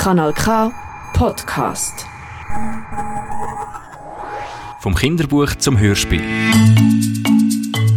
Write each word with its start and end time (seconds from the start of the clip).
Kanal 0.00 0.32
K 0.32 0.72
Podcast. 1.12 2.06
Vom 4.80 4.94
Kinderbuch 4.94 5.54
zum 5.56 5.78
Hörspiel. 5.78 6.22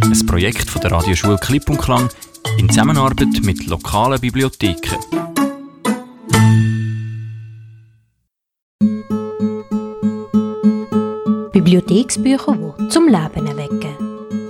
Ein 0.02 0.26
Projekt 0.26 0.68
von 0.68 0.82
der 0.82 0.92
Radioschule 0.92 1.38
Klipp 1.38 1.70
und 1.70 1.78
Klang 1.78 2.10
in 2.58 2.68
Zusammenarbeit 2.68 3.40
mit 3.42 3.66
lokalen 3.68 4.20
Bibliotheken. 4.20 4.98
Bibliotheksbücher, 11.52 12.58
die 12.80 12.88
zum 12.88 13.08
Leben 13.08 13.46
erwecken. 13.46 13.96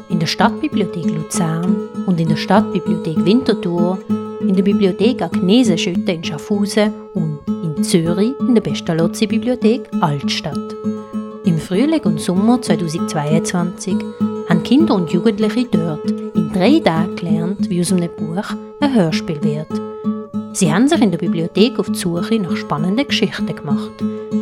In 0.09 0.19
der 0.19 0.27
Stadtbibliothek 0.27 1.05
Luzern 1.05 1.77
und 2.07 2.21
in 2.21 2.31
der 2.31 2.37
Stadtbibliothek 2.37 3.25
Winterthur, 3.25 4.01
in 4.41 4.57
der 4.57 4.65
Bibliothek 4.65 5.23
Agnese 5.23 5.79
Schütte 5.79 6.11
in 6.11 6.25
Schaffhausen 6.25 6.93
und 7.15 7.34
Zürich 7.85 8.33
in 8.41 8.55
der 8.55 8.63
Pestalozzi-Bibliothek 8.63 9.91
Altstadt. 10.01 10.75
Im 11.45 11.59
Frühling 11.59 12.01
und 12.05 12.19
Sommer 12.19 12.61
2022 12.61 13.97
haben 14.49 14.63
Kinder 14.63 14.95
und 14.95 15.13
Jugendliche 15.13 15.67
dort 15.71 16.11
in 16.11 16.51
drei 16.51 16.81
Tagen 16.81 17.15
gelernt, 17.15 17.69
wie 17.69 17.83
aus 17.83 17.93
einem 17.93 18.09
Buch 18.17 18.57
ein 18.81 18.95
Hörspiel 18.95 19.43
wird. 19.43 19.69
Sie 20.55 20.73
haben 20.73 20.89
sich 20.89 21.03
in 21.03 21.11
der 21.11 21.19
Bibliothek 21.19 21.79
auf 21.79 21.91
die 21.91 21.99
Suche 21.99 22.39
nach 22.39 22.57
spannenden 22.57 23.07
Geschichten 23.07 23.55
gemacht. 23.55 23.93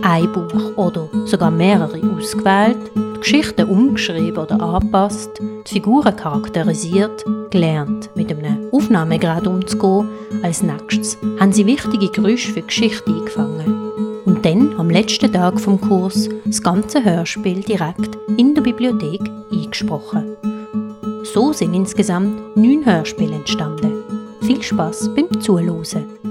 Ein 0.02 0.30
Buch 0.32 0.76
oder 0.76 1.08
sogar 1.26 1.50
mehrere 1.50 2.00
ausgewählt, 2.16 2.78
Geschichten 3.22 3.68
umgeschrieben 3.68 4.36
oder 4.36 4.60
angepasst, 4.60 5.30
die 5.40 5.74
Figuren 5.74 6.16
charakterisiert, 6.16 7.24
gelernt, 7.50 8.10
mit 8.16 8.30
einem 8.32 8.68
Aufnahmegrad 8.72 9.46
umzugehen. 9.46 10.08
Als 10.42 10.64
nächstes 10.64 11.16
haben 11.38 11.52
sie 11.52 11.64
wichtige 11.66 12.10
Geräusche 12.10 12.52
für 12.52 12.62
Geschichte 12.62 13.06
eingefangen. 13.06 13.92
Und 14.24 14.44
dann, 14.44 14.74
am 14.76 14.90
letzten 14.90 15.32
Tag 15.32 15.60
vom 15.60 15.80
Kurs, 15.80 16.28
das 16.44 16.60
ganze 16.62 17.04
Hörspiel 17.04 17.60
direkt 17.60 18.18
in 18.36 18.56
der 18.56 18.62
Bibliothek 18.62 19.22
eingesprochen. 19.52 20.36
So 21.32 21.52
sind 21.52 21.74
insgesamt 21.74 22.56
neun 22.56 22.84
Hörspiele 22.84 23.36
entstanden. 23.36 24.02
Viel 24.40 24.62
Spaß 24.62 25.14
beim 25.14 25.40
Zuhören. 25.40 26.21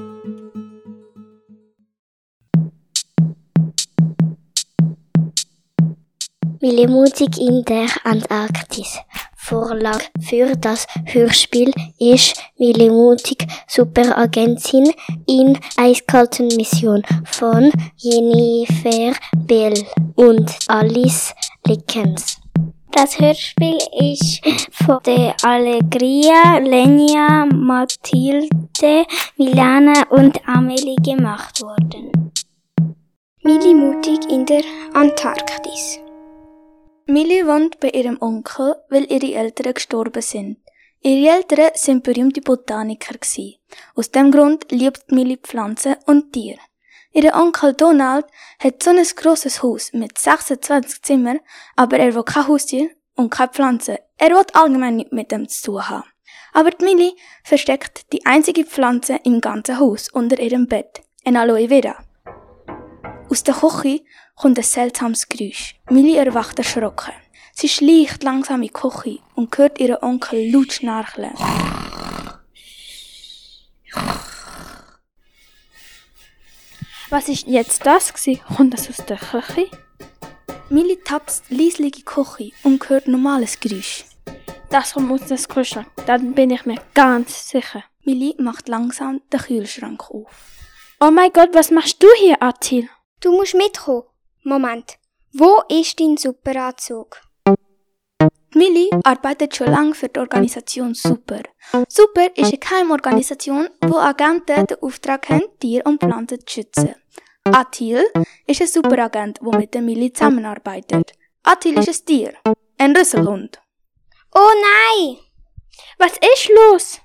Millimusik 6.61 7.39
in 7.39 7.65
der 7.65 7.87
Antarktis. 8.03 8.99
Vorlage 9.35 10.05
für 10.19 10.55
das 10.55 10.85
Hörspiel 11.05 11.73
ist 11.97 12.39
Millimusik 12.59 13.47
Superagentin 13.67 14.93
in 15.25 15.57
Eiskalten 15.75 16.49
Mission 16.49 17.01
von 17.25 17.71
Jennifer 17.97 19.13
Bell 19.37 19.73
und 20.15 20.55
Alice 20.67 21.33
Lickens. 21.65 22.37
Das 22.91 23.19
Hörspiel 23.19 23.79
ist 23.99 24.41
von 24.71 24.99
der 25.03 25.33
Allegria, 25.43 26.59
Lenia, 26.59 27.47
Mathilde, 27.47 29.07
Milana 29.35 30.03
und 30.11 30.39
Amelie 30.47 30.95
gemacht 30.97 31.59
worden. 31.63 32.11
Millimutig 33.41 34.19
in 34.29 34.45
der 34.45 34.61
Antarktis. 34.93 35.99
Millie 37.11 37.45
wohnt 37.45 37.81
bei 37.81 37.89
ihrem 37.89 38.21
Onkel, 38.21 38.77
weil 38.89 39.11
ihre 39.11 39.37
Eltern 39.37 39.73
gestorben 39.73 40.21
sind. 40.21 40.59
Ihre 41.01 41.35
Eltern 41.35 41.71
sind 41.73 42.03
berühmte 42.03 42.39
Botaniker. 42.39 43.15
Aus 43.95 44.11
dem 44.11 44.31
Grund 44.31 44.71
liebt 44.71 45.11
Millie 45.11 45.37
Pflanzen 45.37 45.97
und 46.05 46.31
Tiere. 46.31 46.59
Ihr 47.11 47.33
Onkel 47.35 47.73
Donald 47.73 48.25
hat 48.59 48.81
so 48.81 48.91
ein 48.91 49.03
grosses 49.17 49.61
Haus 49.61 49.91
mit 49.91 50.17
26 50.17 51.01
Zimmern, 51.01 51.41
aber 51.75 51.99
er 51.99 52.15
will 52.15 52.23
kein 52.23 52.47
Haustier 52.47 52.89
und 53.15 53.29
keine 53.29 53.51
Pflanzen. 53.51 53.97
Er 54.17 54.29
will 54.29 54.45
allgemein 54.53 54.95
nichts 54.95 55.11
mit 55.11 55.31
dem 55.31 55.49
zu 55.49 55.63
tun 55.63 55.89
haben. 55.89 56.09
Aber 56.53 56.71
die 56.71 56.85
Millie 56.85 57.15
versteckt 57.43 58.13
die 58.13 58.25
einzige 58.25 58.63
Pflanze 58.63 59.19
im 59.25 59.41
ganzen 59.41 59.79
Haus 59.79 60.07
unter 60.09 60.39
ihrem 60.39 60.67
Bett, 60.67 61.01
ein 61.25 61.35
Aloe 61.35 61.67
Vera. 61.67 61.97
Aus 63.29 63.43
der 63.43 63.55
Küche 63.55 64.01
kommt 64.41 64.57
ein 64.57 64.63
seltsames 64.63 65.29
Geräusch. 65.29 65.75
Millie 65.91 66.17
erwacht 66.17 66.57
erschrocken. 66.57 67.13
Sie 67.53 67.69
schleicht 67.69 68.23
langsam 68.23 68.63
in 68.63 68.69
die 68.69 68.73
Küche 68.73 69.19
und 69.35 69.55
hört 69.55 69.79
ihren 69.79 70.01
Onkel 70.01 70.51
laut 70.51 70.73
schnarchen. 70.73 71.31
Was 77.11 77.29
ist 77.29 77.45
jetzt 77.45 77.85
das 77.85 78.13
gsi? 78.13 78.41
Kommt 78.55 78.73
das 78.73 78.89
aus 78.89 79.05
der 79.05 79.17
Küche? 79.17 79.69
Millie 80.69 81.03
tapst 81.03 81.43
leislich 81.49 81.79
in 81.79 81.91
die 81.91 82.03
Küche 82.03 82.51
und 82.63 82.89
hört 82.89 83.07
normales 83.07 83.59
Geräusch. 83.59 84.05
Das 84.71 84.93
kommt 84.93 85.11
aus 85.11 85.27
dem 85.27 85.37
Kühlschrank. 85.37 85.87
Dann 86.07 86.33
bin 86.33 86.49
ich 86.49 86.65
mir 86.65 86.81
ganz 86.95 87.49
sicher. 87.49 87.83
Millie 88.05 88.33
macht 88.39 88.69
langsam 88.69 89.21
den 89.31 89.39
Kühlschrank 89.39 90.09
auf. 90.09 90.31
Oh 90.99 91.11
mein 91.11 91.31
Gott, 91.31 91.49
was 91.53 91.69
machst 91.69 92.01
du 92.01 92.07
hier, 92.17 92.41
Attil? 92.41 92.89
Du 93.19 93.33
musst 93.33 93.53
mitkommen. 93.53 94.10
Moment. 94.43 94.97
Wo 95.33 95.61
ist 95.69 95.99
dein 95.99 96.17
Superanzug? 96.17 97.21
Millie 98.55 98.89
arbeitet 99.03 99.55
schon 99.55 99.67
lange 99.67 99.93
für 99.93 100.09
die 100.09 100.19
Organisation 100.19 100.93
Super. 100.93 101.41
Super 101.87 102.27
ist 102.35 102.49
eine 102.49 102.57
Geheimorganisation, 102.57 103.69
wo 103.81 103.97
Agenten 103.97 104.65
den 104.65 104.81
Auftrag 104.81 105.29
haben, 105.29 105.43
Tiere 105.59 105.83
und 105.83 106.01
Pflanzen 106.01 106.39
zu 106.45 106.53
schützen. 106.55 106.95
Attil 107.45 108.03
ist 108.47 108.61
ein 108.61 108.67
Superagent, 108.67 109.39
der 109.41 109.57
mit 109.57 109.73
der 109.73 109.81
Millie 109.81 110.11
zusammenarbeitet. 110.11 111.13
Attil 111.43 111.77
ist 111.77 111.87
ein 111.89 112.05
Tier, 112.05 112.33
ein 112.77 112.95
Rüsselhund. 112.95 113.61
Oh 114.33 114.51
nein! 114.97 115.17
Was 115.97 116.13
ist 116.13 116.49
los? 116.49 116.99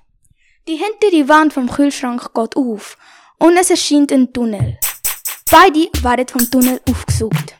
Die 0.67 0.75
hintere 0.75 1.29
Wand 1.29 1.53
vom 1.53 1.69
Kühlschrank 1.69 2.33
geht 2.33 2.57
auf 2.57 2.97
und 3.39 3.55
es 3.57 3.69
erscheint 3.69 4.11
ein 4.11 4.33
Tunnel. 4.33 4.77
Beide 5.49 5.89
werden 6.03 6.27
vom 6.27 6.51
Tunnel 6.51 6.81
aufgesucht. 6.89 7.55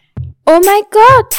Oh 0.45 0.59
mein 0.65 0.83
Gott! 0.91 1.35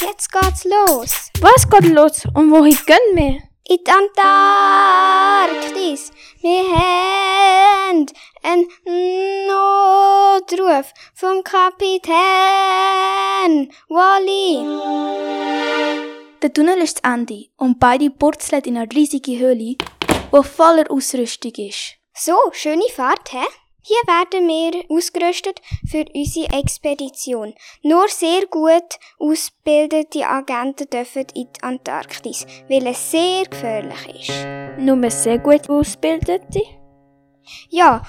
Jetzt 0.00 0.32
geht's 0.32 0.64
los. 0.64 1.30
Was 1.40 1.70
geht 1.70 1.86
los 1.92 2.24
und 2.34 2.50
wohin 2.50 2.76
gehen 2.86 3.14
wir? 3.14 3.38
In 3.68 3.78
die 3.84 3.90
Antarktis. 5.48 6.10
Wir 6.40 6.64
haben 6.72 8.06
einen 8.42 8.66
Notruf 9.46 10.92
vom 11.14 11.44
Kapitän 11.44 12.12
Wally. 13.88 14.66
Der 16.42 16.52
Tunnel 16.52 16.78
ist 16.78 16.98
zu 16.98 17.04
Ende 17.04 17.46
und 17.56 17.78
beide 17.78 18.10
purzeln 18.10 18.62
in 18.64 18.76
eine 18.76 18.90
riesige 18.92 19.38
Höhle, 19.38 19.76
die 19.76 20.42
voller 20.42 20.90
Ausrüstung 20.90 21.52
ist. 21.56 21.94
So, 22.12 22.36
schöne 22.52 22.88
Fahrt, 22.92 23.32
hä? 23.32 23.46
Hier 23.88 24.02
werden 24.12 24.48
wir 24.48 24.84
ausgerüstet 24.88 25.60
für 25.88 26.04
unsere 26.12 26.58
Expedition. 26.58 27.54
Nur 27.84 28.08
sehr 28.08 28.44
gut 28.46 28.98
ausgebildete 29.20 30.26
Agenten 30.26 30.90
dürfen 30.90 31.26
in 31.36 31.46
die 31.52 31.62
Antarktis, 31.62 32.46
weil 32.68 32.84
es 32.88 33.12
sehr 33.12 33.44
gefährlich 33.44 34.28
ist. 34.28 34.44
Nur 34.80 35.08
sehr 35.08 35.38
gut 35.38 35.70
ausgebildete? 35.70 36.62
Ja, 37.68 38.02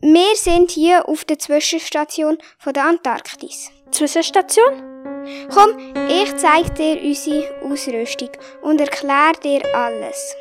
wir 0.00 0.36
sind 0.36 0.70
hier 0.70 1.08
auf 1.08 1.24
der 1.24 1.40
Zwischenstation 1.40 2.38
von 2.60 2.72
der 2.72 2.84
Antarktis. 2.84 3.72
Zwischenstation? 3.90 5.24
Komm, 5.52 5.92
ich 6.08 6.36
zeig 6.36 6.72
dir 6.76 7.02
unsere 7.02 7.64
Ausrüstung 7.64 8.30
und 8.62 8.80
erkläre 8.80 9.40
dir 9.42 9.74
alles. 9.74 10.36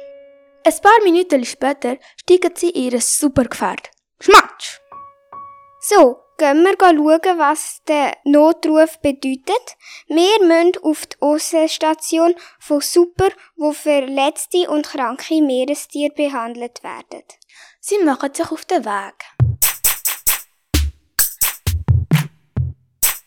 Ein 0.64 0.74
paar 0.80 1.04
Minuten 1.04 1.44
später 1.44 1.98
steigen 2.22 2.54
sie 2.56 2.70
in 2.70 2.92
ihr 2.92 3.02
Supergefährt. 3.02 3.95
Schmatsch! 4.26 4.80
So, 5.80 6.18
gehen 6.40 6.64
wir 6.64 6.76
schauen, 6.80 7.38
was 7.38 7.84
der 7.88 8.18
Notruf 8.24 9.00
bedeutet. 9.00 9.78
Wir 10.08 10.40
müssen 10.42 10.72
auf 10.82 11.06
die 11.06 11.18
Aussenstation 11.20 12.34
von 12.58 12.82
Super, 12.82 13.30
wo 13.56 13.72
verletzte 13.72 14.68
und 14.68 14.88
kranke 14.88 15.44
Meerestiere 15.44 16.12
behandelt 16.12 16.82
werden. 16.84 17.22
Sie 17.80 18.00
machen 18.00 18.34
sich 18.34 18.50
auf 18.50 18.66
den 18.66 18.84
Weg. 18.84 19.14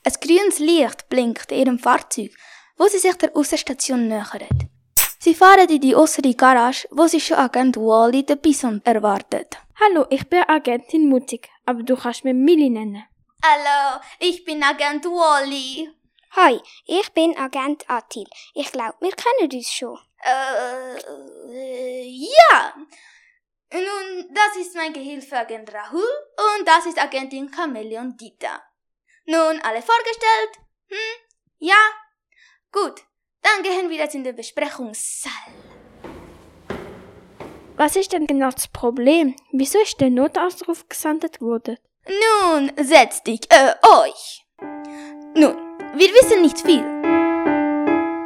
Ein 0.02 0.12
grünes 0.20 0.58
Licht 0.58 1.08
blinkt 1.08 1.52
in 1.52 1.58
ihrem 1.60 1.78
Fahrzeug, 1.78 2.32
wo 2.76 2.88
sie 2.88 2.98
sich 2.98 3.14
der 3.14 3.36
Aussenstation 3.36 4.08
nähern. 4.08 4.48
Sie 5.20 5.34
fahren 5.34 5.68
in 5.68 5.80
die 5.80 5.96
äußere 5.96 6.34
Garage, 6.34 6.86
wo 6.92 7.08
sie 7.08 7.20
schon 7.20 7.38
Agent 7.38 7.76
Wally 7.76 8.24
den 8.24 8.38
Bison 8.38 8.80
erwartet. 8.84 9.58
Hallo, 9.80 10.06
ich 10.10 10.28
bin 10.28 10.44
Agentin 10.46 11.08
Mutig, 11.08 11.48
aber 11.66 11.82
du 11.82 11.96
kannst 11.96 12.24
mich 12.24 12.34
Millie 12.34 12.70
nennen. 12.70 13.04
Hallo, 13.44 14.00
ich 14.20 14.44
bin 14.44 14.62
Agent 14.62 15.04
Wally. 15.06 15.90
Hi, 16.36 16.60
ich 16.86 17.12
bin 17.12 17.36
Agent 17.36 17.90
Attil. 17.90 18.28
Ich 18.54 18.70
glaube, 18.70 18.94
wir 19.00 19.10
kennen 19.10 19.50
uns 19.52 19.72
schon. 19.72 19.98
Äh, 20.22 20.98
ja. 22.04 22.74
Nun, 23.72 24.32
das 24.32 24.56
ist 24.56 24.76
mein 24.76 24.92
Gehilfe 24.92 25.36
Agent 25.36 25.74
Rahul 25.74 26.08
und 26.36 26.66
das 26.66 26.86
ist 26.86 26.98
Agentin 26.98 27.50
Chameleon 27.50 28.16
Dita. 28.16 28.62
Nun, 29.26 29.60
alle 29.62 29.82
vorgestellt? 29.82 30.58
Hm? 30.88 31.20
Ja? 31.58 31.76
Gut, 32.70 33.02
dann 33.42 33.62
gehen 33.62 33.88
wir 33.90 33.96
jetzt 33.96 34.14
in 34.14 34.24
den 34.24 34.36
Besprechungssaal. 34.36 35.32
Was 37.76 37.94
ist 37.94 38.12
denn 38.12 38.26
genau 38.26 38.50
das 38.50 38.66
Problem? 38.68 39.36
Wieso 39.52 39.78
ist 39.80 40.00
der 40.00 40.10
Notausruf 40.10 40.88
gesendet 40.88 41.40
worden? 41.40 41.78
Nun, 42.06 42.72
setz 42.76 43.22
dich, 43.22 43.40
äh, 43.50 43.74
euch. 44.02 44.44
Nun, 45.34 45.56
wir 45.94 46.08
wissen 46.14 46.42
nicht 46.42 46.60
viel. 46.60 46.84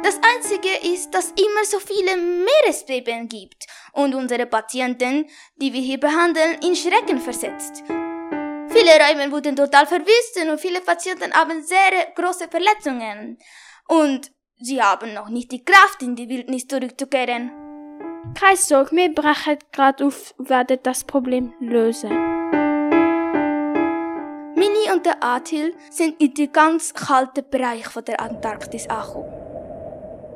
Das 0.03 0.19
Einzige 0.35 0.93
ist, 0.93 1.11
dass 1.11 1.31
immer 1.31 1.65
so 1.65 1.79
viele 1.79 2.17
Meeresbeben 2.17 3.29
gibt 3.29 3.67
und 3.93 4.15
unsere 4.15 4.45
Patienten, 4.45 5.29
die 5.57 5.71
wir 5.71 5.81
hier 5.81 5.99
behandeln, 5.99 6.57
in 6.61 6.75
Schrecken 6.75 7.19
versetzt. 7.19 7.83
Viele 7.87 8.91
Räume 8.99 9.31
wurden 9.31 9.55
total 9.55 9.85
verwüstet 9.85 10.49
und 10.49 10.59
viele 10.59 10.81
Patienten 10.81 11.31
haben 11.31 11.61
sehr 11.61 12.11
große 12.15 12.47
Verletzungen. 12.49 13.37
Und 13.87 14.31
sie 14.63 14.81
haben 14.81 15.13
noch 15.13 15.29
nicht 15.29 15.51
die 15.51 15.63
Kraft, 15.63 16.01
in 16.01 16.15
die 16.15 16.29
Wildnis 16.29 16.67
zurückzukehren. 16.67 17.51
Keine 18.33 18.57
Sorge, 18.57 18.95
wir 18.95 19.13
brechen 19.13 19.59
gerade 19.71 20.05
auf, 20.05 20.33
werden 20.37 20.79
das 20.81 21.03
Problem 21.03 21.53
lösen. 21.59 22.09
Mini 24.55 24.91
und 24.93 25.05
der 25.05 25.21
Atil 25.21 25.75
sind 25.89 26.19
in 26.21 26.33
den 26.33 26.51
ganz 26.51 26.93
kalten 26.93 27.47
Bereich 27.49 27.85
von 27.87 28.05
der 28.05 28.21
Antarktis 28.21 28.87
angekommen. 28.87 29.31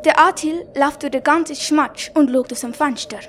Der 0.04 0.20
Atil 0.20 0.68
läuft 0.76 1.02
durch 1.02 1.12
den 1.12 1.24
ganzen 1.24 1.56
Schmatsch 1.56 2.12
und 2.14 2.30
schaut 2.30 2.52
aus 2.52 2.62
dem 2.62 2.74
Fenster. 2.74 3.20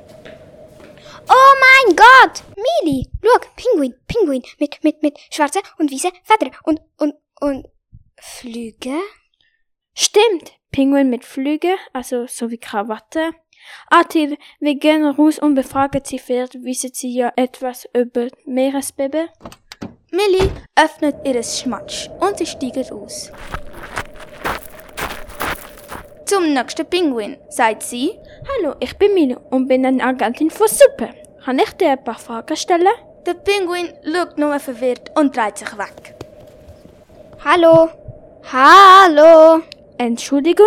Oh 1.30 1.54
mein 1.60 1.96
Gott! 1.96 2.42
Mili, 2.56 3.08
schau, 3.22 3.48
Pinguin, 3.56 3.94
Pinguin 4.06 4.42
mit, 4.58 4.82
mit, 4.82 5.02
mit 5.02 5.18
schwarzen 5.30 5.62
und 5.78 5.92
weißen 5.92 6.10
Federn 6.24 6.54
und, 6.64 6.80
und, 6.96 7.14
und 7.40 7.66
Flüge. 8.20 8.98
Stimmt, 9.94 10.57
Pinguin 10.70 11.10
mit 11.10 11.24
Flügen, 11.24 11.76
also 11.92 12.26
so 12.26 12.50
wie 12.50 12.58
Krawatte. 12.58 13.30
Atil, 13.90 14.36
wir 14.60 14.76
gehen 14.76 15.04
raus 15.04 15.38
und 15.38 15.54
befragen 15.54 16.02
sie 16.04 16.18
vielleicht, 16.18 16.62
wissen 16.62 16.90
sie 16.92 17.12
ja 17.14 17.32
etwas 17.36 17.88
über 17.94 18.28
Meeresbeben. 18.46 19.28
Millie 20.10 20.50
öffnet 20.74 21.16
ihres 21.24 21.60
Schmatsch 21.60 22.08
und 22.20 22.38
sie 22.38 22.46
steigt 22.46 22.92
aus. 22.92 23.30
Zum 26.24 26.52
nächsten 26.52 26.86
Pinguin, 26.86 27.36
sagt 27.48 27.82
sie. 27.82 28.18
Hallo, 28.48 28.74
ich 28.80 28.96
bin 28.98 29.14
Milo 29.14 29.40
und 29.50 29.66
bin 29.66 29.84
eine 29.86 30.04
Agentin 30.04 30.50
von 30.50 30.68
Suppe. 30.68 31.10
Kann 31.44 31.58
ich 31.58 31.72
dir 31.72 31.92
ein 31.92 32.04
paar 32.04 32.18
Fragen 32.18 32.56
stellen? 32.56 32.86
Der 33.26 33.34
Pinguin 33.34 33.94
schaut 34.04 34.38
nur 34.38 34.58
verwirrt 34.60 35.10
und 35.18 35.36
dreht 35.36 35.58
sich 35.58 35.78
weg. 35.78 36.14
Hallo. 37.44 37.88
Hallo. 38.52 39.62
Entschuldigung? 39.98 40.66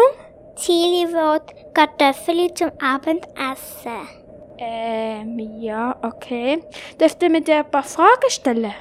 Tilly 0.57 1.07
will 1.13 1.39
Kartoffeln 1.74 2.54
zum 2.54 2.72
Abendessen. 2.80 4.07
Ähm, 4.57 5.39
ja, 5.62 5.95
okay. 6.04 6.62
Dürft 7.00 7.24
ihr 7.24 7.30
mir 7.30 7.42
dir 7.42 7.60
ein 7.60 7.72
paar 7.72 7.83
Fragen 7.83 8.30
stellen? 8.30 8.74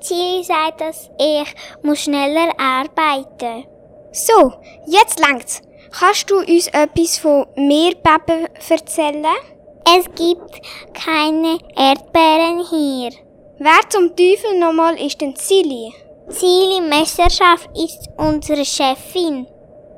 Tilly 0.00 0.42
sagt, 0.44 0.80
dass 0.80 1.10
ich 1.18 1.54
muss 1.82 2.00
schneller 2.00 2.52
arbeiten 2.58 3.66
So, 4.12 4.54
jetzt 4.86 5.20
langt's. 5.20 5.60
Kannst 5.90 6.30
du 6.30 6.38
uns 6.38 6.68
etwas 6.68 7.18
von 7.18 7.46
Meerbeben 7.54 8.48
erzählen? 8.70 9.26
Es 9.84 10.06
gibt 10.14 10.60
keine 10.94 11.58
Erdbeeren 11.76 12.64
hier. 12.70 13.10
Wer 13.58 13.90
zum 13.90 14.16
Teufel 14.16 14.58
nochmal 14.58 14.98
ist 14.98 15.20
denn 15.20 15.36
Silly? 15.36 15.92
Tilly 16.30 16.80
Messerschaft 16.80 17.68
ist 17.76 18.08
unsere 18.16 18.64
Chefin. 18.64 19.46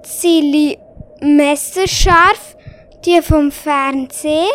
Silly 0.07 0.79
Messerscharf? 1.21 2.57
Die 3.05 3.23
vom 3.23 3.51
Fernsehen? 3.51 4.49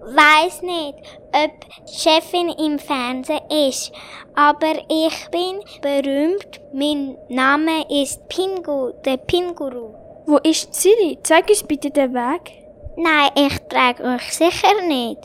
Weiß 0.00 0.62
nicht, 0.62 0.98
ob 1.32 1.50
Chefin 1.86 2.48
im 2.48 2.78
Fernsehen 2.78 3.40
ist, 3.68 3.92
aber 4.34 4.72
ich 4.88 5.28
bin 5.30 5.60
berühmt. 5.82 6.60
Mein 6.72 7.18
Name 7.28 7.84
ist 7.90 8.26
Pingu, 8.28 8.92
der 9.04 9.18
Pinguru. 9.18 9.94
Wo 10.26 10.38
ist 10.38 10.74
Silly? 10.74 11.18
Zeig 11.22 11.48
uns 11.50 11.62
bitte 11.62 11.90
den 11.90 12.14
Weg. 12.14 12.52
Nein, 12.96 13.30
ich 13.34 13.58
trage 13.68 14.02
euch 14.02 14.32
sicher 14.32 14.80
nicht. 14.86 15.20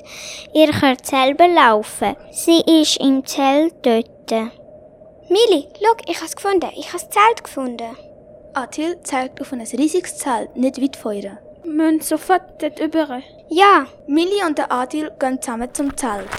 Ihr 0.53 0.71
könnt 0.71 1.05
selber 1.05 1.47
laufen. 1.47 2.15
Sie 2.31 2.61
ist 2.81 2.97
im 2.97 3.25
Zelt 3.25 3.73
dort. 3.83 4.31
Mili, 5.29 5.67
schau, 5.81 5.95
ich 6.07 6.21
hab's 6.21 6.35
gefunden. 6.35 6.69
Ich 6.75 6.91
hab's 6.91 7.09
Zelt 7.09 7.43
gefunden. 7.43 7.95
Atil 8.55 9.01
zeigt 9.03 9.41
auf 9.41 9.51
ein 9.51 9.59
riesiges 9.61 10.17
Zelt 10.17 10.55
nicht 10.55 10.81
weit 10.81 10.95
von 10.95 11.13
ihr. 11.13 11.37
Wir 11.63 11.71
müssen 11.71 11.99
sofort 11.99 12.61
dort 12.61 12.79
rüber. 12.79 13.21
Ja, 13.49 13.85
Millie 14.07 14.45
und 14.47 14.57
der 14.57 14.71
Adil 14.71 15.11
gehen 15.19 15.41
zusammen 15.41 15.73
zum 15.73 15.95
Zelt. 15.97 16.29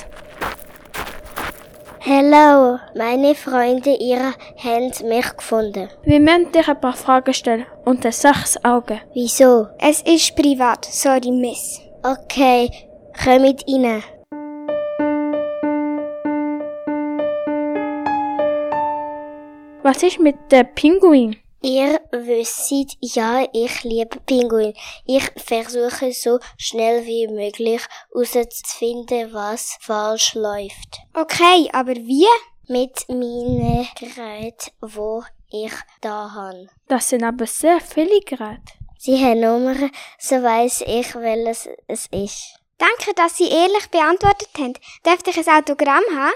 Hallo, 2.01 2.79
meine 2.95 3.35
Freunde, 3.35 3.97
ihr 3.97 4.33
habt 4.65 5.03
mich 5.03 5.37
gefunden. 5.37 5.91
Wir 6.05 6.21
müssen 6.21 6.53
dir 6.53 6.67
ein 6.67 6.81
paar 6.81 6.95
Fragen 6.95 7.35
stellen. 7.35 7.67
Unter 7.85 8.13
sechs 8.13 8.57
Augen. 8.65 9.01
Wieso? 9.13 9.67
es 9.79 10.01
ist 10.03 10.35
privat. 10.37 10.87
Sorry, 10.87 11.31
Miss. 11.31 11.81
Okay, 12.03 12.71
kommt 13.23 13.65
rein. 13.69 14.03
Was 19.83 20.03
ist 20.03 20.19
mit 20.19 20.37
dem 20.51 20.67
Pinguin? 20.75 21.37
Ihr 21.67 22.01
wisst, 22.13 22.73
ja, 23.01 23.45
ich 23.53 23.83
liebe 23.83 24.21
Pinguin. 24.21 24.73
Ich 25.05 25.29
versuche 25.35 26.13
so 26.13 26.39
schnell 26.57 27.05
wie 27.07 27.27
möglich 27.27 27.83
herauszufinden, 28.13 29.35
was 29.35 29.77
falsch 29.81 30.35
läuft. 30.35 31.01
Okay, 31.13 31.69
aber 31.73 31.97
wie? 31.97 32.29
Mit 32.69 33.09
meinen 33.09 33.89
Geräten, 33.99 34.71
wo 34.81 35.25
ich 35.51 35.73
da 36.01 36.31
habe. 36.33 36.69
Das 36.87 37.09
sind 37.09 37.25
aber 37.25 37.49
sehr 37.49 37.81
viele 37.81 38.21
Geräte. 38.21 38.73
Sie 38.97 39.19
haben 39.19 39.41
Nummern, 39.41 39.91
so 40.21 40.37
weiss 40.37 40.83
ich, 40.87 41.17
welches 41.17 41.69
es 41.89 42.07
ist. 42.13 42.61
Danke, 42.79 43.13
dass 43.17 43.39
Sie 43.39 43.49
ehrlich 43.49 43.91
beantwortet 43.91 44.51
haben. 44.57 44.75
Dürfte 45.05 45.31
ich 45.31 45.49
ein 45.49 45.59
Autogramm 45.59 46.05
haben? 46.15 46.33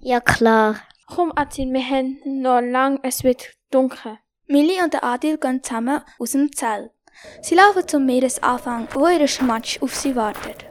Ja 0.00 0.20
klar. 0.20 0.76
Komm, 1.06 1.32
Atil, 1.36 1.72
wir 1.72 1.88
haben 1.88 2.20
noch 2.24 2.60
lang, 2.60 3.00
es 3.02 3.24
wird 3.24 3.48
dunkel. 3.70 4.18
Millie 4.52 4.84
und 4.84 5.02
Adil 5.02 5.38
gehen 5.38 5.62
zusammen 5.62 6.02
aus 6.18 6.32
dem 6.32 6.52
Zelt. 6.54 6.90
Sie 7.40 7.54
laufen 7.54 7.88
zum 7.88 8.04
Meeresanfang, 8.04 8.86
wo 8.92 9.08
ihr 9.08 9.26
Schmatsch 9.26 9.80
auf 9.80 9.94
sie 9.94 10.14
wartet. 10.14 10.66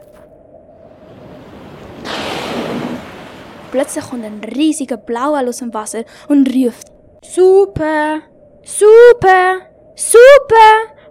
Plötzlich 3.72 4.04
kommt 4.08 4.24
ein 4.24 4.40
riesiger 4.54 4.98
Blauwal 4.98 5.48
aus 5.48 5.56
dem 5.56 5.74
Wasser 5.74 6.04
und 6.28 6.48
ruft. 6.54 6.92
Super, 7.24 8.20
super, 8.62 9.62
super, 9.96 10.70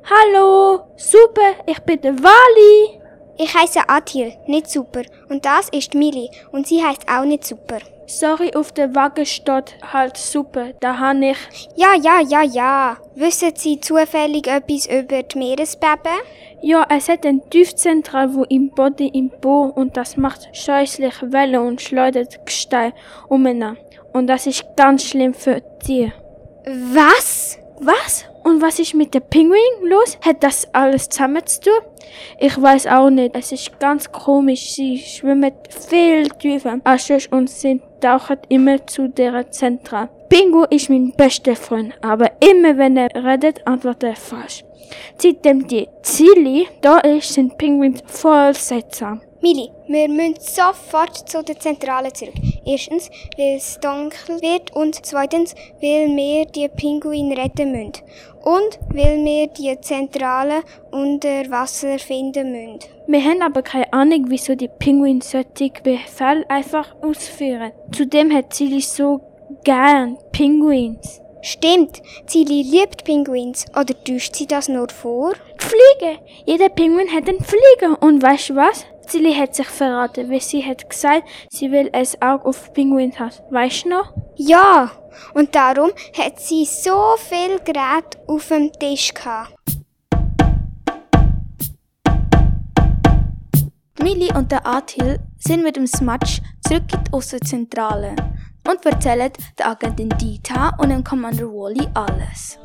hallo, 0.10 0.94
super, 0.96 1.50
ich 1.66 1.80
bin 1.80 2.00
der 2.00 2.18
Wali. 2.24 3.02
Ich 3.38 3.54
heiße 3.54 3.82
Atil, 3.90 4.32
nicht 4.48 4.70
super. 4.70 5.02
Und 5.28 5.44
das 5.44 5.68
ist 5.74 5.94
Mili 5.94 6.30
und 6.54 6.68
sie 6.68 6.82
heißt 6.82 7.10
auch 7.10 7.26
nicht 7.26 7.44
super. 7.44 7.80
Sorry, 8.08 8.54
auf 8.56 8.72
der 8.72 8.94
Waage 8.94 9.26
steht 9.26 9.76
halt 9.94 10.18
super, 10.18 10.74
da 10.80 11.00
habe 11.00 11.32
ich... 11.32 11.38
Ja, 11.76 11.94
ja, 12.02 12.20
ja, 12.20 12.44
ja. 12.44 12.98
Wissen 13.16 13.52
Sie 13.56 13.80
zufällig 13.80 14.48
etwas 14.48 14.88
über 14.88 15.24
die 15.24 15.38
Meeresbeben? 15.38 16.20
Ja, 16.62 16.86
es 16.90 17.10
hat 17.10 17.26
ein 17.26 17.42
Tiefzentral, 17.50 18.36
wo 18.36 18.44
im 18.44 18.70
Boden 18.70 19.08
im 19.14 19.32
Bo 19.42 19.64
und 19.64 19.98
das 19.98 20.18
macht 20.18 20.56
scheußlich 20.56 21.16
Wellen 21.22 21.62
und 21.62 21.82
schleudert 21.82 22.46
Gestein 22.46 22.94
umeinander. 23.30 23.80
Und 24.14 24.28
das 24.28 24.46
ist 24.46 24.66
ganz 24.76 25.06
schlimm 25.06 25.34
für 25.34 25.62
Tiere. 25.80 26.14
Was? 26.66 27.58
Was? 27.80 28.26
Und 28.44 28.62
was 28.62 28.80
ist 28.80 28.94
mit 28.94 29.14
dem 29.14 29.24
Pinguin 29.24 29.60
los? 29.84 30.18
Hat 30.26 30.44
das 30.44 30.68
alles 30.74 31.10
zusammen 31.10 31.46
zu 31.46 31.62
tun? 31.62 31.74
Ich 32.40 32.60
weiß 32.62 32.88
auch 32.88 33.10
nicht. 33.10 33.36
Es 33.36 33.52
ist 33.52 33.80
ganz 33.80 34.12
komisch. 34.12 34.76
Sie 34.76 34.98
schwimmen 34.98 35.54
viel 35.70 36.28
tiefer 36.30 36.80
als 36.84 37.08
sonst 37.08 37.32
und 37.32 37.50
sind 37.50 37.82
tauchen 38.02 38.38
immer 38.50 38.86
zu 38.86 39.08
der 39.08 39.50
Zentral. 39.52 40.10
Pingu 40.28 40.66
ist 40.70 40.90
mein 40.90 41.14
bester 41.14 41.56
Freund, 41.56 41.94
aber 42.02 42.32
immer 42.42 42.78
wenn 42.78 42.98
er 42.98 43.10
redet, 43.16 43.66
antwortet 43.66 44.04
er 44.04 44.16
falsch. 44.16 44.64
Seitdem 45.18 45.68
die 45.68 45.88
Zilli 46.02 46.68
da 46.82 46.98
ist, 47.00 47.34
sind 47.34 47.58
Pinguins 47.58 48.02
voll 48.08 48.54
seltsam. 48.54 49.22
Mili, 49.44 49.72
wir 49.88 50.08
müssen 50.08 50.36
sofort 50.40 51.28
zu 51.28 51.44
der 51.44 51.60
Zentrale 51.60 52.14
zurück. 52.14 52.36
Erstens, 52.64 53.10
weil 53.38 53.56
es 53.56 53.80
dunkel 53.80 54.40
wird 54.40 54.72
und 54.76 55.04
zweitens, 55.04 55.56
weil 55.82 56.16
wir 56.16 56.46
die 56.46 56.68
Pinguine 56.68 57.36
retten 57.36 57.72
müssen. 57.72 58.04
Und 58.44 58.80
weil 58.94 59.24
wir 59.24 59.48
die 59.48 59.80
Zentrale 59.82 60.62
unter 60.92 61.50
Wasser 61.50 61.98
finden 61.98 62.52
müssen. 62.52 62.80
Wir 63.12 63.26
haben 63.26 63.42
aber 63.42 63.62
keine 63.62 63.92
Ahnung, 63.92 64.28
wieso 64.30 64.56
die 64.56 64.70
Pinguine 64.70 65.20
solche 65.22 65.74
Befehl 65.84 66.46
einfach 66.48 66.96
ausführen. 67.02 67.74
Zudem 67.92 68.32
hat 68.32 68.54
Silly 68.54 68.80
so 68.80 69.20
gern 69.66 70.18
Pinguins. 70.32 71.20
Stimmt, 71.42 72.02
Zili 72.26 72.62
liebt 72.62 73.04
Pinguins. 73.04 73.66
Oder 73.72 74.02
täuscht 74.02 74.38
sie 74.38 74.48
das 74.48 74.70
nur 74.70 74.88
vor? 74.88 75.34
Die 75.62 75.66
Fliege! 75.66 76.20
Jeder 76.46 76.70
Pinguin 76.70 77.12
hat 77.12 77.28
einen 77.28 77.44
Flieger. 77.44 78.02
Und 78.02 78.24
weißt 78.24 78.52
du 78.52 78.56
was? 78.56 78.86
Silly 79.06 79.34
hat 79.34 79.56
sich 79.56 79.68
verraten, 79.68 80.32
weil 80.32 80.40
sie 80.40 80.64
hat 80.64 80.90
gesagt, 80.90 81.28
sie 81.50 81.70
will 81.70 81.90
ein 81.92 82.08
Auge 82.22 82.46
auf 82.46 82.72
Pinguins 82.72 83.20
haben. 83.20 83.36
Weißt 83.50 83.84
du 83.84 83.90
noch? 83.90 84.14
Ja, 84.38 84.90
und 85.34 85.54
darum 85.54 85.92
hat 86.18 86.40
sie 86.40 86.64
so 86.64 87.18
viel 87.18 87.60
Gerät 87.66 88.18
auf 88.26 88.48
dem 88.48 88.72
Tisch 88.72 89.14
gehabt. 89.14 89.81
Millie 94.04 94.34
und 94.34 94.52
der 94.52 94.66
Atil 94.66 95.20
sind 95.38 95.62
mit 95.62 95.76
dem 95.76 95.86
Smudge 95.86 96.42
zurück 96.68 96.86
in 96.92 97.04
die 97.04 97.14
Aussenzentrale 97.14 98.16
und 98.68 98.84
erzählen 98.84 99.32
der 99.60 99.68
Agentin 99.68 100.10
Dita 100.10 100.76
und 100.80 100.90
dem 100.90 101.04
Commander 101.04 101.46
Wally 101.46 101.88
alles. 101.94 102.58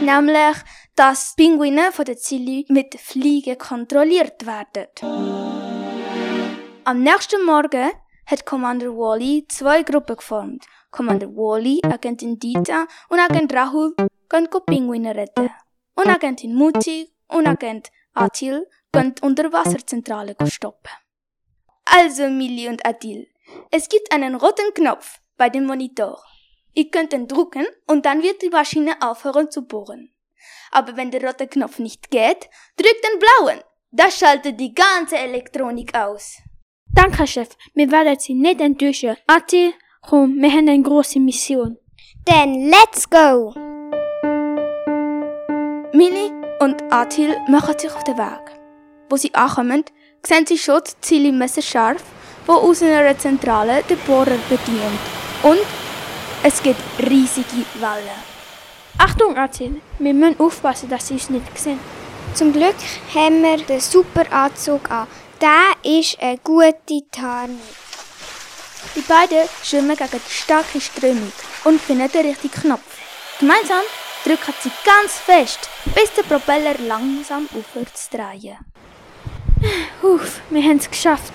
Nämlich, 0.00 0.56
dass 0.94 1.34
Pinguine 1.36 1.90
von 1.90 2.04
der 2.04 2.16
Zilli 2.16 2.64
mit 2.68 2.94
Fliegen 2.94 3.58
kontrolliert 3.58 4.46
werden. 4.46 4.86
Am 6.84 7.02
nächsten 7.02 7.44
Morgen 7.44 7.90
hat 8.26 8.46
Commander 8.46 8.90
Wally 8.90 9.46
zwei 9.48 9.82
Gruppen 9.82 10.16
geformt. 10.16 10.64
Commander 10.92 11.26
Wally, 11.26 11.80
Agentin 11.82 12.38
Dita 12.38 12.86
und 13.08 13.18
Agent 13.18 13.52
Rahul 13.52 13.96
gehen 14.28 14.48
Pinguine 14.64 15.16
retten. 15.16 15.50
Und 15.96 16.06
Agentin 16.06 16.54
Muti 16.54 17.08
und 17.30 17.46
Agent 17.46 17.90
Atil 18.14 18.66
gehen 18.92 19.14
die 19.14 19.22
Unterwasserzentrale 19.22 20.36
stoppen. 20.48 20.90
Also, 21.84 22.28
Millie 22.28 22.68
und 22.68 22.84
Adil, 22.86 23.26
es 23.70 23.88
gibt 23.88 24.12
einen 24.12 24.34
roten 24.34 24.72
Knopf 24.74 25.20
bei 25.36 25.48
dem 25.48 25.66
Monitor. 25.66 26.22
Ihr 26.74 26.90
könnt 26.90 27.12
den 27.12 27.26
drücken 27.26 27.66
und 27.86 28.06
dann 28.06 28.22
wird 28.22 28.42
die 28.42 28.50
Maschine 28.50 28.94
aufhören 29.00 29.50
zu 29.50 29.66
bohren. 29.66 30.12
Aber 30.70 30.96
wenn 30.96 31.10
der 31.10 31.24
rote 31.24 31.48
Knopf 31.48 31.78
nicht 31.78 32.10
geht, 32.10 32.48
drückt 32.76 33.04
den 33.04 33.18
blauen. 33.18 33.60
Das 33.90 34.18
schaltet 34.18 34.60
die 34.60 34.72
ganze 34.72 35.18
Elektronik 35.18 35.96
aus. 35.96 36.36
Danke, 36.92 37.26
Chef. 37.26 37.56
Wir 37.74 37.90
werden 37.90 38.18
Sie 38.18 38.34
nicht 38.34 38.60
enttäuschen. 38.60 39.16
Ati, 39.26 39.74
komm, 40.02 40.36
wir 40.40 40.50
haben 40.50 40.68
eine 40.68 40.82
große 40.82 41.18
Mission. 41.18 41.76
Then 42.24 42.70
let's 42.70 43.08
go! 43.08 43.52
Millie 45.92 46.39
und 46.60 46.82
Atil 46.92 47.36
machen 47.48 47.78
sich 47.78 47.90
auf 47.90 48.04
den 48.04 48.16
Weg. 48.16 48.40
Wo 49.08 49.16
sie 49.16 49.34
ankommen, 49.34 49.84
sehen 50.24 50.46
sie 50.46 50.58
schon 50.58 50.82
die 50.86 51.00
Ziele 51.00 51.32
messerscharf, 51.32 52.02
wo 52.46 52.52
aus 52.52 52.82
einer 52.82 53.18
Zentrale 53.18 53.82
den 53.88 53.98
Bohrer 54.00 54.38
bedient. 54.48 55.00
Und 55.42 55.60
es 56.42 56.62
gibt 56.62 56.80
riesige 56.98 57.64
Wellen. 57.80 58.30
Achtung, 58.98 59.36
Atil. 59.36 59.80
Wir 59.98 60.14
müssen 60.14 60.38
aufpassen, 60.38 60.90
dass 60.90 61.08
Sie 61.08 61.14
uns 61.14 61.30
nicht 61.30 61.58
sehen. 61.58 61.80
Zum 62.34 62.52
Glück 62.52 62.76
haben 63.14 63.42
wir 63.42 63.56
den 63.56 63.80
super 63.80 64.30
Anzug 64.30 64.90
an. 64.90 65.06
Der 65.40 65.90
ist 65.98 66.20
eine 66.20 66.38
gute 66.38 67.02
Tarnung. 67.10 67.60
Die 68.94 69.00
beiden 69.00 69.48
schwimmen 69.62 69.96
gegen 69.96 70.10
die 70.10 70.32
starke 70.32 70.80
Strömung 70.80 71.32
und 71.64 71.80
finden 71.80 72.10
den 72.12 72.26
richtigen 72.26 72.60
Knopf. 72.60 72.98
Gemeinsam 73.38 73.84
drücken 74.24 74.54
sie 74.60 74.70
ganz 74.84 75.18
fest, 75.18 75.68
bis 75.94 76.12
der 76.14 76.22
Propeller 76.22 76.74
langsam 76.78 77.48
aufhört 77.54 77.96
zu 77.96 78.16
drehen. 78.16 78.58
Uff, 80.02 80.40
wir 80.50 80.62
haben 80.62 80.78
es 80.78 80.90
geschafft. 80.90 81.34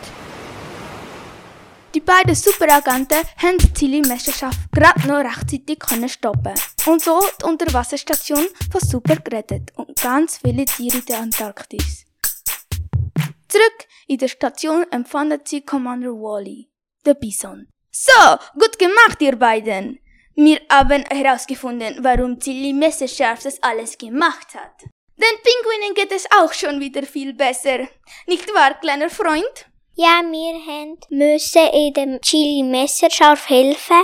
Die 1.93 2.01
beiden 2.01 2.35
Superagenten 2.35 3.19
haben 3.37 3.57
die 3.57 3.73
Ziele-Meisterschaft 3.73 4.59
gerade 4.73 5.07
noch 5.07 5.23
rechtzeitig 5.23 5.79
können 5.79 6.09
stoppen 6.09 6.53
und 6.87 7.01
so 7.01 7.21
die 7.39 7.45
Unterwasserstation 7.45 8.45
von 8.69 8.81
Super 8.81 9.15
gerettet 9.15 9.71
und 9.75 9.95
ganz 10.01 10.39
viele 10.39 10.65
Tiere 10.65 10.97
in 10.97 11.05
der 11.05 11.19
Antarktis. 11.19 12.05
Zurück 13.47 13.87
in 14.07 14.17
der 14.17 14.27
Station 14.27 14.85
empfangen 14.91 15.39
sie 15.45 15.61
Commander 15.61 16.09
Wally, 16.11 16.69
der 17.05 17.13
Bison. 17.13 17.67
So, 17.91 18.37
gut 18.59 18.77
gemacht, 18.77 19.21
ihr 19.21 19.37
beiden! 19.37 19.99
Wir 20.37 20.59
haben 20.69 21.05
herausgefunden, 21.09 22.03
warum 22.03 22.37
Tilly 22.37 22.73
messerscharf 22.73 23.43
das 23.43 23.63
alles 23.63 23.97
gemacht 23.97 24.53
hat. 24.53 24.83
Den 25.17 25.37
Pinguinen 25.41 25.95
geht 25.95 26.11
es 26.11 26.27
auch 26.29 26.51
schon 26.51 26.81
wieder 26.81 27.03
viel 27.03 27.33
besser. 27.33 27.87
Nicht 28.27 28.53
wahr, 28.53 28.73
kleiner 28.73 29.09
Freund? 29.09 29.65
Ja, 29.95 30.21
wir 30.29 30.59
haben 30.67 30.97
müssen 31.09 31.67
in 31.71 31.93
dem 31.93 32.21
Chili 32.21 32.63
Messerscharf 32.63 33.47
helfen, 33.47 34.03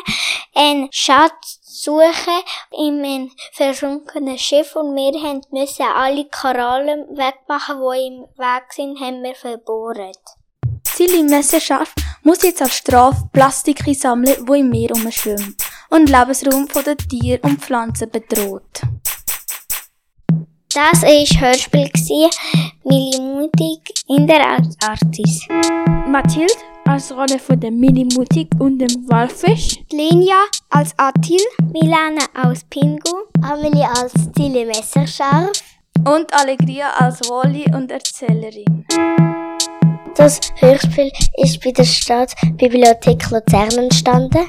einen 0.56 0.88
Schatz 0.90 1.60
suchen 1.64 2.42
in 2.72 3.04
einem 3.04 3.32
versunkenen 3.52 4.38
Schiff 4.38 4.74
und 4.78 4.96
wir 4.96 5.22
haben 5.22 5.42
müssen 5.52 5.84
alle 5.84 6.30
Korallen 6.30 7.10
wegmachen, 7.10 7.76
die 7.76 8.08
im 8.08 8.22
Weg 8.38 8.72
sind, 8.72 9.02
haben 9.02 9.22
wir 9.22 9.36
verbohrt. 9.36 10.18
Tilly 10.96 11.24
Messerscharf 11.24 11.94
muss 12.24 12.42
jetzt 12.44 12.62
als 12.62 12.78
Strafe 12.78 13.28
Plastik 13.34 13.84
sammeln, 13.94 14.48
wo 14.48 14.54
im 14.54 14.70
Meer 14.70 14.92
umschwimmt 14.92 15.62
und 15.92 16.10
Lebensraum 16.10 16.68
der 16.86 16.98
Tiere 16.98 17.40
und 17.44 17.62
Pflanzen 17.62 18.10
bedroht. 18.10 18.82
Das 20.74 21.04
war 21.04 21.42
Hörspiel 21.42 21.90
Millimutig 22.84 23.80
in 24.08 24.26
der 24.26 24.58
Arktis. 24.82 25.46
Mathilde 26.08 26.54
als 26.86 27.12
Rolle 27.12 27.40
von 27.40 27.60
der 27.60 27.72
Millimutig 27.72 28.48
und 28.58 28.80
dem 28.80 29.10
Walfisch. 29.10 29.80
Lenia 29.92 30.38
als 30.70 30.98
Atil. 30.98 31.42
Milana 31.74 32.26
als 32.34 32.64
Pingu. 32.70 33.28
Amelie 33.42 33.88
als 33.88 34.14
Tilly 34.34 34.66
Messerscharf. 34.66 35.52
Und 36.06 36.34
Allegria 36.34 36.90
als 37.00 37.20
Wally 37.30 37.66
und 37.76 37.92
Erzählerin. 37.92 38.86
Das 40.16 40.40
Hörspiel 40.56 41.12
ist 41.44 41.62
bei 41.62 41.72
der 41.72 41.84
Stadtbibliothek 41.84 43.30
Luzern 43.30 43.72
entstanden. 43.72 44.46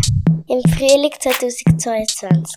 Im 0.49 0.61
Frühling 0.73 1.13
2022. 1.19 2.57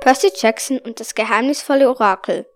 Percy 0.00 0.30
Jackson 0.34 0.78
und 0.78 1.00
das 1.00 1.14
geheimnisvolle 1.14 1.88
Orakel. 1.88 2.46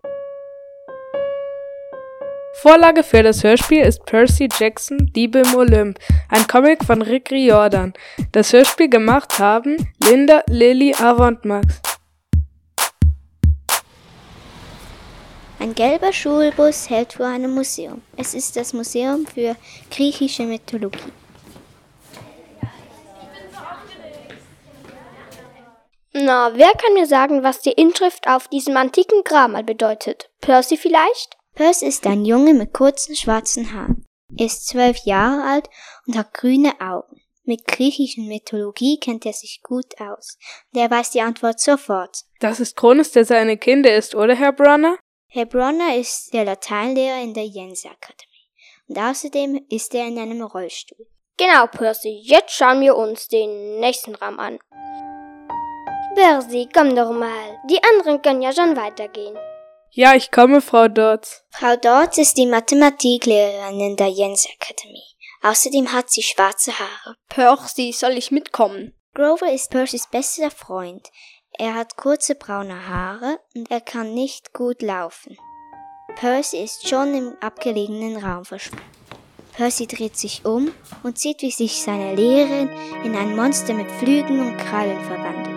Vorlage 2.61 3.03
für 3.03 3.23
das 3.23 3.43
Hörspiel 3.43 3.81
ist 3.81 4.05
Percy 4.05 4.47
Jackson 4.59 5.11
Diebe 5.15 5.39
im 5.39 5.55
Olymp, 5.55 5.99
ein 6.29 6.47
Comic 6.47 6.83
von 6.83 7.01
Rick 7.01 7.31
Riordan. 7.31 7.93
Das 8.31 8.53
Hörspiel 8.53 8.89
gemacht 8.89 9.39
haben 9.39 9.77
Linda, 10.07 10.43
Lilly, 10.47 10.93
Ava 10.93 11.37
Max. 11.43 11.94
Ein 15.59 15.73
gelber 15.73 16.11
Schulbus 16.13 16.89
hält 16.89 17.13
vor 17.13 17.27
einem 17.27 17.53
Museum. 17.53 18.01
Es 18.17 18.33
ist 18.33 18.55
das 18.55 18.73
Museum 18.73 19.25
für 19.25 19.55
griechische 19.89 20.43
Mythologie. 20.43 21.11
Na, 26.13 26.51
wer 26.55 26.71
kann 26.71 26.93
mir 26.93 27.05
sagen, 27.05 27.43
was 27.43 27.61
die 27.61 27.71
Inschrift 27.71 28.27
auf 28.27 28.47
diesem 28.47 28.77
antiken 28.77 29.23
Grabmal 29.23 29.63
bedeutet? 29.63 30.29
Percy 30.39 30.77
vielleicht? 30.77 31.35
Percy 31.55 31.85
ist 31.87 32.07
ein 32.07 32.25
Junge 32.25 32.53
mit 32.53 32.73
kurzen 32.73 33.15
schwarzen 33.15 33.73
Haaren. 33.73 34.05
Er 34.37 34.45
ist 34.45 34.67
zwölf 34.67 34.97
Jahre 35.05 35.43
alt 35.43 35.69
und 36.07 36.17
hat 36.17 36.33
grüne 36.33 36.79
Augen. 36.79 37.21
Mit 37.43 37.67
griechischen 37.67 38.27
Mythologie 38.27 38.99
kennt 38.99 39.25
er 39.25 39.33
sich 39.33 39.61
gut 39.61 39.99
aus. 39.99 40.37
Und 40.73 40.79
er 40.79 40.89
weiß 40.89 41.11
die 41.11 41.21
Antwort 41.21 41.59
sofort. 41.59 42.23
Das 42.39 42.59
ist 42.59 42.75
Kronos, 42.75 43.11
der 43.11 43.23
seine 43.23 43.57
Kinder 43.57 43.95
ist, 43.95 44.15
oder 44.15 44.35
Herr 44.35 44.51
Bronner? 44.51 44.97
Herr 45.35 45.45
Bronner 45.45 45.97
ist 45.97 46.33
der 46.33 46.45
Lateinlehrer 46.45 47.21
in 47.21 47.33
der 47.33 47.43
Jense 47.43 47.89
Akademie. 47.89 48.47
Und 48.87 48.97
außerdem 48.97 49.65
ist 49.69 49.93
er 49.93 50.07
in 50.07 50.17
einem 50.17 50.41
Rollstuhl. 50.41 51.07
Genau, 51.35 51.67
Percy. 51.67 52.21
Jetzt 52.23 52.53
schauen 52.53 52.79
wir 52.79 52.95
uns 52.95 53.27
den 53.27 53.81
nächsten 53.81 54.15
Raum 54.15 54.39
an. 54.39 54.59
Percy, 56.15 56.69
komm 56.73 56.95
doch 56.95 57.11
mal. 57.11 57.59
Die 57.69 57.83
anderen 57.83 58.21
können 58.21 58.41
ja 58.41 58.53
schon 58.53 58.77
weitergehen. 58.77 59.37
Ja, 59.91 60.15
ich 60.15 60.31
komme, 60.31 60.61
Frau 60.61 60.87
Dodds. 60.87 61.43
Frau 61.49 61.75
Dodds 61.75 62.17
ist 62.17 62.37
die 62.37 62.45
Mathematiklehrerin 62.45 63.81
in 63.81 63.95
der 63.97 64.07
Jense 64.07 64.47
Akademie. 64.57 65.03
Außerdem 65.41 65.91
hat 65.91 66.11
sie 66.11 66.21
schwarze 66.21 66.79
Haare. 66.79 67.17
Percy, 67.27 67.91
soll 67.91 68.13
ich 68.13 68.31
mitkommen? 68.31 68.93
Grover 69.15 69.51
ist 69.51 69.69
Percys 69.69 70.07
bester 70.07 70.51
Freund. 70.51 71.09
Er 71.57 71.75
hat 71.75 71.95
kurze 71.95 72.35
braune 72.35 72.89
Haare 72.89 73.39
und 73.55 73.71
er 73.71 73.79
kann 73.79 74.13
nicht 74.13 74.51
gut 74.51 74.81
laufen. 74.81 75.37
Percy 76.15 76.57
ist 76.57 76.89
schon 76.89 77.13
im 77.13 77.33
abgelegenen 77.39 78.17
Raum 78.17 78.43
verschwunden. 78.43 78.83
Percy 79.53 79.87
dreht 79.87 80.17
sich 80.17 80.43
um 80.43 80.71
und 81.03 81.17
sieht, 81.17 81.41
wie 81.41 81.51
sich 81.51 81.81
seine 81.81 82.13
Lehrerin 82.13 82.69
in 83.05 83.15
ein 83.15 83.37
Monster 83.37 83.73
mit 83.73 83.89
Flügeln 83.89 84.41
und 84.41 84.57
Krallen 84.57 85.01
verwandelt. 85.05 85.55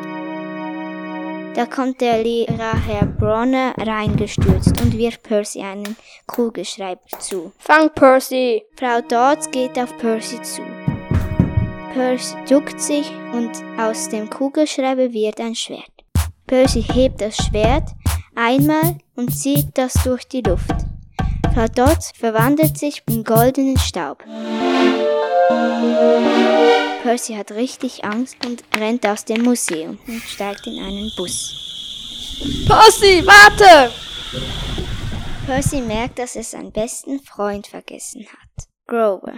Da 1.56 1.66
kommt 1.66 2.00
der 2.00 2.22
Lehrer 2.22 2.80
Herr 2.86 3.06
Bronner 3.06 3.74
reingestürzt 3.76 4.80
und 4.80 4.96
wirft 4.96 5.24
Percy 5.24 5.62
einen 5.62 5.96
Kugelschreiber 6.28 7.00
zu. 7.18 7.50
Fang 7.58 7.90
Percy! 7.90 8.64
Frau 8.76 9.00
Dodds 9.00 9.50
geht 9.50 9.76
auf 9.76 9.98
Percy 9.98 10.40
zu. 10.42 10.62
Percy 11.92 12.36
duckt 12.48 12.80
sich 12.80 13.10
und 13.32 13.50
aus 13.78 14.08
dem 14.08 14.28
Kugelschreiber 14.28 15.12
wird 15.12 15.40
ein 15.40 15.54
Schwert. 15.54 15.90
Percy 16.46 16.82
hebt 16.82 17.20
das 17.20 17.36
Schwert 17.36 17.88
einmal 18.34 18.98
und 19.16 19.30
zieht 19.30 19.66
das 19.74 19.94
durch 20.04 20.28
die 20.28 20.42
Luft. 20.42 20.70
Frau 21.54 21.66
Dodds 21.66 22.12
verwandelt 22.14 22.78
sich 22.78 23.02
in 23.08 23.24
goldenen 23.24 23.78
Staub. 23.78 24.22
Percy 27.02 27.34
hat 27.34 27.52
richtig 27.52 28.04
Angst 28.04 28.36
und 28.44 28.62
rennt 28.76 29.06
aus 29.06 29.24
dem 29.24 29.42
Museum 29.42 29.98
und 30.06 30.22
steigt 30.22 30.66
in 30.66 30.78
einen 30.78 31.10
Bus. 31.16 31.54
Percy, 32.66 33.24
warte! 33.26 33.92
Percy 35.46 35.80
merkt, 35.80 36.18
dass 36.18 36.36
er 36.36 36.44
seinen 36.44 36.72
besten 36.72 37.20
Freund 37.20 37.66
vergessen 37.66 38.26
hat. 38.26 38.66
Grover. 38.86 39.34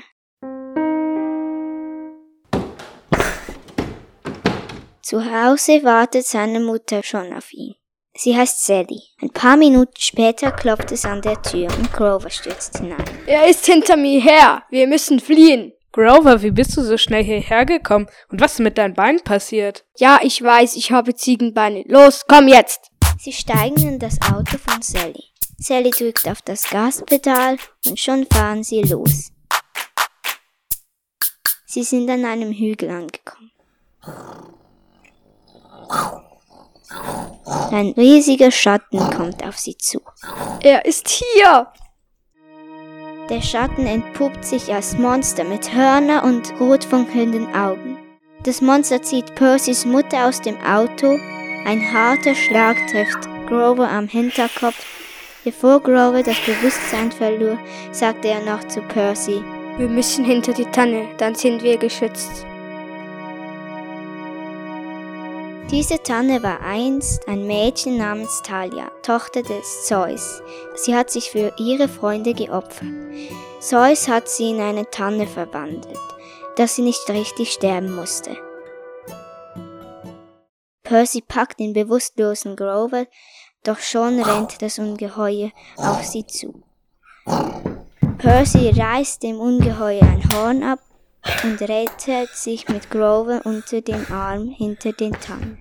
Zu 5.10 5.24
Hause 5.24 5.82
wartet 5.82 6.24
seine 6.24 6.60
Mutter 6.60 7.02
schon 7.02 7.32
auf 7.32 7.52
ihn. 7.52 7.74
Sie 8.14 8.36
heißt 8.36 8.64
Sally. 8.64 9.02
Ein 9.20 9.30
paar 9.30 9.56
Minuten 9.56 9.96
später 9.98 10.52
klopft 10.52 10.92
es 10.92 11.04
an 11.04 11.20
der 11.20 11.42
Tür 11.42 11.66
und 11.76 11.92
Grover 11.92 12.30
stürzt 12.30 12.78
hinein. 12.78 13.04
Er 13.26 13.48
ist 13.48 13.66
hinter 13.66 13.96
mir 13.96 14.20
her. 14.20 14.62
Wir 14.70 14.86
müssen 14.86 15.18
fliehen. 15.18 15.72
Grover, 15.90 16.42
wie 16.42 16.52
bist 16.52 16.76
du 16.76 16.82
so 16.82 16.96
schnell 16.96 17.24
hierher 17.24 17.66
gekommen? 17.66 18.06
Und 18.28 18.40
was 18.40 18.52
ist 18.52 18.58
mit 18.60 18.78
deinen 18.78 18.94
Beinen 18.94 19.20
passiert? 19.24 19.84
Ja, 19.98 20.20
ich 20.22 20.40
weiß, 20.40 20.76
ich 20.76 20.92
habe 20.92 21.16
Ziegenbeine. 21.16 21.82
Los, 21.88 22.26
komm 22.28 22.46
jetzt! 22.46 22.92
Sie 23.18 23.32
steigen 23.32 23.82
in 23.82 23.98
das 23.98 24.16
Auto 24.32 24.58
von 24.58 24.80
Sally. 24.80 25.24
Sally 25.58 25.90
drückt 25.90 26.28
auf 26.28 26.40
das 26.42 26.70
Gaspedal 26.70 27.56
und 27.84 27.98
schon 27.98 28.26
fahren 28.26 28.62
sie 28.62 28.82
los. 28.82 29.32
Sie 31.66 31.82
sind 31.82 32.08
an 32.08 32.24
einem 32.24 32.52
Hügel 32.52 32.90
angekommen. 32.90 33.50
Ein 37.72 37.94
riesiger 37.96 38.50
Schatten 38.50 38.98
kommt 39.10 39.44
auf 39.44 39.58
sie 39.58 39.76
zu. 39.76 40.00
Er 40.62 40.84
ist 40.84 41.08
hier! 41.08 41.68
Der 43.28 43.42
Schatten 43.42 43.86
entpuppt 43.86 44.44
sich 44.44 44.74
als 44.74 44.98
Monster 44.98 45.44
mit 45.44 45.72
Hörner 45.72 46.24
und 46.24 46.52
rot 46.60 46.84
funkelnden 46.84 47.54
Augen. 47.54 47.96
Das 48.42 48.60
Monster 48.60 49.02
zieht 49.02 49.34
Percys 49.36 49.84
Mutter 49.84 50.26
aus 50.26 50.40
dem 50.40 50.60
Auto. 50.64 51.16
Ein 51.64 51.92
harter 51.92 52.34
Schlag 52.34 52.76
trifft 52.90 53.28
Grover 53.46 53.88
am 53.88 54.08
Hinterkopf. 54.08 54.84
Bevor 55.44 55.80
Grover 55.80 56.22
das 56.22 56.38
Bewusstsein 56.40 57.12
verlor, 57.12 57.58
sagte 57.92 58.28
er 58.28 58.40
noch 58.40 58.64
zu 58.64 58.80
Percy, 58.82 59.42
Wir 59.78 59.88
müssen 59.88 60.24
hinter 60.24 60.52
die 60.52 60.66
Tanne, 60.66 61.06
dann 61.18 61.34
sind 61.34 61.62
wir 61.62 61.76
geschützt. 61.76 62.46
Diese 65.70 66.02
Tanne 66.02 66.42
war 66.42 66.62
einst 66.62 67.28
ein 67.28 67.46
Mädchen 67.46 67.96
namens 67.96 68.42
Talia, 68.42 68.90
Tochter 69.02 69.42
des 69.42 69.86
Zeus. 69.86 70.42
Sie 70.74 70.96
hat 70.96 71.10
sich 71.10 71.30
für 71.30 71.52
ihre 71.58 71.88
Freunde 71.88 72.34
geopfert. 72.34 72.88
Zeus 73.60 74.08
hat 74.08 74.28
sie 74.28 74.50
in 74.50 74.60
eine 74.60 74.90
Tanne 74.90 75.28
verwandelt, 75.28 75.96
dass 76.56 76.74
sie 76.74 76.82
nicht 76.82 77.08
richtig 77.08 77.52
sterben 77.52 77.94
musste. 77.94 78.36
Percy 80.82 81.20
packt 81.20 81.60
den 81.60 81.72
bewusstlosen 81.72 82.56
Grover, 82.56 83.06
doch 83.62 83.78
schon 83.78 84.20
rennt 84.20 84.60
das 84.62 84.80
Ungeheuer 84.80 85.52
auf 85.76 86.02
sie 86.02 86.26
zu. 86.26 86.64
Percy 88.18 88.70
reißt 88.70 89.22
dem 89.22 89.38
Ungeheuer 89.38 90.02
ein 90.02 90.28
Horn 90.34 90.64
ab 90.64 90.80
und 91.44 91.60
rettet 91.62 92.30
sich 92.34 92.68
mit 92.68 92.90
Grover 92.90 93.42
unter 93.44 93.80
dem 93.80 94.06
Arm 94.10 94.48
hinter 94.48 94.92
den 94.92 95.12
Tannen. 95.12 95.58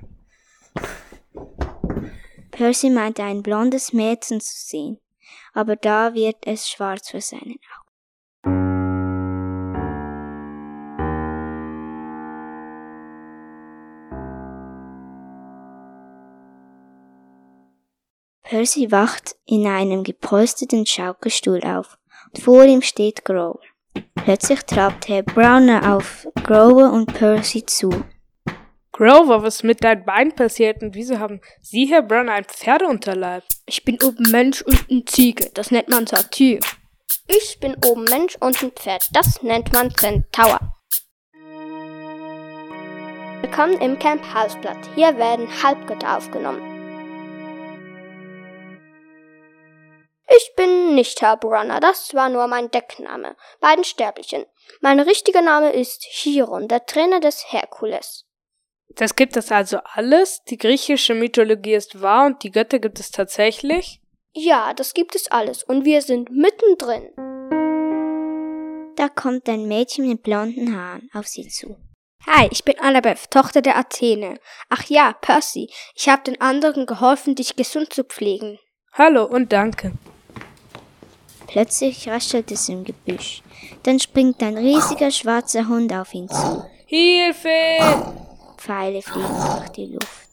Percy 2.52 2.90
meinte 2.90 3.24
ein 3.24 3.42
blondes 3.42 3.94
Mädchen 3.94 4.42
zu 4.42 4.54
sehen, 4.54 5.00
aber 5.54 5.76
da 5.76 6.14
wird 6.14 6.46
es 6.46 6.70
schwarz 6.70 7.10
vor 7.10 7.22
seinen 7.22 7.58
Augen. 7.76 7.90
Percy 18.44 18.92
wacht 18.92 19.36
in 19.46 19.68
einem 19.68 20.04
gepolsterten 20.04 20.86
Schaukelstuhl 20.86 21.62
auf 21.64 22.00
und 22.34 22.42
vor 22.42 22.64
ihm 22.64 22.82
steht 22.82 23.24
Grover. 23.24 23.69
Plötzlich 24.16 24.62
trabt 24.66 25.08
Herr 25.08 25.24
Browner 25.24 25.96
auf 25.96 26.28
Grover 26.44 26.92
und 26.92 27.14
Percy 27.14 27.66
zu. 27.66 27.90
Grover, 28.92 29.44
was 29.44 29.56
ist 29.56 29.64
mit 29.64 29.84
deinen 29.84 30.04
Beinen 30.04 30.36
passiert 30.36 30.84
und 30.84 30.94
wieso 30.94 31.20
haben 31.20 31.40
Sie, 31.62 31.86
Herr 31.86 32.02
Brown, 32.02 32.28
ein 32.30 32.44
Pferdeunterleib? 32.44 33.44
Ich 33.66 33.86
bin 33.86 33.98
oben 34.04 34.30
Mensch 34.30 34.62
und 34.62 34.92
ein 34.92 35.08
Ziege. 35.08 35.50
Das 35.54 35.72
nennt 35.72 35.88
man 35.90 36.06
Satyr. 36.06 36.60
Ich 37.28 37.60
bin 37.60 37.76
oben 37.86 38.04
Mensch 38.04 38.36
und 38.40 38.62
ein 38.62 38.72
Pferd. 38.72 39.08
Das 39.14 39.42
nennt 39.42 39.72
man 39.72 39.92
Centaur. 39.96 40.60
Willkommen 43.42 43.80
im 43.80 43.98
Camp 44.00 44.22
Halsblatt. 44.34 44.78
Hier 44.96 45.18
werden 45.18 45.48
Halbgötter 45.64 46.18
aufgenommen. 46.18 46.79
Ich 50.36 50.54
bin 50.56 50.94
nicht 50.94 51.22
Herr 51.22 51.38
Brunner, 51.38 51.80
das 51.80 52.14
war 52.14 52.30
nur 52.30 52.46
mein 52.48 52.70
Deckname. 52.70 53.36
Beiden 53.60 53.84
Sterblichen. 53.84 54.46
Mein 54.80 55.00
richtiger 55.00 55.42
Name 55.42 55.72
ist 55.72 56.04
Chiron, 56.04 56.68
der 56.68 56.86
Trainer 56.86 57.20
des 57.20 57.52
Herkules. 57.52 58.26
Das 58.90 59.16
gibt 59.16 59.38
es 59.38 59.52
also 59.52 59.80
alles? 59.84 60.44
Die 60.44 60.58
griechische 60.58 61.16
Mythologie 61.16 61.74
ist 61.74 62.02
wahr 62.02 62.28
und 62.28 62.44
die 62.44 62.52
Götter 62.52 62.80
gibt 62.80 63.00
es 63.00 63.10
tatsächlich? 63.10 64.02
Ja, 64.34 64.74
das 64.74 64.94
gibt 64.94 65.16
es 65.16 65.32
alles 65.32 65.64
und 65.64 65.86
wir 65.86 66.02
sind 66.02 66.30
mittendrin. 66.32 67.10
Da 68.98 69.10
kommt 69.10 69.50
ein 69.50 69.68
Mädchen 69.68 70.08
mit 70.08 70.22
blonden 70.22 70.76
Haaren 70.76 71.10
auf 71.14 71.28
sie 71.28 71.48
zu. 71.48 71.78
Hi, 72.28 72.48
ich 72.52 72.66
bin 72.66 72.80
Annabeth, 72.80 73.32
Tochter 73.32 73.62
der 73.62 73.78
Athene. 73.78 74.40
Ach 74.70 74.84
ja, 74.90 75.14
Percy, 75.14 75.72
ich 75.96 76.10
habe 76.10 76.22
den 76.24 76.40
anderen 76.42 76.86
geholfen, 76.86 77.34
dich 77.34 77.56
gesund 77.56 77.94
zu 77.94 78.04
pflegen. 78.04 78.60
Hallo 78.94 79.24
und 79.24 79.54
danke. 79.54 79.94
Plötzlich 81.50 82.08
raschelt 82.08 82.52
es 82.52 82.70
im 82.70 82.84
Gebüsch. 82.84 83.42
Dann 83.82 84.00
springt 84.00 84.44
ein 84.44 84.56
riesiger 84.56 85.10
schwarzer 85.10 85.68
Hund 85.68 85.92
auf 85.92 86.14
ihn 86.14 86.30
zu. 86.30 86.64
Hilfe! 86.86 87.50
Pfeile 88.56 89.02
fliegen 89.02 89.36
durch 89.58 89.70
die 89.70 89.86
Luft. 89.88 90.30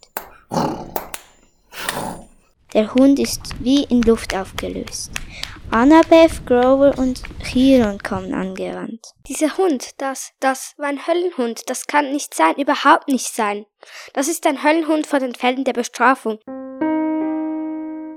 Der 2.75 2.93
Hund 2.93 3.19
ist 3.19 3.41
wie 3.61 3.85
in 3.85 4.03
Luft 4.03 4.37
aufgelöst. 4.37 5.11
Annabeth, 5.71 6.47
Grover 6.47 6.93
und 6.99 7.23
Chiron 7.43 7.99
kommen 7.99 8.35
angerannt. 8.35 9.01
Dieser 9.27 9.57
Hund, 9.57 9.93
das, 9.97 10.33
das 10.39 10.75
war 10.77 10.89
ein 10.89 11.07
Höllenhund. 11.07 11.63
Das 11.71 11.87
kann 11.87 12.13
nicht 12.13 12.35
sein, 12.35 12.57
überhaupt 12.57 13.09
nicht 13.09 13.35
sein. 13.35 13.65
Das 14.13 14.29
ist 14.29 14.47
ein 14.47 14.63
Höllenhund 14.63 15.07
vor 15.07 15.19
den 15.19 15.35
Fällen 15.35 15.65
der 15.65 15.73
Bestrafung. 15.73 16.39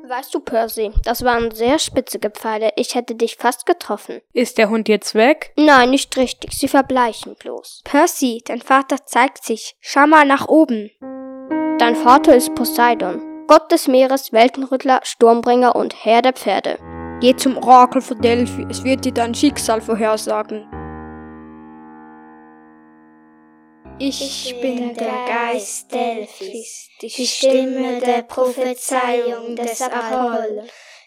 Weißt 0.09 0.33
du, 0.33 0.39
Percy, 0.39 0.89
das 1.03 1.23
waren 1.23 1.51
sehr 1.51 1.77
spitzige 1.77 2.31
Pfeile. 2.31 2.71
Ich 2.77 2.95
hätte 2.95 3.13
dich 3.13 3.35
fast 3.35 3.67
getroffen. 3.67 4.21
Ist 4.33 4.57
der 4.57 4.71
Hund 4.71 4.89
jetzt 4.89 5.13
weg? 5.13 5.53
Nein, 5.55 5.91
nicht 5.91 6.17
richtig. 6.17 6.53
Sie 6.53 6.67
verbleichen 6.67 7.35
bloß. 7.35 7.81
Percy, 7.83 8.41
dein 8.43 8.63
Vater 8.63 9.05
zeigt 9.05 9.43
sich. 9.43 9.75
Schau 9.81 10.07
mal 10.07 10.25
nach 10.25 10.47
oben. 10.47 10.89
Dein 11.77 11.95
Vater 11.95 12.35
ist 12.35 12.55
Poseidon, 12.55 13.21
Gott 13.45 13.71
des 13.71 13.87
Meeres, 13.87 14.33
Weltenrüttler, 14.33 15.01
Sturmbringer 15.03 15.75
und 15.75 16.03
Herr 16.03 16.23
der 16.23 16.33
Pferde. 16.33 16.79
Geh 17.21 17.35
zum 17.35 17.57
Orakel 17.57 18.01
von 18.01 18.19
Delphi. 18.19 18.65
Es 18.67 18.83
wird 18.83 19.05
dir 19.05 19.13
dein 19.13 19.35
Schicksal 19.35 19.79
vorhersagen. 19.79 20.65
Ich 24.01 24.55
bin 24.61 24.93
der 24.95 25.25
Geist 25.27 25.91
Delphis, 25.91 26.87
die 27.01 27.27
Stimme 27.27 27.99
der 27.99 28.21
Prophezeiung 28.21 29.57
des 29.57 29.81
Apoll, 29.81 30.63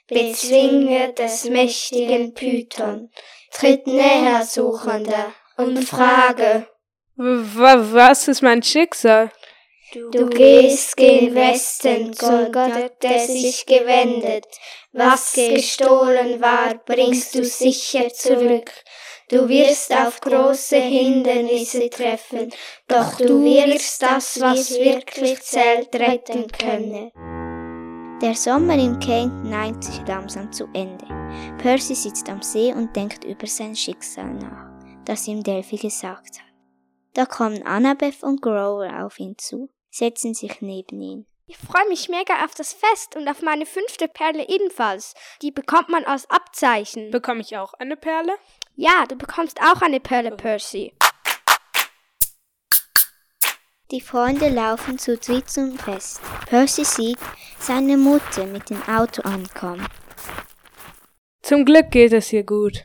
Bezwinger 0.06 1.08
des 1.12 1.44
mächtigen 1.44 2.34
Python. 2.34 3.10
Tritt 3.50 3.86
näher, 3.86 4.44
Suchender, 4.44 5.32
und 5.56 5.82
frage. 5.84 6.66
Was 7.16 8.28
ist 8.28 8.42
mein 8.42 8.62
Schicksal? 8.62 9.32
Du 9.94 10.28
gehst 10.28 10.94
gen 10.96 11.34
Westen, 11.34 12.12
zu 12.12 12.50
Gott, 12.52 12.92
der 13.02 13.20
sich 13.20 13.64
gewendet. 13.64 14.46
Was 14.92 15.32
gestohlen 15.32 16.42
war, 16.42 16.74
bringst 16.84 17.34
du 17.34 17.44
sicher 17.44 18.08
zurück. 18.10 18.70
Du 19.32 19.48
wirst 19.48 19.90
auf 19.96 20.20
große 20.20 20.76
Hindernisse 20.76 21.88
treffen, 21.88 22.52
doch 22.86 23.16
du 23.16 23.42
wirst 23.42 24.02
das, 24.02 24.38
was 24.38 24.72
wirklich 24.72 25.40
zählt, 25.40 25.94
retten 25.94 26.48
können. 26.48 27.10
Der 28.20 28.34
Sommer 28.34 28.74
im 28.74 29.00
Kane 29.00 29.32
neigt 29.42 29.84
sich 29.84 30.06
langsam 30.06 30.52
zu 30.52 30.68
Ende. 30.74 31.06
Percy 31.56 31.94
sitzt 31.94 32.28
am 32.28 32.42
See 32.42 32.74
und 32.74 32.94
denkt 32.94 33.24
über 33.24 33.46
sein 33.46 33.74
Schicksal 33.74 34.34
nach, 34.34 34.66
das 35.06 35.26
ihm 35.26 35.42
Delphi 35.42 35.78
gesagt 35.78 36.38
hat. 36.38 36.52
Da 37.14 37.24
kommen 37.24 37.62
Annabeth 37.62 38.22
und 38.22 38.42
Grover 38.42 39.02
auf 39.02 39.18
ihn 39.18 39.38
zu, 39.38 39.70
setzen 39.90 40.34
sich 40.34 40.60
neben 40.60 41.00
ihn. 41.00 41.26
Ich 41.46 41.56
freue 41.56 41.88
mich 41.88 42.08
mega 42.08 42.44
auf 42.44 42.54
das 42.54 42.74
Fest 42.74 43.16
und 43.16 43.28
auf 43.28 43.40
meine 43.40 43.64
fünfte 43.66 44.08
Perle 44.08 44.46
ebenfalls. 44.48 45.14
Die 45.42 45.50
bekommt 45.50 45.88
man 45.88 46.04
als 46.04 46.28
Abzeichen. 46.30 47.10
Bekomme 47.10 47.40
ich 47.40 47.56
auch 47.56 47.74
eine 47.74 47.96
Perle? 47.96 48.34
Ja, 48.74 49.04
du 49.06 49.16
bekommst 49.16 49.60
auch 49.60 49.82
eine 49.82 50.00
Perle, 50.00 50.30
Percy. 50.30 50.94
Die 53.90 54.00
Freunde 54.00 54.48
laufen 54.48 54.98
zu 54.98 55.18
dritt 55.18 55.50
zum 55.50 55.78
Fest. 55.78 56.22
Percy 56.46 56.84
sieht 56.84 57.18
seine 57.58 57.98
Mutter 57.98 58.46
mit 58.46 58.70
dem 58.70 58.82
Auto 58.88 59.20
ankommen. 59.22 59.86
Zum 61.42 61.66
Glück 61.66 61.90
geht 61.90 62.14
es 62.14 62.32
ihr 62.32 62.44
gut. 62.44 62.84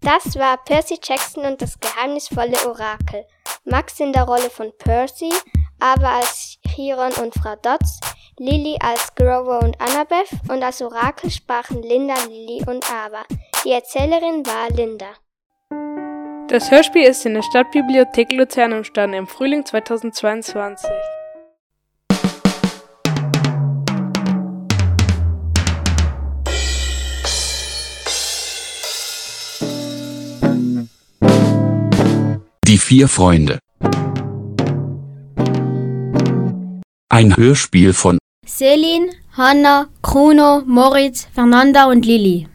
Das 0.00 0.36
war 0.36 0.56
Percy 0.64 0.98
Jackson 1.02 1.44
und 1.44 1.60
das 1.60 1.78
geheimnisvolle 1.78 2.66
Orakel. 2.66 3.26
Max 3.64 4.00
in 4.00 4.14
der 4.14 4.24
Rolle 4.24 4.48
von 4.48 4.72
Percy, 4.78 5.32
aber 5.78 6.08
als 6.08 6.58
Chiron 6.66 7.12
und 7.14 7.34
Frau 7.34 7.56
Dodds, 7.56 8.00
Lily 8.38 8.76
als 8.80 9.14
Grover 9.14 9.60
und 9.60 9.80
Annabeth 9.80 10.28
und 10.48 10.60
als 10.60 10.82
Orakel 10.82 11.30
sprachen 11.30 11.82
Linda, 11.84 12.14
Lily 12.28 12.64
und 12.66 12.84
Ava. 12.90 13.22
Die 13.64 13.70
Erzählerin 13.70 14.44
war 14.44 14.70
Linda. 14.70 15.06
Das 16.48 16.68
Hörspiel 16.68 17.04
ist 17.04 17.24
in 17.26 17.34
der 17.34 17.42
Stadtbibliothek 17.42 18.32
Luzern 18.32 18.72
entstanden 18.72 19.18
im 19.18 19.26
Frühling 19.28 19.64
2022. 19.64 20.90
Die 32.66 32.78
vier 32.78 33.06
Freunde. 33.06 33.60
Ein 37.14 37.36
Hörspiel 37.36 37.92
von 37.92 38.18
Selin, 38.44 39.08
Hanna, 39.36 39.86
Bruno, 40.02 40.62
Moritz, 40.66 41.28
Fernanda 41.32 41.84
und 41.84 42.04
Lilly. 42.04 42.48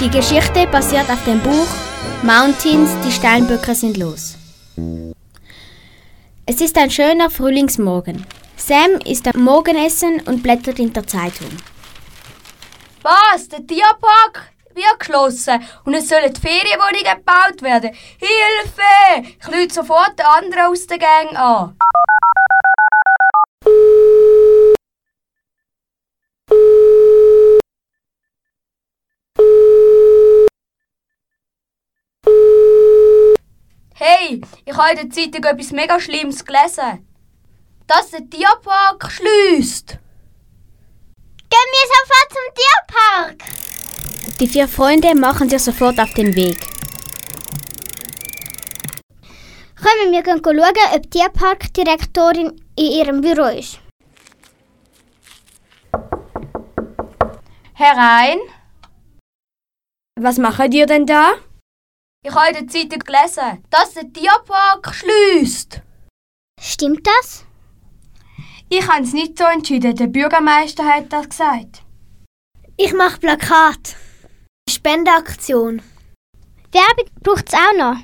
Die 0.00 0.08
Geschichte 0.08 0.68
basiert 0.72 1.10
auf 1.10 1.22
dem 1.26 1.40
Buch 1.40 1.68
Mountains, 2.22 2.92
die 3.06 3.12
Steinböcke 3.12 3.74
sind 3.74 3.98
los. 3.98 4.36
Es 6.46 6.62
ist 6.62 6.78
ein 6.78 6.90
schöner 6.90 7.28
Frühlingsmorgen. 7.28 8.24
Sam 8.56 8.98
isst 9.04 9.28
am 9.28 9.44
Morgenessen 9.44 10.22
und 10.24 10.42
blättert 10.42 10.78
in 10.78 10.94
der 10.94 11.06
Zeitung. 11.06 11.50
Was? 13.04 13.50
Der 13.50 13.66
Tierpark 13.66 14.50
wird 14.72 14.98
geschlossen 14.98 15.62
und 15.84 15.92
es 15.92 16.08
sollen 16.08 16.34
Ferienwohnungen 16.34 17.04
gebaut 17.04 17.60
werden. 17.60 17.90
Hilfe! 17.92 19.36
Ich 19.38 19.46
lüte 19.48 19.74
sofort 19.74 20.18
den 20.18 20.24
anderen 20.24 20.72
aus 20.72 20.86
der 20.86 20.98
Gang 20.98 21.36
an. 21.36 21.76
Hey, 33.96 34.40
ich 34.64 34.74
habe 34.74 34.92
in 34.92 34.96
der 34.96 35.10
Zeitung 35.10 35.44
etwas 35.44 35.72
mega 35.72 36.00
Schlimmes 36.00 36.42
gelesen. 36.42 37.06
Dass 37.86 38.12
der 38.12 38.30
Tierpark 38.30 39.12
schließt. 39.12 39.98
Gehen 41.54 41.72
wir 41.76 41.86
sofort 41.94 42.28
zum 42.36 42.46
Tierpark. 42.60 43.38
Die 44.40 44.48
vier 44.48 44.66
Freunde 44.66 45.14
machen 45.14 45.48
sich 45.48 45.62
sofort 45.62 46.00
auf 46.00 46.12
den 46.14 46.34
Weg. 46.34 46.58
Kommen 49.80 50.10
wir 50.10 50.22
gehen 50.24 50.42
schauen, 50.44 50.56
ob 50.94 51.02
die 51.02 51.10
Tierparkdirektorin 51.10 52.60
in 52.76 52.84
ihrem 52.84 53.20
Büro 53.20 53.46
ist. 53.56 53.78
Herein. 57.74 58.38
Was 60.20 60.38
machen 60.38 60.72
ihr 60.72 60.86
denn 60.86 61.06
da? 61.06 61.34
Ich 62.24 62.34
habe 62.34 62.48
in 62.48 62.54
der 62.54 62.66
Zeitung 62.66 62.98
gelesen, 62.98 63.62
dass 63.70 63.94
der 63.94 64.12
Tierpark 64.12 64.92
schließt. 64.92 65.82
Stimmt 66.60 67.06
das? 67.06 67.44
Ich 68.76 68.88
habe 68.88 69.04
es 69.04 69.12
nicht 69.12 69.38
so 69.38 69.44
entschieden. 69.44 69.94
Der 69.94 70.08
Bürgermeister 70.08 70.84
hat 70.84 71.12
das 71.12 71.28
gesagt. 71.28 71.82
Ich 72.76 72.92
mache 72.92 73.20
Plakat. 73.20 73.94
Spendeaktion. 74.68 75.80
Werbung 76.72 77.08
braucht 77.22 77.46
es 77.46 77.54
auch 77.54 77.78
noch. 77.78 77.96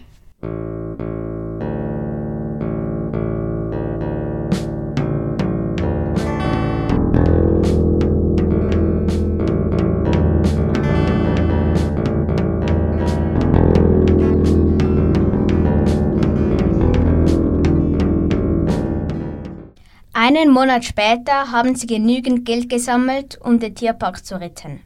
Einen 20.31 20.53
Monat 20.53 20.85
später 20.85 21.51
haben 21.51 21.75
sie 21.75 21.89
genügend 21.89 22.45
Geld 22.45 22.69
gesammelt, 22.69 23.37
um 23.43 23.59
den 23.59 23.75
Tierpark 23.75 24.25
zu 24.25 24.41
retten. 24.41 24.81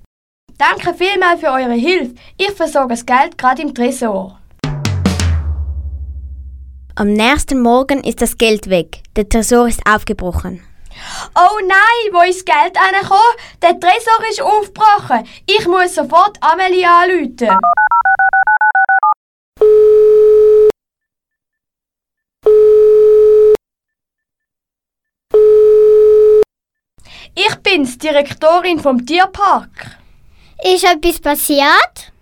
Danke 0.57 0.95
vielmals 0.95 1.41
für 1.41 1.49
eure 1.49 1.75
Hilfe. 1.75 2.15
Ich 2.39 2.53
versorge 2.53 2.95
das 2.95 3.05
Geld 3.05 3.37
gerade 3.37 3.61
im 3.61 3.75
Tresor. 3.75 4.41
Am 6.95 7.13
nächsten 7.13 7.61
Morgen 7.61 8.03
ist 8.05 8.23
das 8.23 8.39
Geld 8.39 8.71
weg. 8.71 9.03
Der 9.17 9.29
Tresor 9.29 9.69
ist 9.69 9.83
aufgebrochen. 9.87 10.63
Oh 11.35 11.59
nein, 11.61 12.13
wo 12.15 12.23
ist 12.23 12.49
das 12.49 12.57
Geld 12.57 12.79
angekommen? 12.79 13.37
Der 13.61 13.79
Tresor 13.79 14.27
ist 14.31 14.41
aufgebrochen. 14.41 15.29
Ich 15.45 15.69
muss 15.69 15.95
sofort 15.95 16.39
Amelie 16.41 16.87
anrufen. 16.89 17.59
Ich 27.35 27.55
bin's, 27.57 27.99
Direktorin 27.99 28.79
vom 28.79 29.05
Tierpark. 29.05 29.99
Ist 30.63 30.85
etwas 30.85 31.21
passiert? 31.21 32.13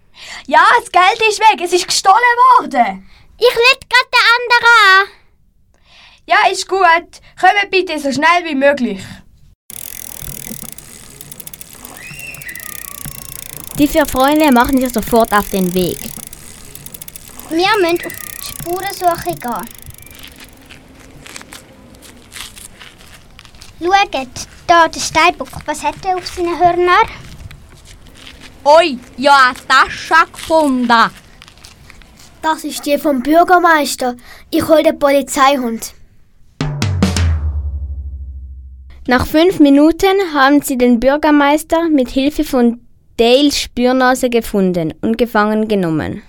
Ja, 0.47 0.65
das 0.79 0.91
Geld 0.91 1.29
ist 1.29 1.39
weg. 1.41 1.61
Es 1.63 1.73
ist 1.73 1.87
gestohlen 1.87 2.17
worden. 2.59 3.09
Ich 3.39 3.47
lade 3.47 3.87
gerade 3.89 4.11
den 4.13 4.27
anderen 4.39 4.67
an. 4.89 5.09
Ja, 6.25 6.51
ist 6.51 6.67
gut. 6.67 7.21
Kommt 7.39 7.71
bitte 7.71 7.99
so 7.99 8.11
schnell 8.11 8.45
wie 8.45 8.55
möglich. 8.55 9.03
Die 13.79 13.89
vier 13.89 14.07
Freunde 14.07 14.51
machen 14.53 14.81
sich 14.81 14.93
sofort 14.93 15.33
auf 15.33 15.51
den 15.51 15.75
Weg. 15.75 15.99
Wir 17.51 17.71
müssen 17.81 18.07
auf 18.07 18.13
die 18.39 18.47
Spurensuche 18.47 19.35
gehen. 19.35 19.69
Schaut, 23.81 24.52
da 24.73 24.89
der 24.89 25.01
Steinbock. 25.01 25.51
Was 25.67 25.85
hat 25.85 25.97
er 26.07 26.17
auf 26.17 26.27
seinen 26.27 26.59
Hörnern? 26.59 27.09
Oi, 28.65 28.97
ja, 29.19 29.37
eine 29.49 29.57
Tasche 29.69 30.33
gefunden. 30.33 31.11
Das 32.41 32.65
ist 32.65 32.87
die 32.87 32.97
vom 32.97 33.23
Bürgermeister. 33.23 34.17
Ich 34.51 34.67
hol 34.67 34.83
den 34.83 34.99
Polizeihund. 34.99 35.93
Nach 39.07 39.27
fünf 39.27 39.61
Minuten 39.61 40.17
haben 40.33 40.63
sie 40.63 40.79
den 40.79 41.01
Bürgermeister 41.01 41.91
mit 41.91 42.09
Hilfe 42.09 42.45
von 42.45 42.81
Dales 43.19 43.61
Spürnase 43.61 44.31
gefunden 44.31 44.95
und 45.03 45.19
gefangen 45.19 45.69
genommen. 45.69 46.23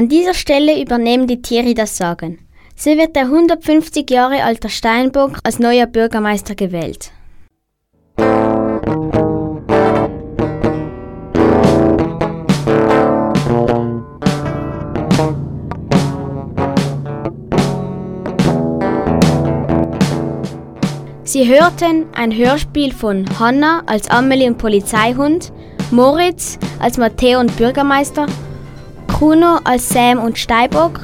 An 0.00 0.08
dieser 0.08 0.32
Stelle 0.32 0.80
übernehmen 0.80 1.26
die 1.26 1.42
Tiere 1.42 1.74
das 1.74 1.98
Sagen. 1.98 2.38
So 2.74 2.88
wird 2.96 3.14
der 3.16 3.24
150 3.24 4.10
Jahre 4.10 4.44
alte 4.44 4.70
Steinbock 4.70 5.32
als 5.44 5.58
neuer 5.58 5.84
Bürgermeister 5.86 6.54
gewählt. 6.54 7.10
Sie 21.24 21.46
hörten 21.46 22.06
ein 22.14 22.34
Hörspiel 22.34 22.94
von 22.94 23.26
Hanna 23.38 23.82
als 23.84 24.08
Amelie 24.08 24.46
und 24.46 24.56
Polizeihund, 24.56 25.52
Moritz 25.90 26.58
als 26.78 26.96
Matteo 26.96 27.38
und 27.40 27.54
Bürgermeister, 27.58 28.24
Kuno 29.18 29.58
als 29.64 29.88
Sam 29.88 30.18
und 30.18 30.38
Steibock, 30.38 31.00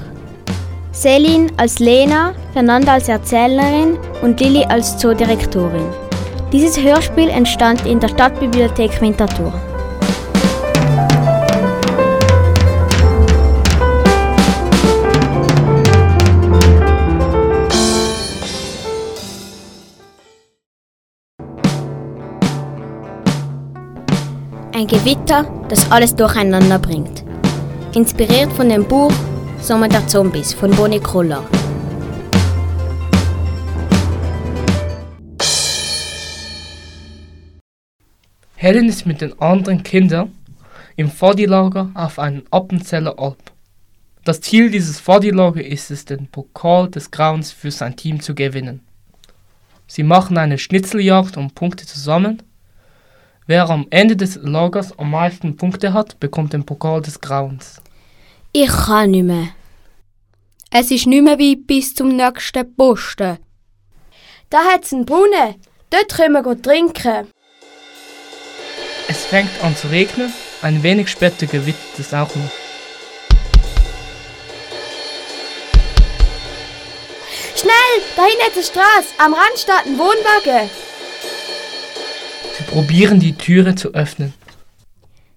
Selin 0.92 1.52
als 1.58 1.78
Lena, 1.80 2.32
Fernanda 2.54 2.94
als 2.94 3.08
Erzählerin 3.10 3.98
und 4.22 4.40
Lilly 4.40 4.64
als 4.64 4.96
Zoodirektorin. 4.96 5.84
Dieses 6.50 6.80
Hörspiel 6.80 7.28
entstand 7.28 7.84
in 7.84 8.00
der 8.00 8.08
Stadtbibliothek 8.08 9.02
Winterthur. 9.02 9.52
Ein 24.74 24.86
Gewitter, 24.86 25.44
das 25.68 25.90
alles 25.90 26.14
durcheinander 26.14 26.78
bringt. 26.78 27.25
Inspiriert 27.96 28.52
von 28.52 28.68
dem 28.68 28.86
Buch 28.86 29.10
Sommer 29.58 29.88
der 29.88 30.06
Zombies 30.06 30.52
von 30.52 30.70
Bonnie 30.72 31.00
Kruller. 31.00 31.42
Helen 38.54 38.90
ist 38.90 39.06
mit 39.06 39.22
den 39.22 39.40
anderen 39.40 39.82
Kindern 39.82 40.34
im 40.96 41.10
Vordierlager 41.10 41.90
auf 41.94 42.18
einem 42.18 42.42
Appenzeller 42.50 43.18
Alp. 43.18 43.38
Das 44.24 44.42
Ziel 44.42 44.70
dieses 44.70 45.00
Vordierlager 45.00 45.64
ist 45.64 45.90
es, 45.90 46.04
den 46.04 46.26
Pokal 46.26 46.90
des 46.90 47.10
Grauens 47.10 47.50
für 47.50 47.70
sein 47.70 47.96
Team 47.96 48.20
zu 48.20 48.34
gewinnen. 48.34 48.82
Sie 49.86 50.02
machen 50.02 50.36
eine 50.36 50.58
Schnitzeljagd 50.58 51.38
um 51.38 51.50
Punkte 51.50 51.86
zusammen. 51.86 52.42
Wer 53.46 53.70
am 53.70 53.86
Ende 53.88 54.16
des 54.16 54.36
Lagers 54.42 54.98
am 54.98 55.12
meisten 55.12 55.56
Punkte 55.56 55.94
hat, 55.94 56.20
bekommt 56.20 56.52
den 56.52 56.66
Pokal 56.66 57.00
des 57.00 57.22
Grauens. 57.22 57.80
Ich 58.52 58.68
kann 58.68 59.10
nicht 59.10 59.24
mehr. 59.24 59.48
Es 60.70 60.90
ist 60.90 61.06
nicht 61.06 61.22
mehr 61.22 61.38
weit 61.38 61.66
bis 61.66 61.94
zum 61.94 62.16
nächsten 62.16 62.74
Posten. 62.76 63.38
Da 64.50 64.58
hat's 64.72 64.92
einen 64.92 65.06
Brunnen. 65.06 65.56
Dort 65.90 66.14
können 66.14 66.44
wir 66.44 66.62
trinken. 66.62 67.28
Es 69.08 69.24
fängt 69.24 69.50
an 69.62 69.76
zu 69.76 69.88
regnen, 69.88 70.32
ein 70.62 70.82
wenig 70.82 71.08
später 71.08 71.46
gewittert 71.46 71.98
es 71.98 72.12
auch 72.12 72.34
noch. 72.34 72.50
Schnell, 77.54 78.04
da 78.16 78.24
hinten 78.24 78.48
ist 78.48 78.56
die 78.56 78.72
Straße, 78.72 79.08
am 79.18 79.32
Rand 79.32 79.58
steht 79.58 79.86
ein 79.86 79.98
Wohnwagen. 79.98 80.68
Sie 82.58 82.64
probieren 82.64 83.20
die 83.20 83.34
Türe 83.34 83.74
zu 83.74 83.94
öffnen. 83.94 84.34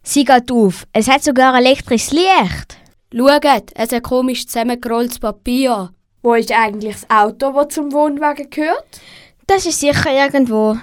Sie 0.04 0.26
geht 0.26 0.52
auf, 0.52 0.86
es 0.92 1.08
hat 1.08 1.24
sogar 1.24 1.56
elektrisches 1.58 2.12
Licht. 2.12 2.78
Schaut, 3.12 3.72
es 3.74 3.92
hat 3.92 4.04
komisch 4.04 4.46
zusammengerolltes 4.46 5.20
Papier. 5.20 5.90
Wo 6.22 6.36
ist 6.36 6.52
eigentlich 6.52 6.96
das 6.96 7.10
Auto, 7.10 7.52
das 7.54 7.74
zum 7.74 7.92
Wohnwagen 7.92 8.50
gehört? 8.50 9.02
Das 9.48 9.66
ist 9.66 9.80
sicher 9.80 10.12
irgendwo. 10.12 10.78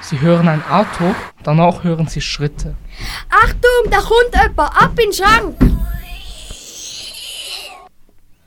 Sie 0.00 0.20
hören 0.20 0.48
ein 0.48 0.64
Auto, 0.68 1.14
danach 1.44 1.84
hören 1.84 2.08
sie 2.08 2.20
Schritte. 2.20 2.74
Achtung, 3.30 3.90
da 3.90 3.98
kommt 3.98 4.34
jemand, 4.34 4.58
ab 4.58 4.98
in 4.98 5.10
den 5.10 5.12
Schrank! 5.12 5.56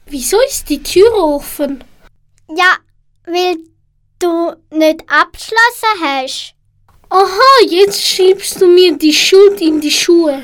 Wieso 0.08 0.38
ist 0.45 0.69
die 0.69 0.84
Tür 0.84 1.13
offen? 1.13 1.84
Ja, 2.49 2.75
weil 3.25 3.58
du 4.19 4.55
nicht 4.71 5.03
abgeschlossen 5.10 6.01
hast. 6.03 6.54
Aha, 7.09 7.65
jetzt 7.67 8.01
schiebst 8.01 8.61
du 8.61 8.67
mir 8.67 8.97
die 8.97 9.13
Schuld 9.13 9.61
in 9.61 9.79
die 9.79 9.91
Schuhe. 9.91 10.43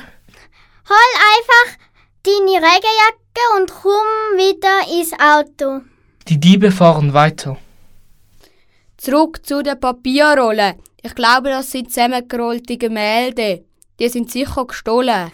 Hol 0.90 1.12
einfach 1.36 1.78
deine 2.24 2.58
Regenjacke 2.58 3.46
und 3.58 3.72
komm 3.72 4.38
wieder 4.38 5.00
ins 5.00 5.14
Auto. 5.14 5.82
Die 6.28 6.40
Diebe 6.40 6.72
fahren 6.72 7.14
weiter. 7.14 7.58
Zurück 8.98 9.46
zu 9.46 9.64
den 9.64 9.80
Papierrollen. 9.80 10.76
Ich 11.02 11.16
glaube, 11.16 11.50
das 11.50 11.72
sind 11.72 11.90
zusammengerollte 11.90 12.78
Gemälde. 12.78 13.66
Die 14.00 14.10
sind 14.10 14.32
sicher 14.32 14.66
gestohlen. 14.66 15.32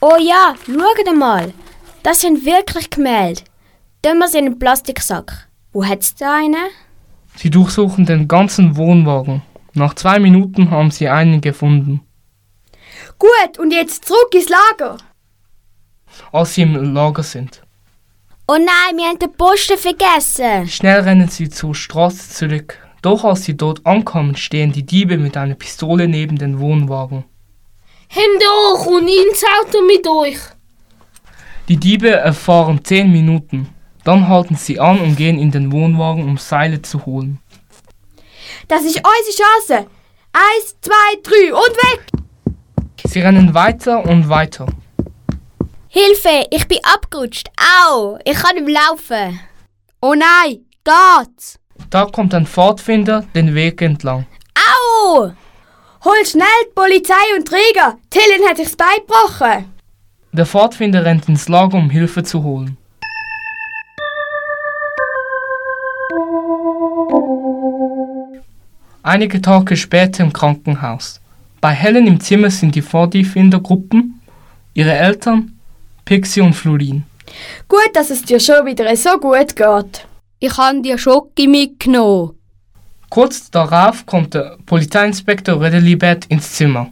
Oh 0.00 0.16
ja, 0.18 0.54
schau 0.66 1.12
mal. 1.14 1.52
Das 2.02 2.20
sind 2.20 2.44
wirklich 2.44 2.90
Gemälde. 2.90 3.42
Tun 4.02 4.18
wir 4.18 4.28
sie 4.28 4.38
in 4.38 4.46
einen 4.46 4.58
Plastiksack. 4.58 5.48
Wo 5.72 5.84
hat's 5.84 6.14
da 6.14 6.36
einen? 6.36 6.70
Sie 7.36 7.50
durchsuchen 7.50 8.06
den 8.06 8.26
ganzen 8.26 8.76
Wohnwagen. 8.76 9.42
Nach 9.78 9.94
zwei 9.94 10.18
Minuten 10.18 10.72
haben 10.72 10.90
sie 10.90 11.08
einen 11.08 11.40
gefunden. 11.40 12.00
Gut, 13.16 13.58
und 13.60 13.70
jetzt 13.72 14.04
zurück 14.06 14.34
ins 14.34 14.48
Lager. 14.48 14.96
Als 16.32 16.54
sie 16.54 16.62
im 16.62 16.94
Lager 16.94 17.22
sind. 17.22 17.62
Oh 18.48 18.56
nein, 18.56 18.96
wir 18.96 19.04
haben 19.04 19.20
den 19.20 19.32
Posten 19.34 19.78
vergessen. 19.78 20.66
Schnell 20.66 21.02
rennen 21.02 21.28
sie 21.28 21.48
zur 21.48 21.76
Straße 21.76 22.30
zurück. 22.30 22.78
Doch 23.02 23.22
als 23.22 23.44
sie 23.44 23.56
dort 23.56 23.86
ankommen, 23.86 24.34
stehen 24.34 24.72
die 24.72 24.84
Diebe 24.84 25.16
mit 25.16 25.36
einer 25.36 25.54
Pistole 25.54 26.08
neben 26.08 26.38
den 26.38 26.58
Wohnwagen. 26.58 27.24
Hände 28.08 28.46
hoch 28.46 28.86
und 28.86 29.06
ins 29.06 29.44
Auto 29.60 29.78
mit 29.86 30.08
euch. 30.08 30.40
Die 31.68 31.76
Diebe 31.76 32.10
erfahren 32.10 32.84
zehn 32.84 33.12
Minuten. 33.12 33.68
Dann 34.02 34.26
halten 34.26 34.56
sie 34.56 34.80
an 34.80 34.98
und 34.98 35.16
gehen 35.16 35.38
in 35.38 35.52
den 35.52 35.70
Wohnwagen, 35.70 36.24
um 36.24 36.36
Seile 36.36 36.82
zu 36.82 37.06
holen. 37.06 37.38
Das 38.66 38.82
ist 38.82 38.96
unsere 38.96 39.36
Chance. 39.36 39.86
Eins, 40.32 40.76
zwei, 40.80 41.20
drei 41.22 41.52
und 41.52 41.76
weg! 41.76 42.06
Sie 43.04 43.20
rennen 43.20 43.54
weiter 43.54 44.04
und 44.04 44.28
weiter. 44.28 44.66
Hilfe, 45.88 46.46
ich 46.50 46.66
bin 46.68 46.78
abgerutscht. 46.82 47.48
Au, 47.56 48.18
ich 48.24 48.34
kann 48.34 48.56
nicht 48.56 48.68
laufen. 48.68 49.40
Oh 50.00 50.14
nein, 50.14 50.64
geht's? 50.84 51.58
Da 51.90 52.06
kommt 52.06 52.34
ein 52.34 52.46
Pfadfinder 52.46 53.24
den 53.34 53.54
Weg 53.54 53.80
entlang. 53.82 54.26
Au! 54.54 55.32
Hol 56.04 56.26
schnell 56.26 56.46
die 56.66 56.74
Polizei 56.74 57.14
und 57.36 57.46
Träger. 57.48 57.98
Helen 58.14 58.48
hat 58.48 58.56
sich 58.56 58.66
das 58.68 58.76
Bein 58.76 58.98
gebrochen. 59.06 59.72
Der 60.32 60.46
Pfadfinder 60.46 61.04
rennt 61.04 61.28
ins 61.28 61.48
Lager, 61.48 61.76
um 61.76 61.90
Hilfe 61.90 62.22
zu 62.22 62.42
holen. 62.42 62.76
Einige 69.02 69.40
Tage 69.40 69.76
später 69.76 70.24
im 70.24 70.32
Krankenhaus. 70.32 71.20
Bei 71.60 71.70
Helen 71.70 72.06
im 72.06 72.20
Zimmer 72.20 72.50
sind 72.50 72.74
die 72.74 72.82
Pfadfindergruppen, 72.82 74.20
ihre 74.74 74.92
Eltern, 74.92 75.58
Pixie 76.04 76.40
und 76.40 76.54
Florin. 76.54 77.04
Gut, 77.68 77.90
dass 77.94 78.10
es 78.10 78.22
dir 78.22 78.40
schon 78.40 78.66
wieder 78.66 78.94
so 78.96 79.18
gut 79.18 79.56
geht. 79.56 80.06
Ich 80.40 80.56
habe 80.56 80.80
dir 80.82 80.98
Schoki 80.98 81.46
mitgenommen. 81.46 82.34
Kurz 83.10 83.50
darauf 83.50 84.04
kommt 84.06 84.34
der 84.34 84.58
Polizeiinspektor 84.66 85.60
Redelibet 85.60 86.26
ins 86.26 86.52
Zimmer. 86.52 86.90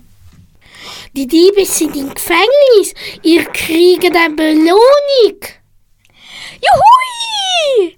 Die 1.14 1.26
Diebe 1.26 1.64
sind 1.64 1.96
im 1.96 2.12
Gefängnis. 2.12 2.94
Ihr 3.22 3.44
kriegt 3.44 4.04
eine 4.04 4.34
Belohnung. 4.34 5.40
Juhui! 6.60 7.96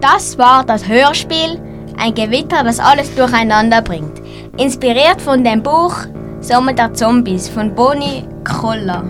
Das 0.00 0.38
war 0.38 0.64
das 0.64 0.88
Hörspiel 0.88 1.60
Ein 1.98 2.14
Gewitter, 2.14 2.64
das 2.64 2.80
alles 2.80 3.14
durcheinander 3.14 3.82
bringt. 3.82 4.22
Inspiriert 4.56 5.20
von 5.20 5.44
dem 5.44 5.62
Buch 5.62 5.94
Sommer 6.40 6.72
der 6.72 6.94
Zombies 6.94 7.48
von 7.50 7.74
Bonnie 7.74 8.24
Kroller. 8.44 9.04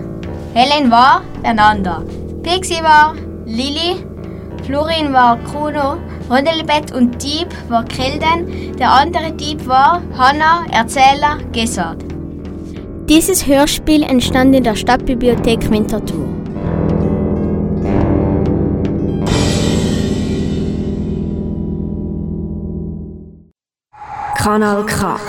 Helen 0.53 0.91
war 0.91 1.21
Fernanda. 1.41 2.03
Pixie 2.43 2.83
war 2.83 3.15
Lilly. 3.45 4.05
Florin 4.65 5.13
war 5.13 5.37
Bruno. 5.37 5.97
Rondelbett 6.29 6.91
und 6.93 7.23
Dieb 7.23 7.47
war 7.69 7.85
Kilden. 7.85 8.75
Der 8.77 8.91
andere 8.91 9.31
Dieb 9.31 9.65
war 9.65 10.01
Hanna, 10.17 10.65
Erzähler, 10.71 11.37
Gesard. 11.53 12.03
Dieses 13.07 13.47
Hörspiel 13.47 14.03
entstand 14.03 14.55
in 14.55 14.63
der 14.65 14.75
Stadtbibliothek 14.75 15.69
Winterthur. 15.71 16.40
Kanal 24.43 24.83
K. 24.87 25.19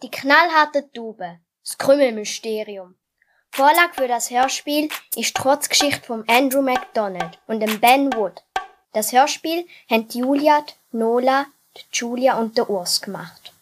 Die 0.00 0.10
knallharte 0.12 0.92
Tube. 0.92 1.40
Das 1.64 1.76
Krümmelmysterium. 1.76 2.94
Vorlage 3.50 3.94
für 3.94 4.06
das 4.06 4.30
Hörspiel 4.30 4.90
ist 5.16 5.34
trotz 5.34 5.68
Geschichte 5.68 6.06
von 6.06 6.22
Andrew 6.28 6.62
MacDonald 6.62 7.40
und 7.48 7.58
dem 7.58 7.80
Ben 7.80 8.12
Wood. 8.12 8.44
Das 8.92 9.10
Hörspiel 9.10 9.66
haben 9.90 10.06
die 10.06 10.20
Julia, 10.20 10.60
die 10.60 10.98
Nola, 10.98 11.46
die 11.76 11.82
Julia 11.92 12.38
und 12.38 12.56
der 12.56 12.70
Urs 12.70 13.00
gemacht. 13.00 13.52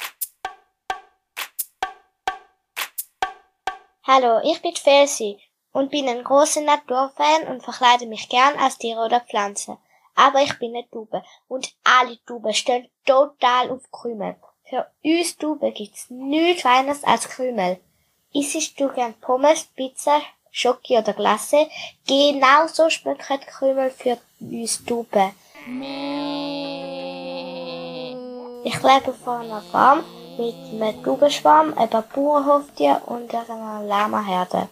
Hallo, 4.06 4.42
ich 4.44 4.60
bin 4.60 4.76
Felsi 4.76 5.40
und 5.72 5.90
bin 5.90 6.08
ein 6.08 6.22
großer 6.22 6.60
Naturfan 6.60 7.48
und 7.48 7.62
verkleide 7.62 8.06
mich 8.06 8.28
gern 8.28 8.56
als 8.58 8.78
Tiere 8.78 9.04
oder 9.04 9.20
Pflanze. 9.20 9.78
Aber 10.14 10.42
ich 10.42 10.58
bin 10.58 10.74
eine 10.74 10.88
Tube 10.90 11.22
und 11.48 11.72
alle 11.84 12.18
Tuben 12.26 12.52
stehen 12.52 12.88
total 13.04 13.70
auf 13.70 13.90
Krümel. 13.90 14.36
Für 14.64 14.86
uns 15.02 15.36
Tuben 15.36 15.72
gibt's 15.74 16.06
nichts 16.10 16.62
Feines 16.62 17.02
als 17.04 17.28
Krümel. 17.28 17.80
Isst 18.32 18.78
du 18.80 18.88
gern 18.88 19.14
Pommes, 19.14 19.64
Pizza, 19.64 20.20
Schoki 20.50 20.96
oder 20.96 21.12
Glasse? 21.12 21.68
Genauso 22.06 22.88
schmecken 22.88 23.40
die 23.40 23.46
Krümel 23.46 23.90
für 23.90 24.18
uns 24.40 24.84
Tuben. 24.84 25.32
Ich 28.64 28.82
lebe 28.82 29.12
vor 29.24 29.38
einer 29.38 29.62
Farm 29.62 30.04
mit 30.38 30.54
einem 30.54 31.02
Taubenschwarm, 31.02 31.76
einem 31.76 32.04
Bauernhoftier 32.14 33.02
und 33.06 33.34
einer 33.34 33.82
Lamaherde. 33.82 34.68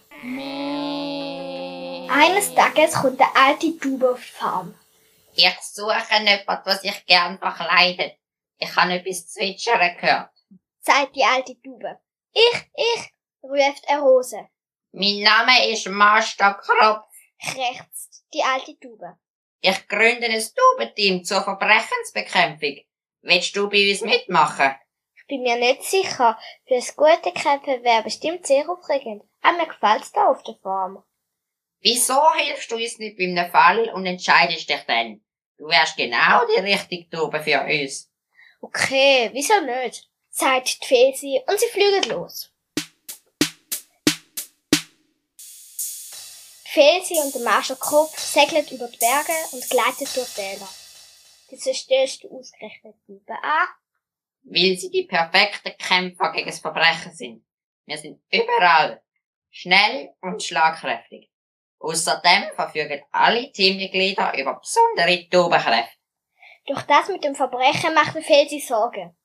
Eines 2.13 2.53
Tages 2.57 2.95
kommt 2.95 3.21
eine 3.21 3.37
alte 3.37 3.79
Taube 3.79 4.11
auf 4.11 4.21
die 4.21 4.33
Farm. 4.33 4.75
Ich 5.33 5.57
suche 5.61 5.95
etwas, 6.11 6.59
was 6.65 6.83
ich 6.83 7.07
gern 7.07 7.39
verkleidet. 7.39 8.19
Ich 8.59 8.75
habe 8.75 8.95
etwas 8.95 9.29
zwitschern 9.29 9.97
gehört. 9.97 10.31
Sagt 10.81 11.15
die 11.15 11.23
alte 11.23 11.55
Taube. 11.63 12.01
Ich, 12.33 12.65
ich, 12.75 13.13
ruft 13.45 13.89
eine 13.89 14.01
Rose. 14.01 14.49
Mein 14.91 15.21
Name 15.21 15.71
ist 15.71 15.87
Master 15.87 16.55
Kropf. 16.55 17.07
Krächzt 17.41 18.25
die 18.35 18.43
alte 18.43 18.77
Taube. 18.81 19.17
Ich 19.61 19.87
gründe 19.87 20.27
ein 20.27 20.43
Taubenteam 20.43 21.23
zur 21.23 21.43
Verbrechensbekämpfung. 21.45 22.81
Willst 23.23 23.55
du 23.55 23.71
bei 23.71 23.89
uns 23.89 24.01
mitmachen? 24.01 24.75
Ich 25.15 25.27
bin 25.29 25.43
mir 25.43 25.57
nicht 25.57 25.85
sicher. 25.85 26.37
Für 26.67 26.75
das 26.75 26.97
gute 26.97 27.31
Kämpfen 27.33 27.85
wäre 27.85 28.03
bestimmt 28.03 28.49
sehr 28.49 28.69
aufregend. 28.69 29.23
Aber 29.43 29.59
mir 29.59 29.67
gefällt's 29.69 30.11
da 30.11 30.27
auf 30.27 30.43
der 30.43 30.57
Farm. 30.57 31.05
Wieso 31.83 32.21
hilfst 32.35 32.71
du 32.71 32.77
uns 32.77 32.99
nicht 32.99 33.17
bei 33.17 33.25
einem 33.25 33.51
Fall 33.51 33.89
und 33.91 34.05
entscheidest 34.05 34.69
dich 34.69 34.83
dann? 34.87 35.23
Du 35.57 35.67
wärst 35.67 35.97
genau 35.97 36.47
die 36.47 36.61
richtige 36.61 37.09
Taube 37.09 37.41
für 37.43 37.61
uns. 37.63 38.11
Okay, 38.61 39.31
wieso 39.33 39.59
nicht? 39.63 40.09
sagt 40.29 40.83
die 40.83 40.87
Fesi 40.87 41.41
und 41.47 41.59
sie 41.59 41.67
fliegen 41.67 42.11
los. 42.11 42.53
Die 46.67 46.71
Fesi 46.71 47.19
und 47.19 47.35
der 47.35 47.43
Marschall 47.43 47.79
Kropf 47.79 48.17
segeln 48.19 48.67
über 48.69 48.87
die 48.87 48.99
Berge 48.99 49.33
und 49.53 49.69
gleiten 49.71 50.07
durch 50.15 50.35
Täler. 50.35 50.69
Wieso 51.49 51.73
stellst 51.73 52.23
du 52.23 52.39
ausgerechnet 52.39 52.95
Taube 53.07 53.43
an? 53.43 53.69
Weil 54.43 54.77
sie 54.77 54.91
die 54.91 55.05
perfekten 55.05 55.77
Kämpfer 55.79 56.31
gegen 56.33 56.47
das 56.47 56.61
Verbrechen 56.61 57.13
sind. 57.13 57.45
Wir 57.87 57.97
sind 57.97 58.23
überall. 58.31 59.03
Schnell 59.51 60.15
und 60.21 60.43
schlagkräftig. 60.43 61.30
Außerdem 61.81 62.51
verfügen 62.55 63.03
alle 63.11 63.51
Teammitglieder 63.53 64.39
über 64.39 64.61
besondere 64.61 65.29
Taubenkräfte. 65.31 65.97
Doch 66.67 66.83
das 66.83 67.09
mit 67.09 67.25
dem 67.25 67.35
Verbrechen 67.35 67.95
macht 67.95 68.15
mir 68.15 68.23
viel 68.23 68.61
Sorgen. 68.61 69.17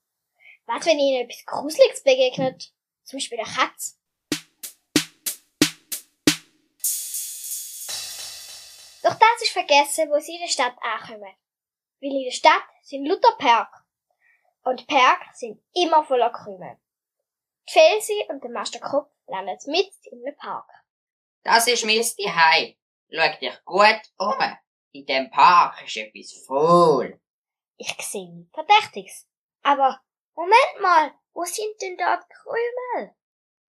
Was, 0.64 0.86
wenn 0.86 0.98
ihnen 0.98 1.28
etwas 1.28 1.44
Gruseliges 1.44 2.02
begegnet? 2.02 2.72
Zum 3.04 3.18
Beispiel 3.18 3.38
eine 3.38 3.48
Katze? 3.48 3.96
Doch 9.02 9.14
das 9.14 9.42
ist 9.42 9.52
vergessen, 9.52 10.10
wo 10.10 10.18
sie 10.18 10.34
in 10.34 10.40
der 10.40 10.48
Stadt 10.48 10.74
ankommen. 10.80 11.36
Weil 12.00 12.10
in 12.10 12.24
der 12.24 12.32
Stadt 12.32 12.64
sind 12.82 13.04
lauter 13.04 13.36
Park. 13.38 13.84
Und 14.64 14.86
Park 14.88 15.22
sind 15.34 15.62
immer 15.74 16.04
voller 16.04 16.30
Krümel. 16.30 16.78
Die 17.68 17.72
Felsi 17.72 18.24
und 18.28 18.42
der 18.42 18.50
Master 18.50 18.80
Krupp 18.80 19.10
landen 19.26 19.58
mit 19.66 19.92
in 20.10 20.24
einem 20.26 20.36
Park. 20.36 20.68
Das 21.46 21.68
ist 21.68 21.84
mein 21.84 22.02
Zuhause. 22.02 22.74
Schau 23.08 23.38
dich 23.40 23.64
gut 23.64 24.02
um. 24.18 24.56
In 24.90 25.06
dem 25.06 25.30
Park 25.30 25.80
ist 25.86 25.96
etwas 25.96 26.44
voll. 26.44 27.20
Ich 27.76 27.94
sehe 28.00 28.34
nichts 28.34 28.52
Verdächtiges. 28.52 29.28
Aber, 29.62 30.00
Moment 30.34 30.80
mal, 30.80 31.12
wo 31.32 31.44
sind 31.44 31.80
denn 31.80 31.96
dort 31.96 32.24
Krümel? 32.28 33.14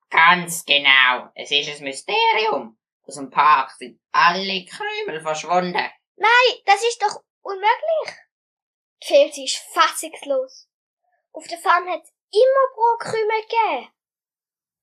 Ganz 0.09 0.65
genau. 0.65 1.29
Es 1.35 1.51
ist 1.51 1.69
ein 1.69 1.83
Mysterium. 1.83 2.79
Aus 3.05 3.13
dem 3.13 3.29
Park 3.29 3.69
sind 3.73 4.01
alle 4.11 4.65
Krümel 4.65 5.21
verschwunden. 5.21 5.91
Nein, 6.15 6.61
das 6.65 6.83
ist 6.83 6.99
doch 7.03 7.21
unmöglich. 7.41 8.17
Felsi 9.03 9.43
ist 9.43 9.57
fassungslos. 9.71 10.67
Auf 11.31 11.45
der 11.45 11.59
Farm 11.59 11.87
hat 11.87 12.07
immer 12.31 12.73
Brotkrümel 12.73 13.41
gegeben. 13.41 13.93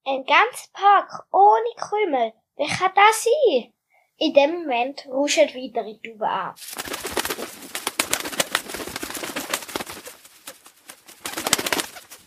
Ein 0.07 0.24
ganzer 0.24 0.68
Park 0.72 1.26
ohne 1.33 1.74
Krümel. 1.76 2.33
Wer 2.56 2.68
kann 2.68 2.92
das 2.94 3.24
sein? 3.24 3.72
In 4.16 4.32
dem 4.32 4.62
Moment 4.62 5.06
ruschelt 5.06 5.54
wieder 5.54 5.82
die 5.82 6.00
Tube 6.00 6.22
an. 6.22 6.54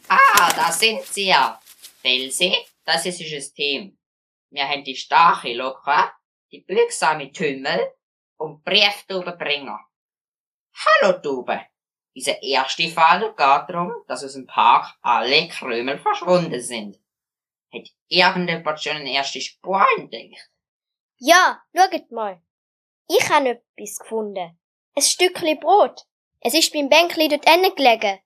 Ah, 0.10 0.52
da 0.54 0.72
sind 0.72 1.02
sie 1.04 1.28
ja. 1.28 1.62
Felsi, 2.02 2.54
das 2.84 3.06
ist 3.06 3.22
unser 3.22 3.54
Team. 3.54 3.98
Wir 4.50 4.68
haben 4.68 4.84
die 4.84 4.98
starke 4.98 5.54
Lokra, 5.54 6.12
die 6.52 6.60
biegsame 6.60 7.32
Tümmel 7.32 7.94
und 8.36 8.64
Brieftaubenbringer. 8.66 9.80
Hallo 10.76 11.20
Tube. 11.22 11.58
Unser 12.14 12.44
erster 12.44 12.90
Fall 12.90 13.30
geht 13.30 13.40
darum, 13.40 13.94
dass 14.08 14.26
aus 14.26 14.34
dem 14.34 14.46
Park 14.46 14.94
alle 15.02 15.48
Krümel 15.48 15.98
verschwunden 16.00 16.60
sind. 16.60 17.00
Hat 17.74 17.88
irgendjemand 18.08 18.82
schon 18.82 18.98
eine 18.98 19.12
erste 19.12 19.42
Spur 19.42 19.86
entdeckt? 19.98 20.50
Ja, 21.18 21.62
schaut 21.76 22.12
mal. 22.12 22.42
Ich 23.10 23.30
habe 23.30 23.50
etwas 23.50 24.00
gefunden. 24.00 24.60
Ein 24.96 25.02
Stückchen 25.02 25.60
Brot. 25.60 26.06
Es 26.40 26.54
ist 26.54 26.72
beim 26.74 26.90
Bänkli 26.90 27.28
dort 27.28 27.50
hinten 27.50 27.76
gelegen. 27.76 28.20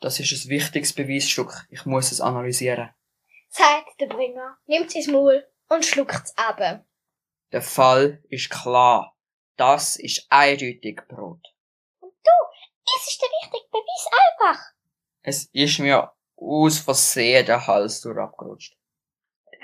Das 0.00 0.20
ist 0.20 0.32
ein 0.32 0.50
wichtiges 0.50 0.92
Beweisstück. 0.92 1.66
Ich 1.70 1.84
muss 1.84 2.12
es 2.12 2.20
analysieren. 2.20 2.90
Sagt 3.48 4.00
der 4.00 4.06
Bringer, 4.06 4.58
nimmt 4.66 4.94
ins 4.94 5.08
Maul 5.08 5.46
und 5.68 5.84
schluckt's 5.84 6.36
ab. 6.36 6.84
Der 7.52 7.62
Fall 7.62 8.22
ist 8.28 8.50
klar. 8.50 9.16
Das 9.56 9.96
ist 9.96 10.26
eindeutig 10.28 11.00
Brot. 11.08 11.42
Und 11.98 12.12
du, 12.12 12.30
es 12.96 13.08
ist 13.08 13.20
der 13.20 13.28
richtige 13.42 13.68
Beweis 13.70 14.06
einfach. 14.12 14.72
Es 15.22 15.44
ist 15.52 15.78
mir 15.78 16.12
aus 16.40 16.78
Versehen 16.78 17.46
der 17.46 17.66
Hals 17.66 18.00
durchabgerutscht. 18.00 18.76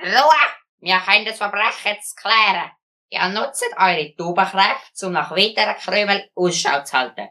Ruhe! 0.03 0.55
Wir 0.81 0.99
können 0.99 1.25
das 1.25 1.39
Verbrechen 1.39 1.93
jetzt 1.93 2.17
klären. 2.17 2.71
Ihr 3.09 3.29
nutzt 3.29 3.65
eure 3.77 4.15
Taubenkräfte, 4.17 5.07
um 5.07 5.13
nach 5.13 5.31
weiteren 5.31 5.77
Krümel 5.77 6.31
Ausschau 6.35 6.83
zu 6.83 6.93
halten. 6.93 7.29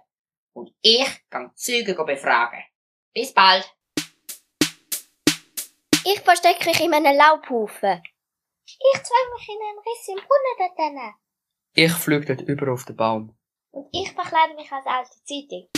Und 0.53 0.73
ich 0.81 1.29
kann 1.29 1.55
Züge 1.55 1.93
befragen. 1.93 2.63
Bis 3.13 3.33
bald. 3.33 3.71
Ich 6.05 6.19
verstecke 6.21 6.69
mich 6.69 6.79
in 6.79 6.93
einem 6.93 7.17
Laubhaufen. 7.17 8.01
Ich 8.65 9.03
zwang 9.03 9.33
mich 9.35 9.49
in 9.49 9.61
einen 9.61 9.79
Riss 9.79 10.07
im 10.07 10.15
Brunnen 10.15 10.57
dort 10.57 10.77
drinnen. 10.77 11.13
Ich 11.75 11.91
fliege 11.91 12.35
dort 12.35 12.47
über 12.47 12.71
auf 12.71 12.85
den 12.85 12.95
Baum. 12.95 13.37
Und 13.71 13.89
ich 13.91 14.11
verkleide 14.11 14.55
mich 14.55 14.71
als 14.71 14.85
alte 14.85 15.23
Zeitung. 15.25 15.69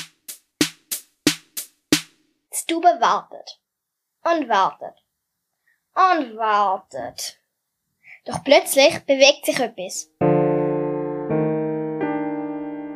Die 2.54 2.74
Taube 2.74 3.00
wartet. 3.00 3.60
Und 4.26 4.50
wartet. 4.50 4.96
Und 5.94 6.36
wartet. 6.36 7.40
Doch 8.26 8.44
plötzlich 8.44 9.00
bewegt 9.06 9.46
sich 9.46 9.60
etwas. 9.60 10.10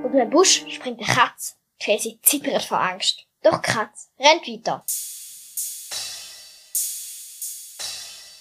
Aus 0.04 0.12
einem 0.12 0.30
Busch 0.32 0.66
springt 0.68 1.00
eine 1.00 1.08
Katze. 1.08 1.54
Casey 1.80 2.20
zittert 2.24 2.64
vor 2.64 2.80
Angst. 2.80 3.28
Doch 3.44 3.62
die 3.62 3.72
Katze 3.72 4.08
rennt 4.20 4.48
weiter. 4.48 4.84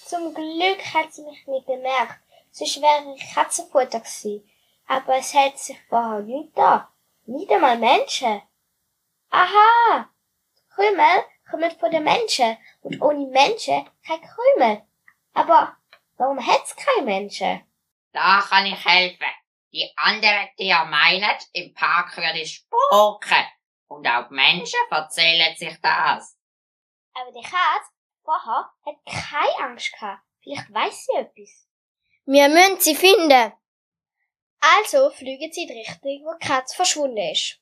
Zum 0.07 0.33
Glück 0.33 0.83
hat 0.91 1.13
sie 1.13 1.21
mich 1.21 1.45
nicht 1.45 1.67
bemerkt, 1.67 2.19
sonst 2.49 2.81
wäre 2.81 3.13
ich 3.15 3.35
Katzenfutter 3.35 3.99
gewesen. 3.99 4.49
Aber 4.87 5.17
es 5.17 5.31
hält 5.35 5.59
sich 5.59 5.77
vorher 5.89 6.21
nicht 6.21 6.57
da. 6.57 6.91
Nicht 7.27 7.51
einmal 7.51 7.77
Menschen. 7.77 8.41
Aha! 9.29 10.09
Krümel 10.69 11.23
kommen 11.49 11.71
von 11.79 11.91
den 11.91 12.03
Menschen 12.03 12.57
und 12.81 13.01
ohne 13.01 13.27
Menschen 13.27 13.89
kein 14.05 14.21
Krümel. 14.21 14.83
Aber 15.33 15.75
warum 16.17 16.45
hat's 16.45 16.75
keine 16.75 17.05
Menschen? 17.05 17.61
Da 18.11 18.43
kann 18.47 18.65
ich 18.65 18.85
helfen. 18.85 19.27
Die 19.71 19.91
anderen 19.95 20.49
Tiere 20.57 20.85
meinen, 20.85 21.37
im 21.53 21.73
Park 21.73 22.17
würde 22.17 22.41
es 22.41 22.51
spuken. 22.51 23.45
Und 23.87 24.07
auch 24.07 24.27
die 24.27 24.33
Menschen 24.33 24.79
erzählen 24.89 25.55
sich 25.55 25.79
das. 25.81 26.37
Aber 27.13 27.31
die 27.31 27.41
Katze 27.41 27.91
vorher 28.23 28.71
hat 28.85 28.95
keine 29.05 29.69
Angst 29.69 29.91
gehabt. 29.93 30.23
Vielleicht 30.41 30.73
weiß 30.73 31.05
sie 31.05 31.17
etwas. 31.17 31.67
Wir 32.25 32.49
müssen 32.49 32.79
sie 32.79 32.95
finden. 32.95 33.53
Also 34.59 35.09
fliegen 35.11 35.51
sie 35.51 35.63
in 35.63 35.67
die 35.69 35.79
Richtung, 35.79 36.25
wo 36.25 36.37
die 36.37 36.47
Katze 36.47 36.75
verschwunden 36.75 37.17
ist. 37.17 37.59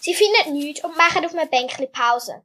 Sie 0.00 0.14
finden 0.14 0.54
nichts 0.54 0.82
und 0.82 0.96
machen 0.96 1.24
auf 1.24 1.34
einem 1.34 1.48
Bänkchen 1.50 1.90
Pause. 1.92 2.44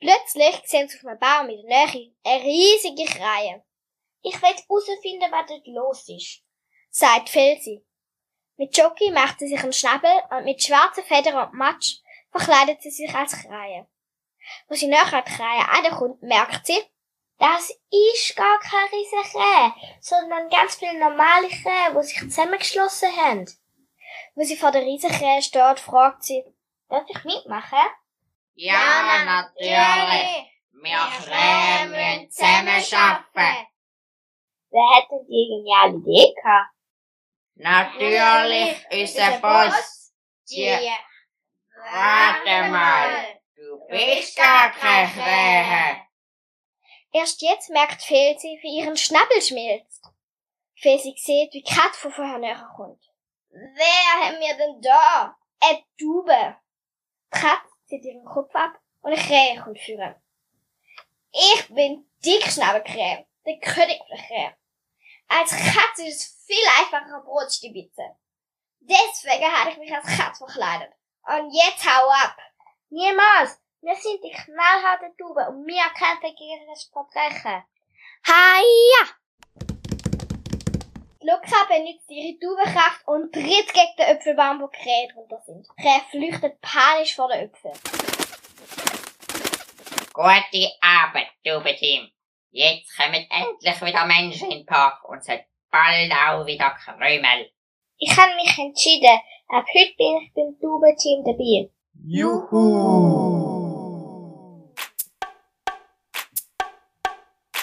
Plötzlich 0.00 0.60
sehen 0.64 0.88
sie 0.88 0.98
auf 0.98 1.04
einem 1.04 1.18
Baum 1.18 1.48
in 1.48 1.66
der 1.66 1.86
Nähe 1.86 2.12
eine 2.24 2.44
riesige 2.44 3.04
Krähe. 3.04 3.64
Ich 4.22 4.34
will 4.40 4.48
herausfinden, 4.48 5.30
was 5.30 5.46
dort 5.48 5.66
los 5.66 6.08
ist, 6.08 6.42
sagt 6.90 7.30
Felsi. 7.30 7.84
Mit 8.56 8.76
Jockey 8.76 9.10
macht 9.10 9.38
sie 9.38 9.48
sich 9.48 9.60
einen 9.60 9.72
Schnabel 9.72 10.10
und 10.30 10.44
mit 10.44 10.62
schwarzen 10.62 11.04
Federn 11.04 11.46
und 11.46 11.54
Matsch 11.54 11.96
verkleidet 12.30 12.82
sie 12.82 12.90
sich 12.90 13.12
als 13.14 13.32
Krähe. 13.32 13.86
Wo 14.68 14.74
sie 14.74 14.86
näher 14.86 15.12
an 15.12 15.24
die 15.26 15.32
Krähe 15.32 15.68
ankommt, 15.70 16.22
merkt 16.22 16.66
sie, 16.66 16.78
das 17.38 17.70
ist 17.90 18.36
gar 18.36 18.58
keine 18.58 18.90
riesige 18.92 19.38
Krähe, 19.38 19.74
sondern 20.00 20.48
ganz 20.48 20.74
viele 20.74 20.98
normale 20.98 21.48
Krähe, 21.48 21.94
die 21.96 22.02
sich 22.02 22.18
zusammengeschlossen 22.18 23.16
haben. 23.16 23.46
Wo 24.34 24.42
sie 24.42 24.56
vor 24.56 24.72
der 24.72 24.82
riesigen 24.82 25.14
Krähe 25.14 25.42
steht, 25.42 25.78
fragt 25.78 26.24
sie, 26.24 26.44
darf 26.88 27.04
ich 27.08 27.24
mitmachen? 27.24 27.88
Ja, 28.54 29.24
natürlich. 29.24 30.48
Wir 30.72 30.98
Krähen 31.22 31.90
müssen 31.90 32.30
zusammenarbeiten. 32.30 33.66
Wer 34.70 34.96
hat 34.96 35.10
denn 35.10 35.26
die 35.26 35.48
geniale 35.48 35.96
Idee 35.96 36.34
gehabt? 36.34 36.74
Natürlich 37.54 38.86
unser 38.90 39.38
Boss. 39.38 40.12
Die. 40.50 40.90
Warte 41.90 42.70
mal, 42.70 43.40
du 43.54 43.86
bist 43.88 44.36
gar 44.36 44.70
keine 44.70 45.10
Krähe. 45.10 46.02
Erst 47.12 47.40
jetzt 47.42 47.70
merkt 47.70 48.02
Felsi, 48.02 48.58
wie 48.62 48.80
ihren 48.80 48.96
Schnabel 48.96 49.40
schmilzt. 49.40 50.04
Felsi 50.76 51.14
sieht, 51.16 51.52
wie 51.54 51.62
Kat 51.62 51.96
von 51.96 52.12
vorher 52.12 52.38
näher 52.38 52.70
kommt. 52.76 53.02
Wer 53.50 54.26
hat 54.26 54.38
mir 54.38 54.56
denn 54.56 54.80
da? 54.82 55.36
Eine 55.60 55.82
Tube. 55.98 56.56
Kat 57.30 57.60
zieht 57.86 58.04
ihren 58.04 58.24
Kopf 58.24 58.54
ab 58.54 58.78
und 59.00 59.12
eine 59.12 59.22
Krähe 59.22 59.60
kommt 59.62 59.78
führen. 59.78 60.14
Ich 61.32 61.68
bin 61.68 62.08
Dickschnabelkrähe, 62.24 63.26
der 63.46 63.58
König 63.60 64.00
der 64.10 64.18
Krähe. 64.18 64.56
Als 65.28 65.50
Katze 65.50 66.06
ist 66.06 66.20
es 66.20 66.44
viel 66.46 66.66
einfacher 66.78 67.20
Brot 67.20 67.52
stibitzen. 67.52 68.16
Deswegen 68.80 69.52
habe 69.52 69.70
ich 69.70 69.76
mich 69.76 69.94
als 69.94 70.06
Katze 70.06 70.46
verkleidet. 70.46 70.92
Und 71.22 71.52
jetzt 71.52 71.84
hau 71.84 72.08
ab! 72.08 72.36
Niemals! 72.88 73.60
Wir 73.80 73.94
sind 73.94 74.24
die 74.24 74.32
knallharte 74.32 75.14
Tube 75.16 75.46
und 75.48 75.66
wir 75.66 75.84
kämpfen 75.96 76.34
gegen 76.34 76.66
das 76.68 76.84
Verbrechen. 76.84 77.62
Haja! 78.26 79.14
Luca 81.20 81.64
benutzt 81.68 82.08
ihre 82.10 82.38
Tubenkraft 82.38 83.08
und 83.08 83.32
tritt 83.32 83.74
gegen 83.74 83.96
den 83.98 84.06
Äpfelbaum, 84.06 84.60
wo 84.60 84.68
Krähe 84.68 85.08
drunter 85.12 85.40
sind. 85.44 85.66
Krähe 85.76 86.00
flüchtet 86.12 86.60
panisch 86.60 87.16
vor 87.16 87.28
den 87.28 87.46
Äpfeln. 87.46 87.74
Gute 90.12 90.70
Arbeit, 90.80 91.26
Tubenteam. 91.44 92.08
Jetzt 92.50 92.96
kommen 92.96 93.26
endlich 93.30 93.82
wieder 93.82 94.06
Menschen 94.06 94.48
in 94.52 94.58
den 94.58 94.66
Park 94.66 95.02
und 95.08 95.26
hat 95.28 95.44
bald 95.72 96.12
auch 96.12 96.46
wieder 96.46 96.70
Krümel. 96.70 97.50
Ich 97.96 98.16
habe 98.16 98.36
mich 98.36 98.56
entschieden. 98.56 99.18
Ab 99.48 99.66
heute 99.74 99.94
bin 99.96 100.22
ich 100.22 100.32
beim 100.34 100.56
Tubenteam 100.60 101.24
dabei. 101.24 101.68
Juhu! 102.06 103.48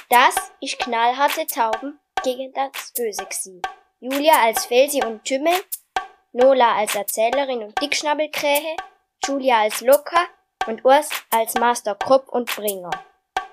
Das 0.09 0.51
ist 0.59 0.77
knallharte 0.77 1.47
Tauben 1.47 1.99
gegen 2.25 2.51
das 2.53 2.91
Böse 2.97 3.25
gsi. 3.29 3.61
Julia 3.99 4.33
als 4.43 4.65
Felsi 4.65 5.03
und 5.05 5.23
Tümmel, 5.23 5.53
Nola 6.33 6.75
als 6.75 6.95
Erzählerin 6.95 7.63
und 7.63 7.79
Dickschnabelkrähe, 7.79 8.75
Julia 9.23 9.61
als 9.61 9.81
Locker 9.81 10.25
und 10.65 10.83
Urs 10.83 11.09
als 11.29 11.53
Master 11.53 11.93
Krupp 11.93 12.27
und 12.29 12.53
Bringer. 12.55 12.89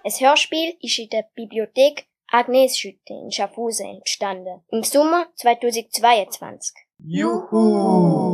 Das 0.05 0.21
Hörspiel 0.21 0.75
ist 0.81 0.99
in 0.99 1.11
der 1.11 1.27
Bibliothek 1.35 2.07
Agnes 2.31 2.79
Schütte 2.79 3.13
in 3.13 3.31
Schaffhausen 3.31 3.87
entstanden. 3.87 4.65
Im 4.71 4.83
Sommer 4.83 5.27
2022. 5.37 6.75
Juhu! 6.99 8.32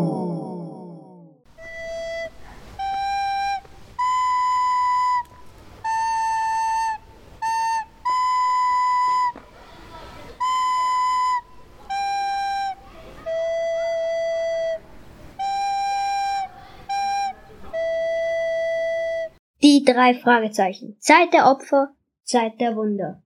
Die 19.78 19.84
drei 19.84 20.12
Fragezeichen. 20.14 20.96
Zeit 20.98 21.32
der 21.32 21.46
Opfer, 21.46 21.94
Zeit 22.24 22.60
der 22.60 22.74
Wunder. 22.74 23.22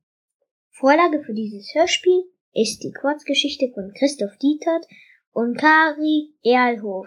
Vorlage 0.68 1.22
für 1.24 1.32
dieses 1.32 1.74
Hörspiel 1.74 2.24
ist 2.53 2.80
die 2.80 2.92
Kurzgeschichte 2.92 3.70
von 3.72 3.90
Christoph 3.98 4.36
Dietert 4.36 4.86
und 5.32 5.57
Kari 5.57 6.34
Erlhof. 6.42 7.07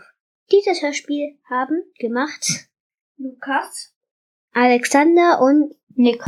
Dieses 0.52 0.82
Hörspiel 0.82 1.38
haben 1.48 1.84
gemacht 2.00 2.72
Lukas, 3.18 3.94
Alexander 4.52 5.40
und 5.40 5.76
Nick. 5.90 6.24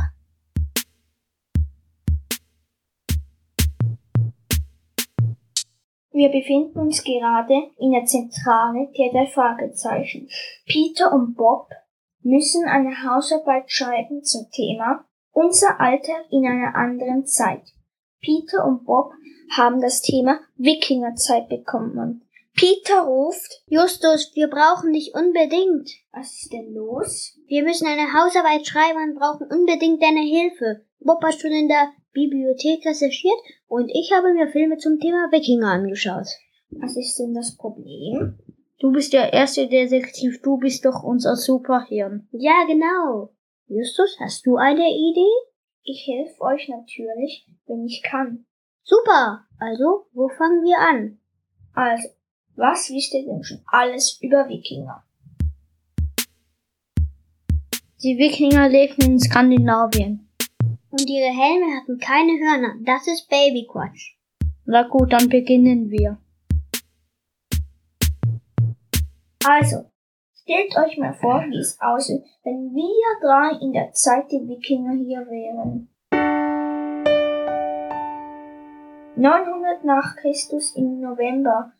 Wir 6.12 6.30
befinden 6.30 6.78
uns 6.78 7.04
gerade 7.04 7.72
in 7.80 7.94
der 7.94 8.06
Zentrale 8.06 8.92
der 8.96 9.12
drei 9.12 9.26
Fragezeichen. 9.32 10.30
Peter 10.68 11.12
und 11.12 11.34
Bob 11.34 11.68
müssen 12.28 12.66
eine 12.66 13.04
Hausarbeit 13.04 13.72
schreiben 13.72 14.22
zum 14.22 14.52
Thema 14.52 15.06
Unser 15.32 15.80
Alltag 15.80 16.26
in 16.30 16.46
einer 16.46 16.76
anderen 16.76 17.26
Zeit. 17.26 17.64
Peter 18.20 18.66
und 18.66 18.86
Bob 18.86 19.14
haben 19.56 19.80
das 19.80 20.02
Thema 20.02 20.42
Wikingerzeit 20.58 21.48
bekommen. 21.48 22.24
Peter 22.54 23.04
ruft, 23.04 23.64
Justus, 23.68 24.32
wir 24.34 24.50
brauchen 24.50 24.92
dich 24.92 25.14
unbedingt. 25.14 25.90
Was 26.12 26.42
ist 26.42 26.52
denn 26.52 26.74
los? 26.74 27.40
Wir 27.48 27.64
müssen 27.64 27.88
eine 27.88 28.12
Hausarbeit 28.12 28.68
schreiben 28.68 29.04
und 29.04 29.20
brauchen 29.20 29.48
unbedingt 29.50 30.04
deine 30.04 30.22
Hilfe. 30.22 30.84
Bob 31.00 31.24
hat 31.24 31.40
schon 31.40 31.52
in 31.52 31.70
der 31.70 31.92
Bibliothek 32.12 32.86
recherchiert 32.86 33.40
und 33.68 33.90
ich 33.94 34.12
habe 34.12 34.34
mir 34.34 34.50
Filme 34.50 34.78
zum 34.78 35.00
Thema 35.00 35.32
Wikinger 35.32 35.68
angeschaut. 35.68 36.28
Was 36.72 36.98
ist 36.98 37.18
denn 37.20 37.34
das 37.34 37.56
Problem? 37.56 38.40
Du 38.80 38.92
bist 38.92 39.12
der 39.12 39.34
erste 39.34 39.68
Detektiv, 39.68 40.40
du 40.44 40.58
bist 40.58 40.86
doch 40.86 41.02
unser 41.02 41.36
Superhirn. 41.36 42.28
Ja, 42.32 42.64
genau. 42.68 43.34
Justus, 43.68 44.16
hast 44.20 44.46
du 44.46 44.58
eine 44.58 44.88
Idee? 44.88 45.48
Ich 45.84 46.06
helfe 46.08 46.42
euch 46.42 46.70
natürlich, 46.70 47.48
wenn 47.66 47.86
ich 47.86 48.04
kann. 48.04 48.46
Super. 48.84 49.48
Also, 49.58 50.06
wo 50.14 50.30
fangen 50.30 50.64
wir 50.64 50.78
an? 50.78 51.18
Also, 51.74 52.08
was 52.56 52.90
wisst 52.90 53.16
ihr 53.16 53.26
denn 53.26 53.44
schon 53.44 53.62
alles 53.66 54.20
über 54.22 54.48
Wikinger? 54.48 55.04
Die 58.04 58.18
Wikinger 58.20 58.70
lebten 58.70 59.02
in 59.02 59.20
Skandinavien. 59.20 60.30
Und 60.92 61.10
ihre 61.10 61.34
Helme 61.34 61.78
hatten 61.78 61.98
keine 61.98 62.34
Hörner. 62.34 62.76
Das 62.86 63.08
ist 63.08 63.28
Babyquatsch. 63.28 64.18
Na 64.66 64.88
gut, 64.88 65.14
dann 65.14 65.30
beginnen 65.30 65.90
wir. 65.90 66.20
Also, 69.50 69.86
stellt 70.42 70.76
euch 70.76 70.98
mal 70.98 71.14
vor, 71.14 71.42
wie 71.48 71.58
es 71.58 71.80
aussieht, 71.80 72.22
wenn 72.44 72.76
wir 72.76 73.06
drei 73.22 73.58
in 73.64 73.72
der 73.72 73.94
Zeit 73.94 74.30
der 74.30 74.42
Wikinger 74.42 74.92
hier 74.92 75.26
wären. 75.26 75.88
900 79.16 79.86
nach 79.86 80.18
Christus 80.18 80.76
im 80.76 81.00
November. 81.00 81.72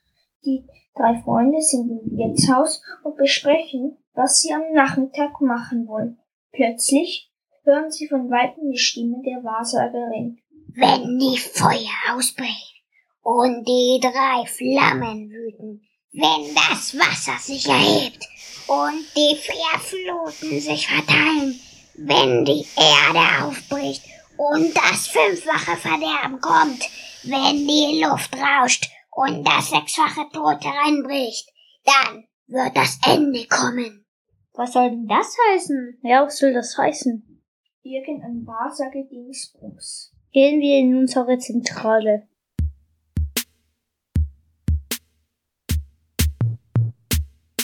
Die 0.46 0.66
drei 0.96 1.22
Freunde 1.24 1.62
sind 1.62 1.90
im 1.90 2.18
Wirtshaus 2.18 2.82
und 3.04 3.18
besprechen, 3.18 3.98
was 4.14 4.40
sie 4.40 4.54
am 4.54 4.72
Nachmittag 4.72 5.42
machen 5.42 5.90
wollen. 5.90 6.20
Plötzlich 6.54 7.34
hören 7.64 7.92
sie 7.92 8.08
von 8.08 8.30
weitem 8.30 8.72
die 8.72 8.78
Stimme 8.78 9.22
der 9.26 9.44
Wahrsagerin. 9.44 10.40
Wenn 10.74 11.20
die 11.20 11.38
Feuer 11.38 12.16
ausbrechen 12.16 12.78
und 13.24 13.68
die 13.68 14.00
drei 14.02 14.46
Flammen 14.46 15.30
wüten, 15.30 15.82
wenn 16.18 16.56
das 16.56 16.98
Wasser 16.98 17.38
sich 17.38 17.68
erhebt 17.68 18.28
und 18.66 19.06
die 19.16 19.36
Fährfluten 19.36 20.60
sich 20.60 20.88
verteilen, 20.88 21.60
wenn 21.96 22.44
die 22.44 22.66
Erde 22.76 23.46
aufbricht 23.46 24.04
und 24.36 24.76
das 24.76 25.08
fünffache 25.08 25.78
Verderben 25.78 26.42
kommt, 26.42 26.84
wenn 27.24 27.68
die 27.68 28.02
Luft 28.04 28.36
rauscht 28.36 28.90
und 29.12 29.44
das 29.44 29.70
sechsfache 29.70 30.28
Tod 30.34 30.64
hereinbricht, 30.64 31.48
dann 31.86 32.28
wird 32.48 32.76
das 32.76 33.00
Ende 33.06 33.46
kommen. 33.46 34.06
Was 34.54 34.74
soll 34.74 34.90
denn 34.90 35.08
das 35.08 35.36
heißen? 35.52 36.00
Ja, 36.02 36.26
was 36.26 36.40
soll 36.40 36.54
das 36.54 36.76
heißen? 36.76 37.44
Irgendein 37.84 38.44
Wahrsagedingsbums. 38.48 40.14
Gehen 40.32 40.62
wir 40.62 40.80
in 40.80 40.98
unsere 40.98 41.38
Zentrale. 41.38 42.28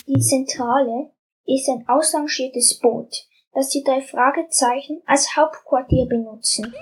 Die 0.06 0.20
Zentrale 0.20 1.12
ist 1.46 1.70
ein 1.70 1.88
ausrangiertes 1.88 2.78
Boot, 2.80 3.26
das 3.54 3.70
die 3.70 3.84
drei 3.84 4.02
Fragezeichen 4.02 5.02
als 5.06 5.38
Hauptquartier 5.38 6.08
benutzen. 6.08 6.74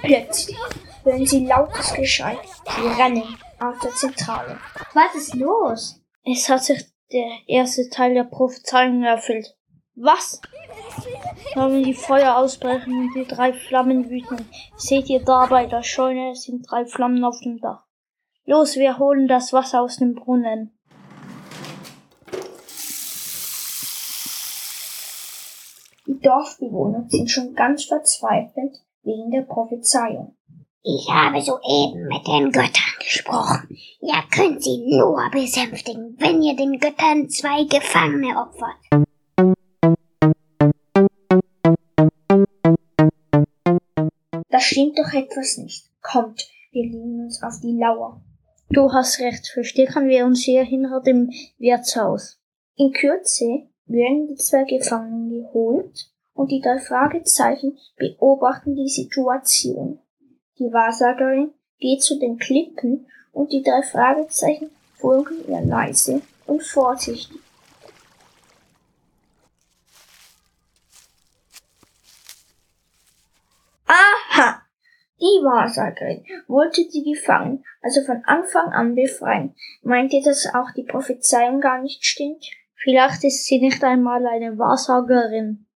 Plötzlich 0.00 0.56
hören 1.04 1.26
sie 1.26 1.46
lautes 1.46 1.92
Geschrei. 1.92 2.38
Sie 2.64 3.02
rennen 3.02 3.24
aus 3.60 3.78
der 3.82 3.94
Zentrale. 3.94 4.58
Was 4.94 5.14
ist 5.14 5.34
los? 5.34 6.00
Es 6.24 6.48
hat 6.48 6.64
sich 6.64 6.82
der 7.12 7.30
erste 7.46 7.88
Teil 7.90 8.14
der 8.14 8.24
Prophezeiung 8.24 9.02
erfüllt. 9.02 9.54
Was? 9.96 10.40
Sollen 11.54 11.84
die 11.84 11.94
Feuer 11.94 12.36
ausbrechen 12.36 12.98
und 12.98 13.14
die 13.14 13.26
drei 13.26 13.52
Flammen 13.52 14.08
wüten. 14.08 14.48
Seht 14.76 15.10
ihr 15.10 15.22
da 15.22 15.46
bei 15.46 15.66
der 15.66 15.82
Scheune 15.82 16.34
sind 16.34 16.66
drei 16.70 16.86
Flammen 16.86 17.22
auf 17.24 17.38
dem 17.42 17.58
Dach. 17.60 17.85
Los, 18.48 18.76
wir 18.76 18.96
holen 19.00 19.26
das 19.26 19.52
Wasser 19.52 19.80
aus 19.82 19.96
dem 19.96 20.14
Brunnen. 20.14 20.70
Die 26.06 26.20
Dorfbewohner 26.20 27.06
sind 27.08 27.28
schon 27.28 27.54
ganz 27.54 27.86
verzweifelt 27.86 28.76
wegen 29.02 29.32
der 29.32 29.42
Prophezeiung. 29.42 30.36
Ich 30.84 31.10
habe 31.10 31.42
soeben 31.42 32.06
mit 32.06 32.24
den 32.28 32.52
Göttern 32.52 32.94
gesprochen. 33.00 33.66
Ihr 34.00 34.22
könnt 34.32 34.62
sie 34.62 34.78
nur 34.96 35.28
besänftigen, 35.32 36.14
wenn 36.20 36.40
ihr 36.40 36.54
den 36.54 36.78
Göttern 36.78 37.28
zwei 37.28 37.64
Gefangene 37.64 38.38
opfert. 38.38 38.76
Da 44.48 44.60
stimmt 44.60 44.96
doch 44.96 45.12
etwas 45.12 45.58
nicht. 45.58 45.90
Kommt, 46.00 46.48
wir 46.70 46.84
legen 46.84 47.24
uns 47.24 47.42
auf 47.42 47.58
die 47.60 47.76
Lauer. 47.76 48.22
Du 48.68 48.92
hast 48.92 49.20
recht, 49.20 49.46
verstecken 49.46 50.08
wir 50.08 50.26
uns 50.26 50.42
hier 50.42 50.64
hinter 50.64 51.00
dem 51.00 51.30
Wirtshaus. 51.58 52.40
In 52.76 52.92
Kürze 52.92 53.68
werden 53.86 54.26
die 54.26 54.34
zwei 54.34 54.64
Gefangenen 54.64 55.30
geholt 55.30 56.10
und 56.34 56.50
die 56.50 56.60
drei 56.60 56.78
Fragezeichen 56.78 57.78
beobachten 57.96 58.74
die 58.74 58.88
Situation. 58.88 60.00
Die 60.58 60.72
Wahrsagerin 60.72 61.52
geht 61.78 62.02
zu 62.02 62.18
den 62.18 62.38
Klippen 62.38 63.06
und 63.32 63.52
die 63.52 63.62
drei 63.62 63.82
Fragezeichen 63.82 64.70
folgen 64.96 65.48
ihr 65.48 65.60
leise 65.60 66.22
und 66.46 66.62
vorsichtig. 66.62 67.38
Aha! 73.86 74.62
Die 75.18 75.42
Wahrsagerin 75.42 76.26
wollte 76.46 76.82
sie 76.90 77.02
gefangen, 77.02 77.64
also 77.80 78.02
von 78.02 78.22
Anfang 78.26 78.72
an 78.72 78.94
befreien. 78.94 79.54
Meint 79.82 80.12
ihr, 80.12 80.22
dass 80.22 80.46
auch 80.54 80.70
die 80.76 80.82
Prophezeiung 80.82 81.62
gar 81.62 81.80
nicht 81.80 82.04
stimmt? 82.04 82.44
Vielleicht 82.74 83.24
ist 83.24 83.46
sie 83.46 83.58
nicht 83.58 83.82
einmal 83.82 84.26
eine 84.26 84.58
Wahrsagerin. 84.58 85.66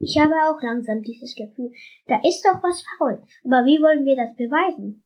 Ich 0.00 0.18
habe 0.18 0.34
auch 0.48 0.60
langsam 0.60 1.00
dieses 1.02 1.36
Gefühl, 1.36 1.70
da 2.08 2.18
ist 2.24 2.42
doch 2.42 2.60
was 2.60 2.82
faul. 2.98 3.22
Aber 3.44 3.64
wie 3.64 3.80
wollen 3.80 4.04
wir 4.04 4.16
das 4.16 4.34
beweisen? 4.34 5.04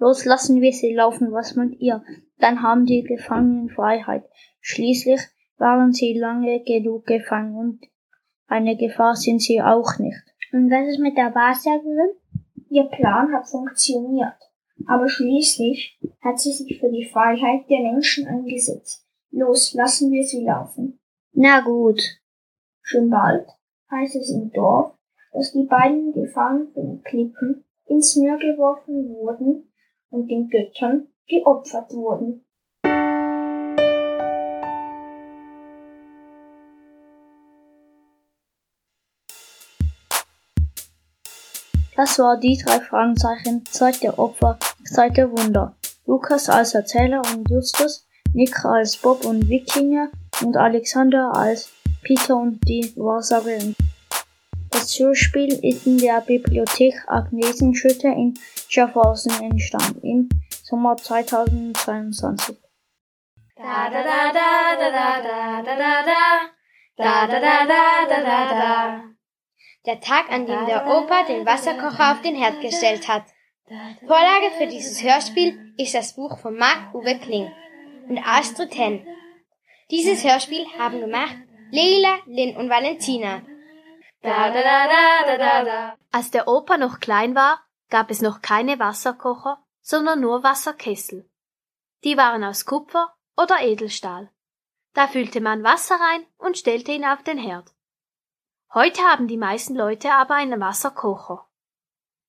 Los, 0.00 0.24
lassen 0.24 0.60
wir 0.60 0.72
sie 0.72 0.94
laufen, 0.94 1.30
was 1.30 1.54
meint 1.54 1.78
ihr? 1.78 2.02
Dann 2.38 2.60
haben 2.60 2.86
die 2.86 3.04
Gefangenen 3.04 3.68
Freiheit. 3.68 4.24
Schließlich 4.60 5.20
waren 5.58 5.92
sie 5.92 6.18
lange 6.18 6.64
genug 6.64 7.06
gefangen 7.06 7.54
und 7.54 7.80
eine 8.50 8.76
Gefahr 8.76 9.14
sind 9.14 9.40
sie 9.40 9.62
auch 9.62 9.98
nicht. 9.98 10.22
Und 10.52 10.70
was 10.70 10.88
ist 10.88 10.98
mit 10.98 11.16
der 11.16 11.34
Wahrsagerin? 11.34 12.14
Ihr 12.68 12.84
Plan 12.84 13.32
hat 13.32 13.48
funktioniert. 13.48 14.34
Aber 14.86 15.08
schließlich 15.08 16.00
hat 16.20 16.40
sie 16.40 16.52
sich 16.52 16.80
für 16.80 16.90
die 16.90 17.08
Freiheit 17.12 17.70
der 17.70 17.80
Menschen 17.80 18.26
eingesetzt. 18.26 19.06
Los, 19.30 19.74
lassen 19.74 20.10
wir 20.10 20.24
sie 20.24 20.44
laufen. 20.44 20.98
Na 21.32 21.60
gut. 21.60 22.02
Schon 22.82 23.08
bald 23.08 23.48
heißt 23.90 24.16
es 24.16 24.30
im 24.30 24.50
Dorf, 24.50 24.96
dass 25.32 25.52
die 25.52 25.64
beiden 25.64 26.12
Gefangenen 26.12 26.72
von 26.72 27.02
Klippen 27.04 27.64
ins 27.86 28.16
Meer 28.16 28.36
geworfen 28.38 29.08
wurden 29.10 29.72
und 30.10 30.28
den 30.28 30.48
Göttern 30.48 31.06
geopfert 31.28 31.92
wurden. 31.92 32.44
Das 42.00 42.18
war 42.18 42.38
die 42.38 42.56
drei 42.56 42.80
Fragezeichen, 42.80 43.62
Zeit 43.66 44.02
der 44.02 44.18
Opfer, 44.18 44.58
Zeit 44.90 45.18
der 45.18 45.30
Wunder. 45.30 45.76
Lukas 46.06 46.48
als 46.48 46.72
Erzähler 46.72 47.20
und 47.34 47.50
Justus, 47.50 48.08
Nick 48.32 48.64
als 48.64 48.96
Bob 48.96 49.22
und 49.26 49.50
Wikinger 49.50 50.08
und 50.40 50.56
Alexander 50.56 51.30
als 51.36 51.70
Peter 52.02 52.38
und 52.38 52.58
die 52.66 52.90
Wahrsagerin. 52.96 53.76
Das 54.70 54.98
Hörspiel 54.98 55.52
ist 55.62 55.86
in 55.86 55.98
der 55.98 56.22
Bibliothek 56.22 56.94
Agnesenschütte 57.06 58.08
in 58.08 58.32
Schaffhausen 58.66 59.32
entstanden 59.42 60.00
im 60.02 60.28
Sommer 60.62 60.96
2022. 60.96 62.56
Da 63.56 63.90
da 63.90 64.02
da 64.02 64.32
da 64.32 64.74
da 64.74 64.90
da 64.90 65.20
da 65.20 65.62
da 65.62 65.76
da 65.76 66.16
da 66.96 67.26
da 67.26 67.26
da 67.26 67.40
da 67.40 67.66
da 67.66 68.06
da 68.08 68.22
da 68.24 68.54
da 68.54 69.09
Der 69.86 70.00
Tag, 70.00 70.30
an 70.30 70.46
dem 70.46 70.66
der 70.66 70.86
Opa 70.86 71.24
den 71.24 71.46
Wasserkocher 71.46 72.12
auf 72.12 72.20
den 72.20 72.36
Herd 72.36 72.60
gestellt 72.60 73.08
hat. 73.08 73.24
Vorlage 74.06 74.50
für 74.58 74.66
dieses 74.66 75.02
Hörspiel 75.02 75.74
ist 75.78 75.94
das 75.94 76.14
Buch 76.14 76.38
von 76.38 76.56
Marc-Uwe 76.56 77.18
Kling 77.18 77.50
und 78.08 78.18
Astrid 78.18 78.76
Henn. 78.76 79.06
Dieses 79.90 80.24
Hörspiel 80.24 80.66
haben 80.78 81.00
gemacht 81.00 81.36
Leila, 81.70 82.18
Lynn 82.26 82.56
und 82.56 82.68
Valentina. 82.68 83.42
Da, 84.22 84.50
da, 84.50 84.62
da, 84.62 84.86
da, 85.24 85.36
da, 85.38 85.64
da. 85.64 85.96
Als 86.12 86.30
der 86.30 86.46
Opa 86.46 86.76
noch 86.76 87.00
klein 87.00 87.34
war, 87.34 87.60
gab 87.88 88.10
es 88.10 88.20
noch 88.20 88.42
keine 88.42 88.78
Wasserkocher, 88.78 89.64
sondern 89.80 90.20
nur 90.20 90.42
Wasserkessel. 90.42 91.28
Die 92.04 92.16
waren 92.16 92.44
aus 92.44 92.66
Kupfer 92.66 93.14
oder 93.36 93.60
Edelstahl. 93.60 94.30
Da 94.94 95.06
füllte 95.06 95.40
man 95.40 95.62
Wasser 95.62 95.94
rein 95.94 96.26
und 96.38 96.58
stellte 96.58 96.92
ihn 96.92 97.04
auf 97.04 97.22
den 97.22 97.38
Herd. 97.38 97.70
Heute 98.72 99.02
haben 99.02 99.26
die 99.26 99.36
meisten 99.36 99.74
Leute 99.74 100.12
aber 100.12 100.36
einen 100.36 100.60
Wasserkocher. 100.60 101.44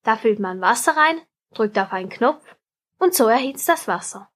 Da 0.02 0.16
füllt 0.16 0.40
man 0.40 0.60
Wasser 0.60 0.96
rein, 0.96 1.20
drückt 1.54 1.78
auf 1.78 1.92
einen 1.92 2.08
Knopf 2.08 2.56
und 2.98 3.14
so 3.14 3.28
erhitzt 3.28 3.68
das 3.68 3.86
Wasser. 3.86 4.28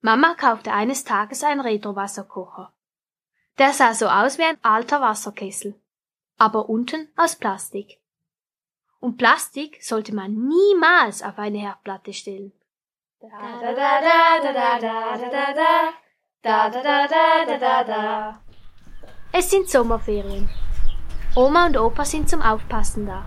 Mama 0.00 0.34
kaufte 0.34 0.72
eines 0.72 1.04
Tages 1.04 1.44
einen 1.44 1.60
Retro-Wasserkocher. 1.60 2.72
Der 3.58 3.74
sah 3.74 3.92
so 3.92 4.08
aus 4.08 4.38
wie 4.38 4.44
ein 4.44 4.56
alter 4.64 5.02
Wasserkessel, 5.02 5.78
aber 6.38 6.70
unten 6.70 7.12
aus 7.16 7.36
Plastik. 7.36 8.00
Und 8.98 9.18
Plastik 9.18 9.82
sollte 9.82 10.14
man 10.14 10.32
niemals 10.32 11.22
auf 11.22 11.38
eine 11.38 11.58
Herdplatte 11.58 12.14
stellen. 12.14 12.52
Da 13.20 13.28
da 13.28 13.74
da 13.74 14.00
da 14.00 14.52
da 14.52 14.52
da 14.52 14.78
da 14.78 15.18
da 15.18 15.52
da 15.52 16.70
da 16.70 16.70
da 16.70 16.82
da 16.82 17.06
da 17.08 17.44
da 17.44 17.58
da 17.58 17.84
da 17.84 18.42
Es 19.34 19.48
sind 19.48 19.70
Sommerferien. 19.70 20.50
Oma 21.34 21.64
und 21.64 21.78
Opa 21.78 22.04
sind 22.04 22.28
zum 22.28 22.42
Aufpassen 22.42 23.06
da. 23.06 23.26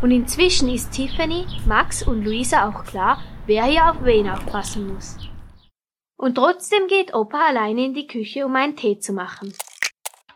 Und 0.00 0.12
inzwischen 0.12 0.70
ist 0.70 0.92
Tiffany, 0.92 1.46
Max 1.66 2.02
und 2.02 2.24
Luisa 2.24 2.66
auch 2.66 2.84
klar, 2.84 3.22
wer 3.44 3.64
hier 3.64 3.90
auf 3.90 4.02
wen 4.02 4.30
aufpassen 4.30 4.94
muss. 4.94 5.18
Und 6.16 6.36
trotzdem 6.36 6.86
geht 6.86 7.12
Opa 7.12 7.48
alleine 7.48 7.84
in 7.84 7.92
die 7.92 8.06
Küche, 8.06 8.46
um 8.46 8.56
einen 8.56 8.76
Tee 8.76 8.98
zu 8.98 9.12
machen. 9.12 9.54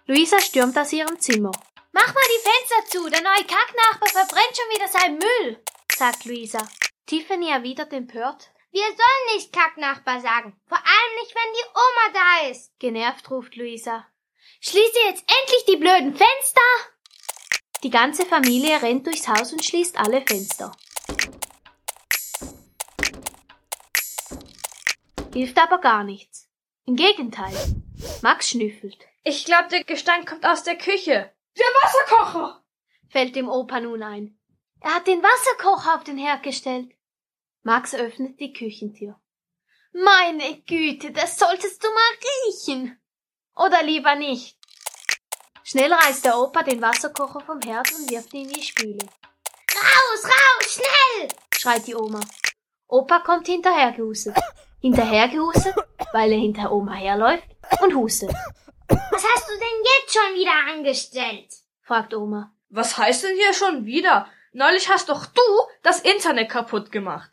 Luisa 0.06 0.38
stürmt 0.38 0.76
aus 0.76 0.92
ihrem 0.92 1.18
Zimmer. 1.18 1.52
Mach 1.92 2.06
mal 2.06 2.28
die 2.36 2.42
Fenster 2.42 2.90
zu, 2.90 3.08
der 3.08 3.22
neue 3.22 3.44
Kacknachbar 3.46 4.08
verbrennt 4.10 4.54
schon 4.54 4.76
wieder 4.76 4.88
seinen 4.88 5.18
Müll, 5.18 5.62
sagt 5.96 6.26
Luisa. 6.26 6.58
Tiffany 7.06 7.48
erwidert 7.48 7.94
empört. 7.94 8.50
Wir 8.70 8.82
sollen 8.82 9.34
nicht 9.34 9.50
Kacknachbar 9.50 10.20
sagen, 10.20 10.60
vor 10.66 10.78
allem 10.78 11.14
nicht, 11.20 11.34
wenn 11.34 11.52
die 11.54 11.68
Oma 11.70 12.12
da 12.12 12.50
ist. 12.50 12.78
Genervt 12.78 13.30
ruft 13.30 13.56
Luisa. 13.56 14.04
Schließe 14.66 14.98
jetzt 15.04 15.24
endlich 15.28 15.64
die 15.68 15.76
blöden 15.76 16.16
Fenster! 16.16 16.62
Die 17.82 17.90
ganze 17.90 18.24
Familie 18.24 18.80
rennt 18.80 19.06
durchs 19.06 19.28
Haus 19.28 19.52
und 19.52 19.62
schließt 19.62 19.98
alle 19.98 20.22
Fenster. 20.22 20.72
Hilft 25.34 25.58
aber 25.58 25.78
gar 25.82 26.02
nichts. 26.02 26.48
Im 26.86 26.96
Gegenteil. 26.96 27.54
Max 28.22 28.48
schnüffelt. 28.48 28.96
Ich 29.22 29.44
glaube, 29.44 29.68
der 29.68 29.84
Gestank 29.84 30.26
kommt 30.26 30.46
aus 30.46 30.62
der 30.62 30.78
Küche. 30.78 31.30
Der 31.58 31.66
Wasserkocher! 31.82 32.64
Fällt 33.10 33.36
dem 33.36 33.50
Opa 33.50 33.80
nun 33.80 34.02
ein. 34.02 34.38
Er 34.80 34.94
hat 34.94 35.06
den 35.06 35.22
Wasserkocher 35.22 35.96
auf 35.96 36.04
den 36.04 36.16
Herd 36.16 36.42
gestellt. 36.42 36.90
Max 37.64 37.94
öffnet 37.94 38.40
die 38.40 38.54
Küchentür. 38.54 39.20
Meine 39.92 40.62
Güte, 40.62 41.10
das 41.10 41.38
solltest 41.38 41.84
du 41.84 41.88
mal 41.88 42.46
riechen. 42.46 42.98
Oder 43.56 43.82
lieber 43.82 44.14
nicht. 44.14 44.56
Schnell 45.62 45.92
reißt 45.92 46.24
der 46.24 46.38
Opa 46.38 46.62
den 46.62 46.82
Wasserkocher 46.82 47.40
vom 47.40 47.60
Herd 47.60 47.92
und 47.92 48.10
wirft 48.10 48.34
ihn 48.34 48.48
in 48.48 48.52
die 48.52 48.62
Spüle. 48.62 48.98
Raus, 49.74 50.24
raus, 50.24 50.74
schnell! 50.74 51.28
schreit 51.56 51.86
die 51.86 51.94
Oma. 51.94 52.20
Opa 52.86 53.20
kommt 53.20 53.46
hinterhergehustet. 53.46 54.36
Hinterhergehustet, 54.80 55.74
weil 56.12 56.32
er 56.32 56.38
hinter 56.38 56.70
Oma 56.70 56.94
herläuft 56.94 57.48
und 57.80 57.94
hustet. 57.94 58.30
Was 58.88 59.24
hast 59.24 59.48
du 59.48 59.54
denn 59.54 59.84
jetzt 59.84 60.12
schon 60.12 60.34
wieder 60.34 60.72
angestellt? 60.72 61.48
fragt 61.80 62.12
Oma. 62.14 62.52
Was 62.68 62.98
heißt 62.98 63.24
denn 63.24 63.36
hier 63.36 63.54
schon 63.54 63.86
wieder? 63.86 64.28
Neulich 64.52 64.88
hast 64.88 65.08
doch 65.08 65.26
du 65.26 65.42
das 65.82 66.00
Internet 66.00 66.50
kaputt 66.50 66.92
gemacht. 66.92 67.30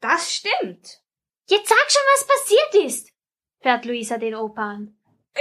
Das 0.00 0.32
stimmt. 0.32 1.00
Jetzt 1.46 1.68
sag 1.68 1.90
schon, 1.90 2.02
was 2.14 2.26
passiert 2.26 2.86
ist, 2.86 3.12
fährt 3.60 3.84
Luisa 3.84 4.18
den 4.18 4.34
Opa 4.34 4.62
an. 4.62 4.97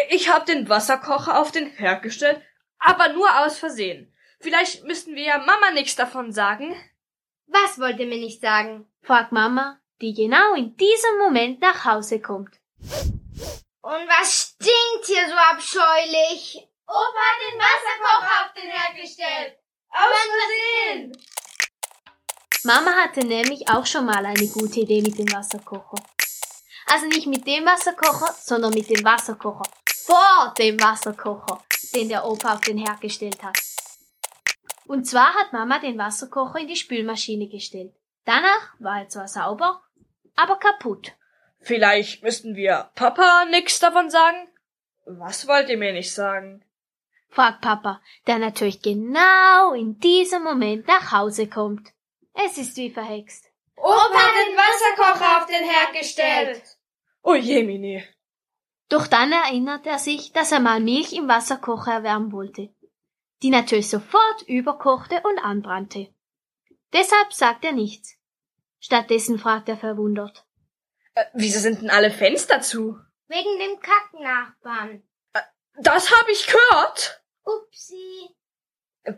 Ich 0.09 0.29
hab 0.29 0.45
den 0.45 0.69
Wasserkocher 0.69 1.39
auf 1.39 1.51
den 1.51 1.67
Herd 1.67 2.03
gestellt, 2.03 2.41
aber 2.79 3.09
nur 3.09 3.39
aus 3.39 3.57
Versehen. 3.57 4.13
Vielleicht 4.39 4.83
müssten 4.83 5.15
wir 5.15 5.23
ja 5.23 5.37
Mama 5.39 5.71
nichts 5.71 5.95
davon 5.95 6.31
sagen. 6.31 6.75
Was 7.47 7.79
wollt 7.79 7.99
ihr 7.99 8.07
mir 8.07 8.19
nicht 8.19 8.41
sagen? 8.41 8.87
fragt 9.01 9.31
Mama, 9.31 9.79
die 10.01 10.13
genau 10.13 10.53
in 10.53 10.75
diesem 10.77 11.17
Moment 11.17 11.61
nach 11.61 11.85
Hause 11.85 12.21
kommt. 12.21 12.59
Und 13.81 14.07
was 14.07 14.53
stinkt 14.59 15.05
hier 15.05 15.27
so 15.27 15.35
abscheulich? 15.35 16.67
Opa 16.85 16.97
hat 16.97 17.51
den 17.51 17.59
Wasserkocher 17.59 18.45
auf 18.45 18.53
den 18.53 18.69
Herd 18.69 18.95
gestellt. 19.01 19.57
Aus 19.89 20.91
Versehen. 20.91 21.17
Mama 22.63 22.91
hatte 22.91 23.21
nämlich 23.21 23.67
auch 23.69 23.85
schon 23.85 24.05
mal 24.05 24.25
eine 24.25 24.47
gute 24.47 24.81
Idee 24.81 25.01
mit 25.01 25.17
dem 25.17 25.31
Wasserkocher. 25.31 26.03
Also 26.85 27.05
nicht 27.07 27.27
mit 27.27 27.47
dem 27.47 27.65
Wasserkocher, 27.65 28.33
sondern 28.39 28.73
mit 28.73 28.89
dem 28.89 29.03
Wasserkocher 29.03 29.63
vor 30.07 30.53
dem 30.57 30.79
Wasserkocher, 30.79 31.61
den 31.93 32.07
der 32.07 32.25
Opa 32.25 32.53
auf 32.53 32.61
den 32.61 32.77
Herd 32.77 33.01
gestellt 33.01 33.43
hat. 33.43 33.57
Und 34.85 35.05
zwar 35.05 35.33
hat 35.33 35.51
Mama 35.51 35.79
den 35.79 35.97
Wasserkocher 35.97 36.59
in 36.59 36.67
die 36.69 36.77
Spülmaschine 36.77 37.49
gestellt. 37.49 37.93
Danach 38.23 38.73
war 38.79 39.01
er 39.01 39.09
zwar 39.09 39.27
sauber, 39.27 39.81
aber 40.37 40.57
kaputt. 40.59 41.11
Vielleicht 41.59 42.23
müssten 42.23 42.55
wir 42.55 42.89
Papa 42.95 43.45
nichts 43.49 43.79
davon 43.79 44.09
sagen? 44.09 44.47
Was 45.05 45.45
wollt 45.45 45.67
ihr 45.69 45.77
mir 45.77 45.91
nicht 45.91 46.13
sagen? 46.13 46.63
fragt 47.29 47.59
Papa, 47.59 48.01
der 48.27 48.39
natürlich 48.39 48.81
genau 48.81 49.73
in 49.73 49.99
diesem 49.99 50.41
Moment 50.41 50.87
nach 50.87 51.11
Hause 51.11 51.47
kommt. 51.47 51.91
Es 52.33 52.57
ist 52.57 52.77
wie 52.77 52.89
verhext. 52.89 53.51
Opa 53.75 54.13
hat 54.13 54.47
den 54.47 54.55
Wasserkocher 54.55 55.37
auf 55.37 55.45
den 55.47 55.69
Herd 55.69 55.93
gestellt. 55.93 56.63
Oh 57.23 57.35
Jemini. 57.35 58.05
Doch 58.89 59.07
dann 59.07 59.31
erinnert 59.31 59.85
er 59.85 59.99
sich, 59.99 60.31
dass 60.31 60.51
er 60.51 60.59
mal 60.59 60.79
Milch 60.79 61.13
im 61.13 61.27
Wasserkocher 61.27 61.93
erwärmen 61.93 62.31
wollte, 62.31 62.73
die 63.43 63.49
natürlich 63.49 63.89
sofort 63.89 64.43
überkochte 64.47 65.21
und 65.23 65.39
anbrannte. 65.39 66.13
Deshalb 66.93 67.33
sagt 67.33 67.65
er 67.65 67.73
nichts. 67.73 68.15
Stattdessen 68.79 69.39
fragt 69.39 69.67
er 69.67 69.77
verwundert. 69.77 70.45
Äh, 71.15 71.25
wieso 71.33 71.59
sind 71.59 71.81
denn 71.81 71.89
alle 71.89 72.11
Fenster 72.11 72.61
zu? 72.61 72.97
Wegen 73.27 73.59
dem 73.59 73.79
Kacknachbarn. 73.81 75.03
Äh, 75.33 75.41
das 75.81 76.11
hab 76.11 76.29
ich 76.29 76.47
gehört. 76.47 77.21
Upsi. 77.43 78.35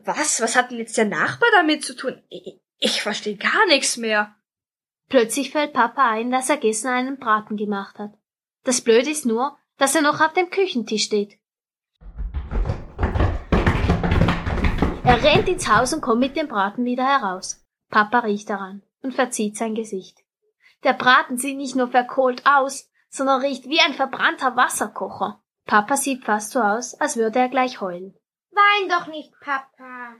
Was? 0.05 0.41
Was 0.41 0.55
hat 0.55 0.71
denn 0.71 0.79
jetzt 0.79 0.97
der 0.97 1.05
Nachbar 1.05 1.49
damit 1.51 1.83
zu 1.83 1.95
tun? 1.95 2.23
Ich, 2.29 2.59
ich 2.79 3.01
verstehe 3.03 3.37
gar 3.37 3.65
nichts 3.67 3.97
mehr. 3.97 4.35
Plötzlich 5.09 5.51
fällt 5.51 5.73
Papa 5.73 6.09
ein, 6.09 6.31
dass 6.31 6.49
er 6.49 6.57
gestern 6.57 6.93
einen 6.93 7.19
Braten 7.19 7.57
gemacht 7.57 7.99
hat. 7.99 8.13
Das 8.63 8.81
Blöde 8.81 9.09
ist 9.09 9.25
nur, 9.25 9.57
dass 9.79 9.95
er 9.95 10.01
noch 10.01 10.21
auf 10.21 10.33
dem 10.33 10.49
Küchentisch 10.51 11.05
steht. 11.05 11.39
Er 15.03 15.23
rennt 15.23 15.49
ins 15.49 15.67
Haus 15.67 15.93
und 15.93 16.01
kommt 16.01 16.19
mit 16.19 16.35
dem 16.35 16.47
Braten 16.47 16.85
wieder 16.85 17.05
heraus. 17.05 17.65
Papa 17.89 18.19
riecht 18.19 18.49
daran 18.49 18.83
und 19.01 19.15
verzieht 19.15 19.57
sein 19.57 19.73
Gesicht. 19.73 20.19
Der 20.83 20.93
Braten 20.93 21.37
sieht 21.37 21.57
nicht 21.57 21.75
nur 21.75 21.87
verkohlt 21.87 22.45
aus, 22.45 22.91
sondern 23.09 23.41
riecht 23.41 23.65
wie 23.65 23.79
ein 23.79 23.93
verbrannter 23.93 24.55
Wasserkocher. 24.55 25.41
Papa 25.65 25.97
sieht 25.97 26.23
fast 26.23 26.51
so 26.51 26.61
aus, 26.61 26.93
als 26.93 27.17
würde 27.17 27.39
er 27.39 27.49
gleich 27.49 27.81
heulen. 27.81 28.13
Wein 28.51 28.89
doch 28.89 29.07
nicht, 29.07 29.33
Papa. 29.41 30.15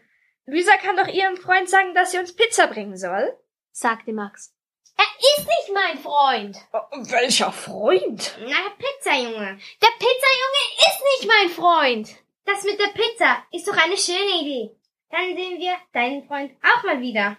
Luisa 0.45 0.75
kann 0.77 0.97
doch 0.97 1.07
ihrem 1.07 1.37
Freund 1.37 1.69
sagen, 1.69 1.93
dass 1.93 2.11
sie 2.11 2.17
uns 2.17 2.35
Pizza 2.35 2.67
bringen 2.67 2.97
soll, 2.97 3.37
sagte 3.71 4.13
Max. 4.13 4.55
Er 4.99 5.05
ist 5.37 5.47
nicht 5.47 5.73
mein 5.73 5.97
Freund. 5.97 6.57
Oh, 6.73 6.79
welcher 6.91 7.53
Freund? 7.53 8.37
Na, 8.41 8.47
der 8.47 8.75
Pizzajunge. 8.77 9.57
Der 9.81 9.93
Pizzajunge 9.97 10.63
ist 10.77 11.01
nicht 11.11 11.27
mein 11.27 11.49
Freund. 11.49 12.09
Das 12.43 12.63
mit 12.63 12.77
der 12.77 12.87
Pizza 12.87 13.43
ist 13.53 13.65
doch 13.65 13.77
eine 13.77 13.97
schöne 13.97 14.41
Idee. 14.41 14.75
Dann 15.09 15.37
sehen 15.37 15.57
wir 15.57 15.77
deinen 15.93 16.27
Freund 16.27 16.51
auch 16.61 16.83
mal 16.83 16.99
wieder. 16.99 17.37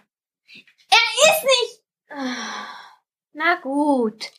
Er 0.89 1.29
ist 1.29 1.43
nicht. 1.43 1.83
Na 3.33 3.55
gut. 3.61 4.31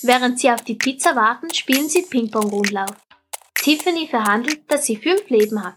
Während 0.00 0.40
sie 0.40 0.50
auf 0.50 0.62
die 0.62 0.76
Pizza 0.76 1.14
warten, 1.14 1.52
spielen 1.52 1.90
sie 1.90 2.02
Ping-Pong-Rundlauf. 2.02 2.96
Tiffany 3.56 4.08
verhandelt, 4.08 4.70
dass 4.72 4.86
sie 4.86 4.96
fünf 4.96 5.28
Leben 5.28 5.62
hat. 5.62 5.76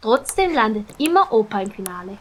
Trotzdem 0.00 0.54
landet 0.54 0.98
immer 0.98 1.30
Opa 1.30 1.60
im 1.60 1.72
Finale. 1.72 2.16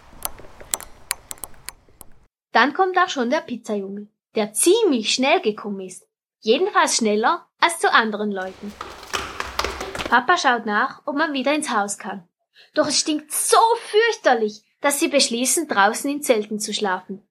Dann 2.51 2.73
kommt 2.73 2.97
auch 2.97 3.09
schon 3.09 3.29
der 3.29 3.41
Pizzajunge, 3.41 4.07
der 4.35 4.53
ziemlich 4.53 5.13
schnell 5.13 5.41
gekommen 5.41 5.81
ist. 5.81 6.07
Jedenfalls 6.39 6.97
schneller 6.97 7.47
als 7.59 7.79
zu 7.79 7.91
anderen 7.91 8.31
Leuten. 8.31 8.73
Papa 10.09 10.37
schaut 10.37 10.65
nach, 10.65 11.01
ob 11.05 11.15
man 11.15 11.33
wieder 11.33 11.53
ins 11.53 11.69
Haus 11.69 11.97
kann. 11.97 12.27
Doch 12.73 12.87
es 12.87 12.99
stinkt 12.99 13.31
so 13.31 13.57
fürchterlich, 13.75 14.63
dass 14.81 14.99
sie 14.99 15.07
beschließen, 15.07 15.67
draußen 15.67 16.09
in 16.09 16.21
Zelten 16.21 16.59
zu 16.59 16.73
schlafen. 16.73 17.25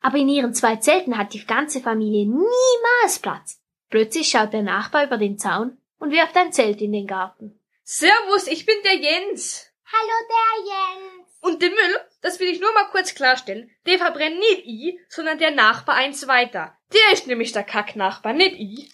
Aber 0.00 0.16
in 0.18 0.28
ihren 0.28 0.54
zwei 0.54 0.76
Zelten 0.76 1.18
hat 1.18 1.34
die 1.34 1.44
ganze 1.44 1.80
Familie 1.80 2.26
niemals 2.26 3.18
Platz. 3.20 3.60
Plötzlich 3.90 4.28
schaut 4.28 4.52
der 4.52 4.62
Nachbar 4.62 5.04
über 5.04 5.18
den 5.18 5.38
Zaun 5.38 5.76
und 5.98 6.10
wirft 6.10 6.36
ein 6.36 6.52
Zelt 6.52 6.80
in 6.80 6.92
den 6.92 7.06
Garten. 7.06 7.60
Servus, 7.84 8.46
ich 8.46 8.64
bin 8.64 8.76
der 8.84 8.96
Jens. 8.96 9.66
Hallo, 9.92 10.12
der 10.28 10.72
Jens. 10.72 11.38
Und 11.40 11.62
den 11.62 11.72
Müll, 11.72 12.00
das 12.22 12.38
will 12.38 12.48
ich 12.48 12.60
nur 12.60 12.72
mal 12.72 12.88
kurz 12.90 13.14
klarstellen, 13.14 13.70
den 13.86 13.98
verbrennt 13.98 14.38
nicht 14.38 14.62
ich, 14.64 14.98
sondern 15.08 15.38
der 15.38 15.50
Nachbar 15.50 15.96
eins 15.96 16.26
weiter. 16.28 16.76
Der 16.92 17.12
ist 17.12 17.26
nämlich 17.26 17.52
der 17.52 17.64
Kacknachbar, 17.64 18.32
nicht 18.32 18.54
ich. 18.58 18.92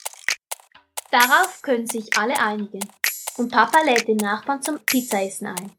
Darauf 1.10 1.62
können 1.62 1.86
sich 1.86 2.16
alle 2.16 2.38
einigen. 2.40 2.80
Und 3.36 3.52
Papa 3.52 3.82
lädt 3.82 4.08
den 4.08 4.16
Nachbarn 4.16 4.62
zum 4.62 4.80
Pizzaessen 4.80 5.48
ein. 5.48 5.72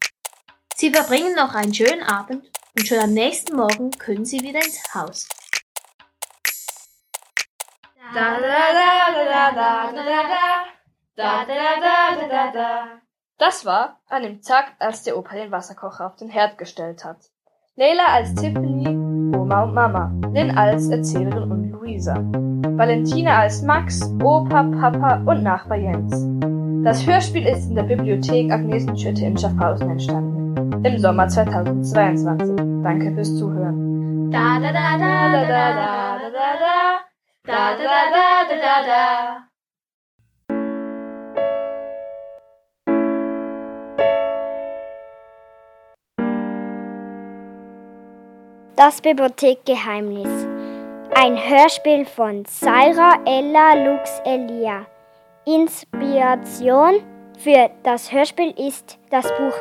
Sie 0.76 0.90
verbringen 0.90 1.34
noch 1.34 1.54
einen 1.54 1.74
schönen 1.74 2.02
Abend 2.02 2.46
und 2.76 2.86
schon 2.86 2.98
am 2.98 3.12
nächsten 3.12 3.56
Morgen 3.56 3.90
können 3.90 4.24
sie 4.24 4.40
wieder 4.40 4.64
ins 4.64 4.82
Haus. 4.94 5.28
Da 8.14 8.40
da 8.40 8.72
da 8.72 9.12
da 9.12 9.52
da 9.52 9.92
da 9.92 9.92
da 9.92 10.10
da 11.16 11.44
da 11.44 11.44
da 11.44 12.16
da 12.16 12.28
da 12.28 12.52
da 12.52 13.00
Das 13.38 13.64
war 13.64 14.00
an 14.06 14.22
dem 14.22 14.40
Tag, 14.40 14.74
als 14.78 15.02
der 15.02 15.16
Opa 15.16 15.34
den 15.34 15.50
Wasserkocher 15.50 16.06
auf 16.06 16.16
den 16.16 16.30
Herd 16.30 16.58
gestellt 16.58 17.04
hat. 17.04 17.18
Leila 17.76 18.04
als 18.12 18.34
Tiffany, 18.34 18.88
Oma 19.36 19.62
und 19.62 19.74
Mama, 19.74 20.12
Lynn 20.32 20.50
als 20.50 20.90
Erzählerin 20.90 21.50
und 21.50 21.70
Luisa. 21.70 22.14
Valentina 22.76 23.38
als 23.38 23.62
Max, 23.62 24.02
Opa, 24.22 24.64
Papa 24.64 25.22
und 25.24 25.44
Nachbar 25.44 25.78
Jens. 25.78 26.26
Das 26.84 27.06
Hörspiel 27.06 27.46
ist 27.46 27.68
in 27.68 27.76
der 27.76 27.84
Bibliothek 27.84 28.50
Agnesenschütte 28.50 29.24
in 29.24 29.38
Schaffhausen 29.38 29.88
entstanden. 29.88 30.84
Im 30.84 30.98
Sommer 30.98 31.28
2022. 31.28 32.56
Danke 32.82 33.14
fürs 33.14 33.36
Zuhören. 33.36 34.30
Da 34.32 34.58
da 34.58 34.72
da 34.72 34.98
da 34.98 35.32
da 35.32 35.42
da 35.42 35.48
da 35.48 36.18
da 36.18 36.30
da 36.30 36.56
da 37.46 37.76
da 37.76 37.76
da 37.78 38.46
da 38.48 38.56
da 38.56 38.86
da 38.86 39.49
Das 48.80 49.02
Bibliothekgeheimnis. 49.02 50.46
Ein 51.14 51.36
Hörspiel 51.36 52.06
von 52.06 52.46
Sarah 52.46 53.22
Ella 53.26 53.74
Lux 53.74 54.22
Elia. 54.24 54.86
Inspiration 55.44 57.02
für 57.38 57.70
das 57.82 58.10
Hörspiel 58.10 58.52
ist 58.58 58.98
das 59.10 59.28
Buch 59.36 59.52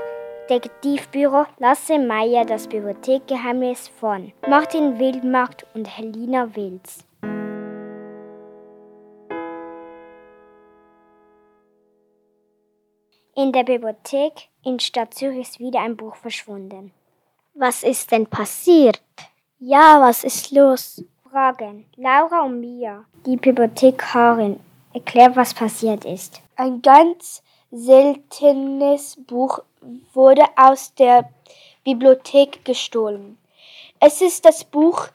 Detektivbüro 0.49 1.47
Lasse 1.57 1.99
Meyer, 1.99 2.45
das 2.45 2.69
Bibliothekgeheimnis 2.69 3.89
von 3.89 4.31
Martin 4.47 4.97
Wildmarkt 4.99 5.65
und 5.73 5.83
Helena 5.97 6.55
Wilz. 6.55 7.05
In 13.35 13.51
der 13.51 13.65
Bibliothek 13.65 14.47
in 14.63 14.79
Stadt 14.79 15.13
Zürich 15.13 15.39
ist 15.39 15.59
wieder 15.59 15.81
ein 15.81 15.97
Buch 15.97 16.15
verschwunden. 16.15 16.93
Was 17.61 17.83
ist 17.83 18.13
denn 18.13 18.25
passiert? 18.25 19.01
Ja, 19.59 19.99
was 19.99 20.23
ist 20.23 20.51
los? 20.51 21.03
Fragen. 21.29 21.85
Laura 21.97 22.43
und 22.43 22.61
Mia, 22.61 23.03
die 23.25 23.35
Bibliothekarin, 23.35 24.61
erklärt, 24.93 25.35
was 25.35 25.53
passiert 25.53 26.05
ist. 26.05 26.41
Ein 26.55 26.81
ganz 26.81 27.43
seltenes 27.69 29.17
Buch 29.27 29.59
wurde 30.13 30.45
aus 30.55 30.93
der 30.95 31.29
Bibliothek 31.83 32.63
gestohlen. 32.63 33.37
Es 33.99 34.21
ist 34.21 34.45
das 34.45 34.63
Buch 34.63 35.09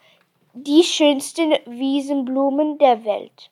Die 0.53 0.83
schönsten 0.83 1.55
Wiesenblumen 1.65 2.77
der 2.77 3.03
Welt. 3.05 3.49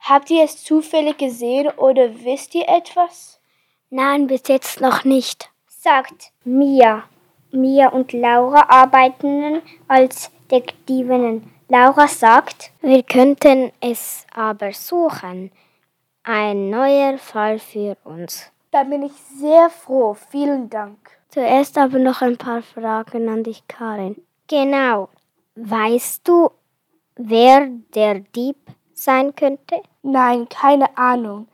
Habt 0.00 0.28
ihr 0.30 0.44
es 0.44 0.62
zufällig 0.62 1.16
gesehen 1.16 1.70
oder 1.78 2.22
wisst 2.22 2.54
ihr 2.54 2.68
etwas? 2.68 3.40
Nein, 3.88 4.26
bis 4.26 4.42
jetzt 4.48 4.82
noch 4.82 5.02
nicht, 5.04 5.48
sagt 5.66 6.30
Mia. 6.44 7.04
Mia 7.54 7.88
und 7.88 8.12
Laura 8.12 8.66
arbeiten 8.68 9.62
als 9.88 10.30
Detektivinnen. 10.50 11.50
Laura 11.68 12.06
sagt, 12.06 12.70
wir 12.80 13.02
könnten 13.02 13.72
es 13.80 14.26
aber 14.34 14.72
suchen. 14.72 15.50
Ein 16.22 16.70
neuer 16.70 17.18
Fall 17.18 17.58
für 17.58 17.96
uns. 18.04 18.50
Da 18.70 18.84
bin 18.84 19.02
ich 19.02 19.12
sehr 19.12 19.70
froh. 19.70 20.14
Vielen 20.14 20.68
Dank. 20.68 20.98
Zuerst 21.28 21.78
aber 21.78 21.98
noch 21.98 22.22
ein 22.22 22.36
paar 22.36 22.62
Fragen 22.62 23.28
an 23.28 23.42
dich, 23.44 23.66
Karin. 23.66 24.16
Genau. 24.48 25.08
Weißt 25.56 26.26
du, 26.28 26.50
wer 27.16 27.68
der 27.94 28.20
Dieb 28.20 28.56
sein 28.92 29.34
könnte? 29.34 29.82
Nein, 30.02 30.48
keine 30.48 30.96
Ahnung. 30.96 31.48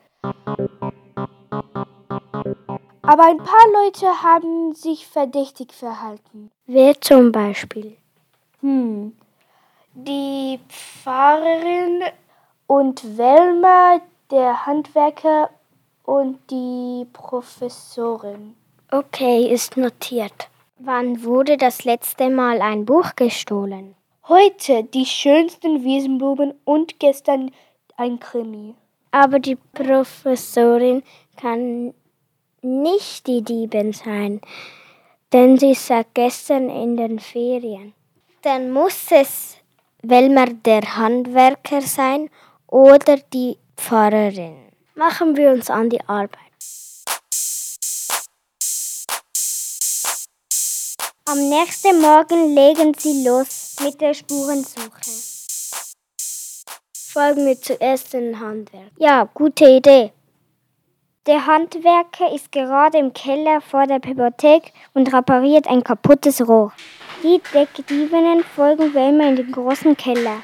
Aber 3.11 3.25
ein 3.25 3.39
paar 3.39 3.67
Leute 3.73 4.23
haben 4.23 4.73
sich 4.73 5.05
verdächtig 5.05 5.73
verhalten. 5.73 6.53
Wer 6.67 7.01
zum 7.01 7.33
Beispiel? 7.33 7.97
Hm. 8.61 9.17
Die 9.95 10.61
Pfarrerin 10.69 12.05
und 12.69 13.19
Welmer, 13.19 14.01
der 14.31 14.65
Handwerker 14.65 15.51
und 16.05 16.39
die 16.53 17.05
Professorin. 17.13 18.55
Okay, 18.93 19.53
ist 19.53 19.77
notiert. 19.77 20.49
Wann 20.79 21.25
wurde 21.25 21.57
das 21.57 21.85
letzte 21.85 22.31
Mal 22.31 22.63
ein 22.63 22.85
Buch 22.85 23.17
gestohlen? 23.17 23.97
Heute 24.29 24.85
die 24.85 25.07
schönsten 25.07 25.83
Wiesenblumen 25.83 26.55
und 26.65 27.01
gestern 27.01 27.51
ein 27.97 28.21
Krimi. 28.21 28.77
Aber 29.11 29.41
die 29.41 29.57
Professorin 29.57 31.03
kann 31.37 31.93
nicht 32.63 33.27
die 33.27 33.43
Diebin 33.43 33.93
sein, 33.93 34.41
denn 35.33 35.59
sie 35.59 35.77
gestern 36.15 36.69
in 36.69 36.97
den 36.97 37.19
Ferien. 37.19 37.95
Dann 38.43 38.71
muss 38.71 39.07
es 39.11 39.57
Welmer 40.03 40.47
der 40.47 40.97
Handwerker 40.97 41.83
sein 41.83 42.31
oder 42.67 43.17
die 43.33 43.59
Pfarrerin. 43.77 44.57
Machen 44.95 45.37
wir 45.37 45.51
uns 45.51 45.71
an 45.71 45.91
die 45.91 46.01
Arbeit. 46.07 46.39
Am 51.27 51.49
nächsten 51.49 52.01
Morgen 52.01 52.55
legen 52.55 52.93
sie 52.99 53.25
los 53.25 53.77
mit 53.83 54.01
der 54.01 54.15
Spurensuche. 54.15 55.31
Folgen 56.93 57.47
wir 57.47 57.61
zuerst 57.61 58.13
den 58.13 58.41
Handwerk. 58.41 58.91
Ja, 58.99 59.29
gute 59.33 59.65
Idee. 59.65 60.13
Der 61.27 61.47
Handwerker 61.47 62.33
ist 62.33 62.51
gerade 62.51 62.97
im 62.97 63.13
Keller 63.13 63.61
vor 63.61 63.87
der 63.87 63.99
Bibliothek 63.99 64.73
und 64.95 65.13
repariert 65.13 65.69
ein 65.69 65.85
kaputtes 65.85 66.49
Rohr. 66.49 66.73
Die 67.23 67.39
Detektivinnen 67.53 68.43
folgen 68.43 68.95
Wilma 68.95 69.29
in 69.29 69.37
den 69.37 69.53
großen 69.53 69.95
Keller. 69.99 70.43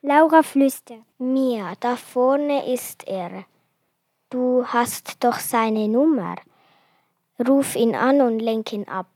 Laura 0.00 0.44
flüstert. 0.44 1.00
Mia, 1.18 1.72
da 1.80 1.96
vorne 1.96 2.72
ist 2.72 3.08
er. 3.08 3.44
Du 4.30 4.64
hast 4.64 5.16
doch 5.24 5.40
seine 5.40 5.88
Nummer. 5.88 6.36
Ruf 7.44 7.74
ihn 7.74 7.96
an 7.96 8.20
und 8.20 8.38
lenk 8.38 8.72
ihn 8.72 8.86
ab. 8.86 9.08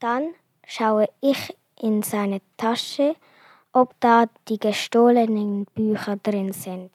Dann 0.00 0.34
schaue 0.66 1.08
ich 1.20 1.56
in 1.80 2.02
seine 2.02 2.40
Tasche, 2.56 3.14
ob 3.72 3.94
da 4.00 4.24
die 4.48 4.58
gestohlenen 4.58 5.66
Bücher 5.66 6.16
drin 6.16 6.52
sind. 6.52 6.90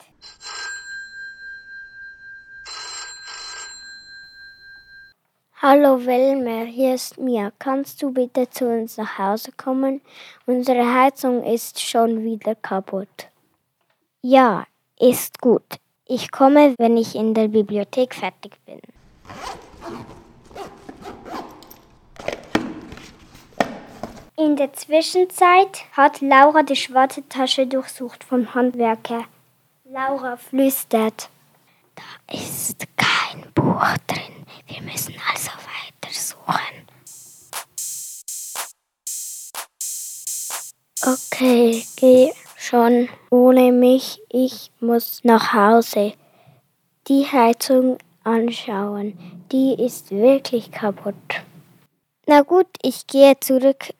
Hallo 5.66 6.04
Wilmer, 6.04 6.66
hier 6.66 6.94
ist 6.94 7.16
Mia. 7.16 7.50
Kannst 7.58 8.02
du 8.02 8.12
bitte 8.12 8.50
zu 8.50 8.66
uns 8.66 8.98
nach 8.98 9.16
Hause 9.16 9.50
kommen? 9.52 10.02
Unsere 10.44 10.92
Heizung 10.92 11.42
ist 11.42 11.80
schon 11.80 12.22
wieder 12.22 12.54
kaputt. 12.54 13.28
Ja, 14.20 14.66
ist 15.00 15.40
gut. 15.40 15.64
Ich 16.04 16.30
komme, 16.30 16.74
wenn 16.76 16.98
ich 16.98 17.14
in 17.14 17.32
der 17.32 17.48
Bibliothek 17.48 18.14
fertig 18.14 18.58
bin. 18.66 18.78
In 24.36 24.56
der 24.56 24.70
Zwischenzeit 24.74 25.84
hat 25.92 26.20
Laura 26.20 26.62
die 26.62 26.76
schwarze 26.76 27.26
Tasche 27.26 27.66
durchsucht 27.66 28.22
vom 28.22 28.54
Handwerker. 28.54 29.24
Laura 29.84 30.36
flüstert. 30.36 31.30
Da 31.94 32.34
ist 32.34 32.86
kein 32.98 33.50
Buch 33.54 33.96
drin. 34.06 34.43
Wir 34.66 34.82
müssen 34.82 35.14
also 35.30 35.50
weiter 35.50 36.12
suchen. 36.12 36.84
Okay, 41.06 41.84
geh 41.96 42.32
schon 42.56 43.08
ohne 43.30 43.72
mich. 43.72 44.20
Ich 44.30 44.70
muss 44.80 45.20
nach 45.22 45.52
Hause. 45.52 46.14
Die 47.08 47.26
Heizung 47.30 47.98
anschauen. 48.22 49.18
Die 49.52 49.74
ist 49.74 50.10
wirklich 50.10 50.70
kaputt. 50.70 51.14
Na 52.26 52.40
gut, 52.40 52.68
ich 52.82 53.06
gehe 53.06 53.38
zurück 53.38 53.92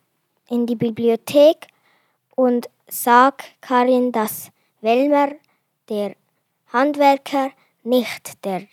in 0.49 0.67
die 0.67 0.77
Bibliothek 0.77 1.67
und 2.35 2.71
sag 2.89 3.45
Karin, 3.61 4.13
dass 4.13 4.51
Welmer, 4.81 5.33
der 5.89 6.17
Handwerker, 6.73 7.51
nicht 7.83 8.45
der 8.45 8.67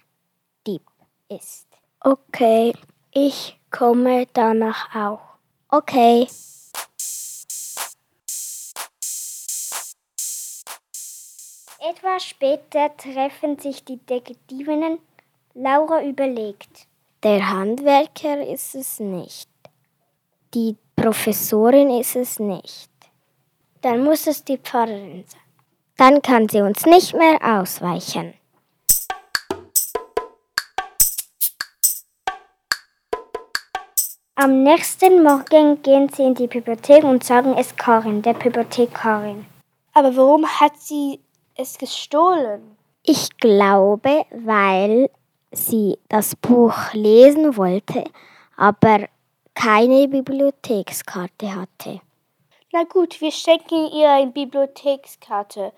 Dieb 0.65 0.83
ist. 1.27 1.70
Okay, 2.03 2.73
ich 3.11 3.59
komme 3.69 4.25
danach 4.33 4.95
auch. 4.95 5.21
Okay. 5.69 6.27
Etwas 11.79 12.25
später 12.25 12.97
treffen 12.97 13.59
sich 13.59 13.83
die 13.83 13.97
Detektivinnen. 13.97 14.97
Laura 15.53 16.03
überlegt. 16.03 16.87
Der 17.21 17.51
Handwerker 17.51 18.47
ist 18.47 18.73
es 18.73 18.99
nicht. 18.99 19.49
Die 20.55 20.75
Professorin 20.95 21.91
ist 21.91 22.15
es 22.15 22.39
nicht. 22.39 22.89
Dann 23.81 24.03
muss 24.03 24.25
es 24.25 24.43
die 24.43 24.57
Pfarrerin 24.57 25.23
sein. 25.27 25.41
Dann 25.97 26.21
kann 26.23 26.49
sie 26.49 26.61
uns 26.61 26.83
nicht 26.87 27.13
mehr 27.13 27.37
ausweichen. 27.43 28.33
Am 34.43 34.63
nächsten 34.63 35.21
Morgen 35.21 35.83
gehen 35.83 36.09
sie 36.09 36.23
in 36.23 36.33
die 36.33 36.47
Bibliothek 36.47 37.03
und 37.03 37.23
sagen 37.23 37.53
es 37.59 37.75
Karin, 37.75 38.23
der 38.23 38.33
Bibliothekarin. 38.33 39.45
Aber 39.93 40.17
warum 40.17 40.47
hat 40.47 40.75
sie 40.79 41.19
es 41.53 41.77
gestohlen? 41.77 42.75
Ich 43.03 43.29
glaube, 43.37 44.25
weil 44.31 45.11
sie 45.51 45.99
das 46.09 46.35
Buch 46.35 46.73
lesen 46.93 47.55
wollte, 47.55 48.03
aber 48.57 49.07
keine 49.53 50.07
Bibliothekskarte 50.07 51.55
hatte. 51.55 52.01
Na 52.73 52.83
gut, 52.85 53.21
wir 53.21 53.31
schenken 53.31 53.91
ihr 53.93 54.09
eine 54.09 54.31
Bibliothekskarte. 54.31 55.71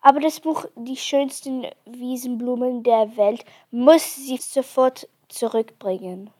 Aber 0.00 0.18
das 0.18 0.40
Buch 0.40 0.64
Die 0.74 0.96
schönsten 0.96 1.68
Wiesenblumen 1.86 2.82
der 2.82 3.16
Welt 3.16 3.44
muss 3.70 4.16
sie 4.16 4.38
sofort 4.38 5.06
zurückbringen. 5.28 6.32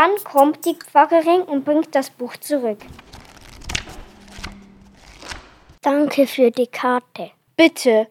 Dann 0.00 0.14
kommt 0.22 0.64
die 0.64 0.76
Pfarrerin 0.76 1.42
und 1.42 1.64
bringt 1.64 1.92
das 1.92 2.08
Buch 2.08 2.36
zurück. 2.36 2.78
Danke 5.82 6.28
für 6.28 6.52
die 6.52 6.68
Karte. 6.68 7.32
Bitte. 7.56 8.06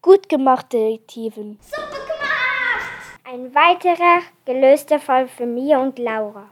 Gut 0.00 0.28
gemacht, 0.28 0.72
Detektiven. 0.72 1.58
Super 1.60 1.98
gemacht! 2.06 3.10
Ein 3.24 3.52
weiterer 3.56 4.20
gelöster 4.44 5.00
Fall 5.00 5.26
für 5.26 5.46
Mia 5.46 5.78
und 5.78 5.98
Laura. 5.98 6.48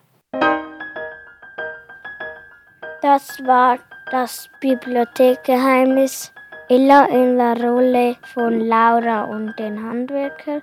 Das 3.00 3.38
war 3.46 3.78
das 4.10 4.50
Bibliothekgeheimnis 4.60 6.32
Ella 6.68 7.04
in 7.04 7.38
der 7.38 7.62
Rolle 7.62 8.16
von 8.34 8.58
Laura 8.58 9.22
und 9.22 9.56
den 9.56 9.80
Handwerker, 9.80 10.62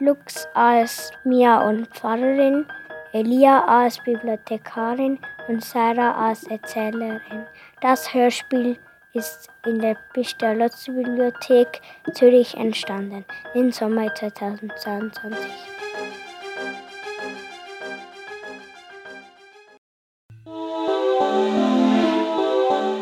Lux 0.00 0.48
als 0.54 1.12
Mia 1.22 1.60
und 1.68 1.86
Pfarrerin, 1.94 2.66
Elia 3.12 3.64
als 3.64 3.98
Bibliothekarin 4.04 5.18
und 5.48 5.64
Sarah 5.64 6.28
als 6.28 6.44
Erzählerin. 6.44 7.46
Das 7.80 8.12
Hörspiel 8.12 8.78
ist 9.14 9.48
in 9.64 9.78
der 9.78 9.96
Pestalozzi-Bibliothek 10.12 11.80
Zürich 12.12 12.54
entstanden, 12.54 13.24
im 13.54 13.72
Sommer 13.72 14.14
2022. 14.14 15.38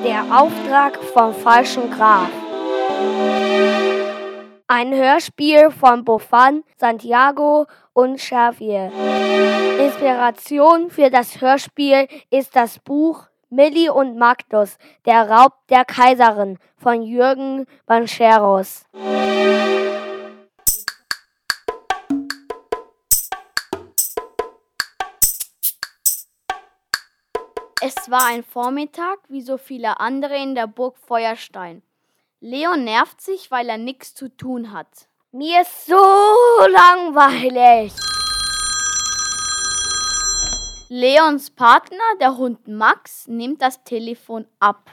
Der 0.05 0.23
Auftrag 0.41 0.97
vom 1.13 1.35
falschen 1.35 1.91
Graf. 1.91 2.31
Ein 4.69 4.93
Hörspiel 4.93 5.71
von 5.71 6.05
Bofan, 6.05 6.65
Santiago 6.77 7.69
und 7.93 8.17
Xavier. 8.17 8.91
Inspiration 9.79 10.91
für 10.91 11.09
das 11.09 11.41
Hörspiel 11.41 12.09
ist 12.31 12.57
das 12.57 12.81
Buch 12.81 13.29
Millie 13.49 13.95
und 13.95 14.19
Magnus, 14.19 14.77
der 15.05 15.31
Raub 15.31 15.53
der 15.69 15.85
Kaiserin 15.85 16.59
von 16.79 17.03
Jürgen 17.03 17.67
Bancheros. 17.87 18.85
Es 27.81 28.11
war 28.11 28.27
ein 28.27 28.43
Vormittag 28.43 29.21
wie 29.29 29.43
so 29.43 29.59
viele 29.59 30.01
andere 30.01 30.35
in 30.35 30.57
der 30.57 30.67
Burg 30.67 30.97
Feuerstein. 30.99 31.83
Leon 32.41 32.85
nervt 32.85 33.23
sich, 33.23 33.51
weil 33.51 33.67
er 33.71 33.79
nichts 33.79 34.15
zu 34.15 34.29
tun 34.29 34.73
hat. 34.73 35.09
Mir 35.33 35.63
ist 35.63 35.87
so 35.87 35.95
langweilig. 36.69 37.95
Leons 40.91 41.51
Partner, 41.51 41.99
der 42.21 42.37
Hund 42.37 42.69
Max, 42.69 43.27
nimmt 43.27 43.63
das 43.63 43.83
Telefon 43.85 44.47
ab. 44.61 44.91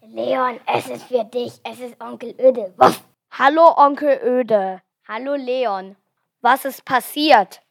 Leon, 0.00 0.60
es 0.66 0.88
ist 0.88 1.04
für 1.04 1.24
dich. 1.24 1.60
Es 1.64 1.80
ist 1.80 2.00
Onkel 2.00 2.36
Öde. 2.40 2.72
Wuff. 2.76 3.02
Hallo, 3.32 3.76
Onkel 3.76 4.20
Öde. 4.22 4.80
Hallo, 5.08 5.34
Leon. 5.34 5.96
Was 6.40 6.64
ist 6.64 6.84
passiert? 6.84 7.62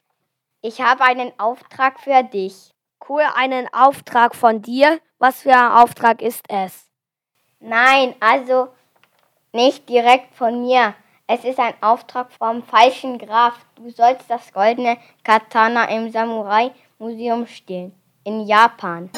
Ich 0.62 0.82
habe 0.82 1.06
einen 1.06 1.32
Auftrag 1.40 2.02
für 2.02 2.22
dich. 2.24 2.74
Cool, 3.08 3.24
einen 3.34 3.74
Auftrag 3.74 4.36
von 4.36 4.62
dir? 4.62 5.00
Was 5.20 5.44
für 5.44 5.56
ein 5.56 5.72
Auftrag 5.72 6.22
ist 6.22 6.44
es? 6.50 6.90
Nein, 7.60 8.14
also 8.20 8.70
nicht 9.54 9.90
direkt 9.90 10.36
von 10.36 10.62
mir. 10.62 10.94
Es 11.28 11.44
ist 11.44 11.60
ein 11.60 11.74
Auftrag 11.82 12.32
vom 12.32 12.64
falschen 12.64 13.18
Graf. 13.18 13.54
Du 13.76 13.90
sollst 13.90 14.30
das 14.30 14.52
goldene 14.52 14.98
Katana 15.24 15.90
im 15.90 16.12
Samurai-Museum 16.12 17.46
stehlen. 17.48 17.94
In 18.24 18.48
Japan. 18.48 19.10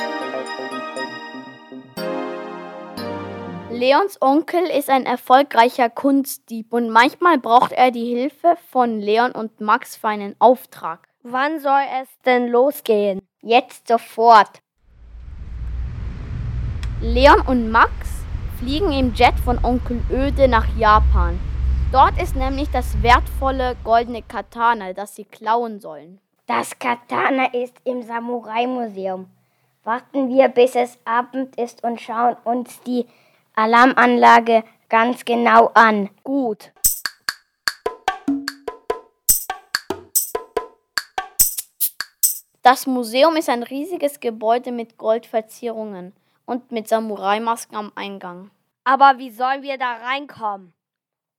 Leons 3.69 4.21
Onkel 4.21 4.63
ist 4.65 4.89
ein 4.89 5.05
erfolgreicher 5.05 5.89
Kunstdieb 5.89 6.73
und 6.73 6.89
manchmal 6.89 7.37
braucht 7.37 7.71
er 7.71 7.91
die 7.91 8.05
Hilfe 8.05 8.57
von 8.69 8.99
Leon 8.99 9.31
und 9.31 9.61
Max 9.61 9.95
für 9.95 10.09
einen 10.09 10.35
Auftrag. 10.39 11.07
Wann 11.23 11.59
soll 11.59 11.81
es 12.01 12.09
denn 12.25 12.49
losgehen? 12.49 13.21
Jetzt 13.41 13.87
sofort. 13.87 14.59
Leon 17.01 17.41
und 17.47 17.71
Max 17.71 18.10
fliegen 18.61 18.91
im 18.91 19.11
Jet 19.15 19.33
von 19.43 19.57
Onkel 19.65 19.99
Öde 20.11 20.47
nach 20.47 20.67
Japan. 20.77 21.39
Dort 21.91 22.21
ist 22.21 22.35
nämlich 22.35 22.69
das 22.69 23.01
wertvolle 23.01 23.75
goldene 23.83 24.21
Katana, 24.21 24.93
das 24.93 25.15
sie 25.15 25.23
klauen 25.23 25.79
sollen. 25.79 26.19
Das 26.45 26.77
Katana 26.77 27.51
ist 27.53 27.73
im 27.85 28.03
Samurai-Museum. 28.03 29.25
Warten 29.83 30.29
wir, 30.29 30.47
bis 30.49 30.75
es 30.75 30.99
Abend 31.05 31.55
ist 31.55 31.83
und 31.83 31.99
schauen 31.99 32.35
uns 32.43 32.79
die 32.81 33.07
Alarmanlage 33.55 34.63
ganz 34.89 35.25
genau 35.25 35.71
an. 35.73 36.11
Gut. 36.23 36.71
Das 42.61 42.85
Museum 42.85 43.37
ist 43.37 43.49
ein 43.49 43.63
riesiges 43.63 44.19
Gebäude 44.19 44.71
mit 44.71 44.99
Goldverzierungen 44.99 46.13
und 46.51 46.69
mit 46.69 46.89
Samurai-Masken 46.89 47.77
am 47.77 47.91
Eingang. 47.95 48.51
Aber 48.83 49.17
wie 49.17 49.31
sollen 49.31 49.63
wir 49.63 49.77
da 49.77 49.93
reinkommen? 49.93 50.73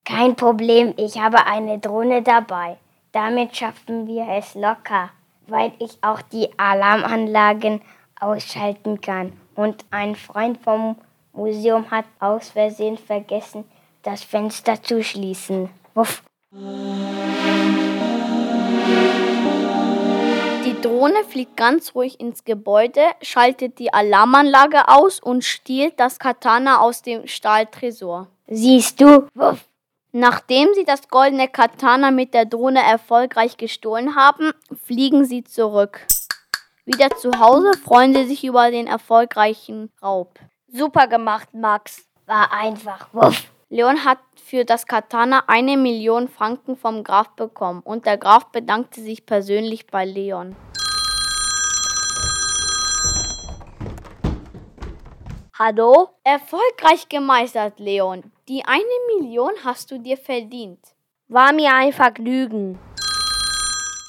Kein 0.07 0.35
Problem, 0.37 0.95
ich 0.97 1.21
habe 1.21 1.45
eine 1.47 1.79
Drohne 1.79 2.23
dabei. 2.23 2.79
Damit 3.13 3.55
schaffen 3.55 4.07
wir 4.07 4.27
es 4.31 4.55
locker, 4.55 5.11
weil 5.47 5.73
ich 5.79 5.99
auch 6.01 6.23
die 6.23 6.49
Alarmanlagen 6.59 7.83
ausschalten 8.19 9.03
kann. 9.03 9.35
Und 9.55 9.85
ein 9.91 10.17
Freund 10.17 10.59
vom 10.63 10.97
Museum 11.35 11.91
hat 11.91 12.07
aus 12.19 12.49
Versehen 12.49 12.97
vergessen, 12.97 13.65
das 14.03 14.25
Fenster 14.25 14.83
zu 14.83 15.05
schließen. 15.05 15.69
Wuff. 15.93 16.23
Drohne 20.83 21.25
fliegt 21.25 21.57
ganz 21.57 21.95
ruhig 21.95 22.21
ins 22.21 22.45
Gebäude, 22.45 23.03
schaltet 23.23 23.79
die 23.79 23.95
Alarmanlage 23.95 24.89
aus 24.89 25.21
und 25.21 25.45
stiehlt 25.45 25.99
das 25.99 26.19
Katana 26.19 26.81
aus 26.81 27.03
dem 27.03 27.27
Stahltresor. 27.27 28.29
Siehst 28.49 29.01
du? 29.01 29.29
Wuff. 29.35 29.65
Nachdem 30.11 30.69
sie 30.75 30.85
das 30.85 31.09
goldene 31.09 31.49
Katana 31.49 32.11
mit 32.11 32.35
der 32.35 32.45
Drohne 32.45 32.83
erfolgreich 32.83 33.57
gestohlen 33.57 34.15
haben, 34.17 34.53
fliegen 34.85 35.25
sie 35.25 35.45
zurück. 35.45 36.01
Wieder 36.85 37.11
zu 37.17 37.31
Hause 37.39 37.73
freuen 37.79 38.13
sie 38.13 38.25
sich 38.25 38.45
über 38.45 38.71
den 38.71 38.89
erfolgreichen 38.89 39.91
Raub. 40.03 40.39
Super 40.69 41.07
gemacht, 41.07 41.55
Max. 41.55 42.05
War 42.27 42.53
einfach. 42.53 43.09
Wuff. 43.13 43.45
Leon 43.71 44.05
hat 44.05 44.19
für 44.43 44.65
das 44.65 44.87
Katana 44.87 45.45
eine 45.47 45.77
Million 45.77 46.29
Franken 46.29 46.77
vom 46.77 47.05
Graf 47.05 47.31
bekommen 47.31 47.81
und 47.85 48.07
der 48.07 48.19
Graf 48.19 48.47
bedankte 48.47 49.01
sich 49.01 49.25
persönlich 49.25 49.87
bei 49.87 50.05
Leon. 50.05 50.57
Hallo? 55.59 56.09
Erfolgreich 56.25 57.09
gemeistert, 57.09 57.79
Leon. 57.79 58.25
Die 58.49 58.65
eine 58.65 58.83
Million 59.17 59.53
hast 59.65 59.91
du 59.91 59.99
dir 59.99 60.17
verdient. 60.17 60.81
War 61.29 61.53
mir 61.53 61.73
ein 61.73 61.93
Vergnügen. 61.93 62.79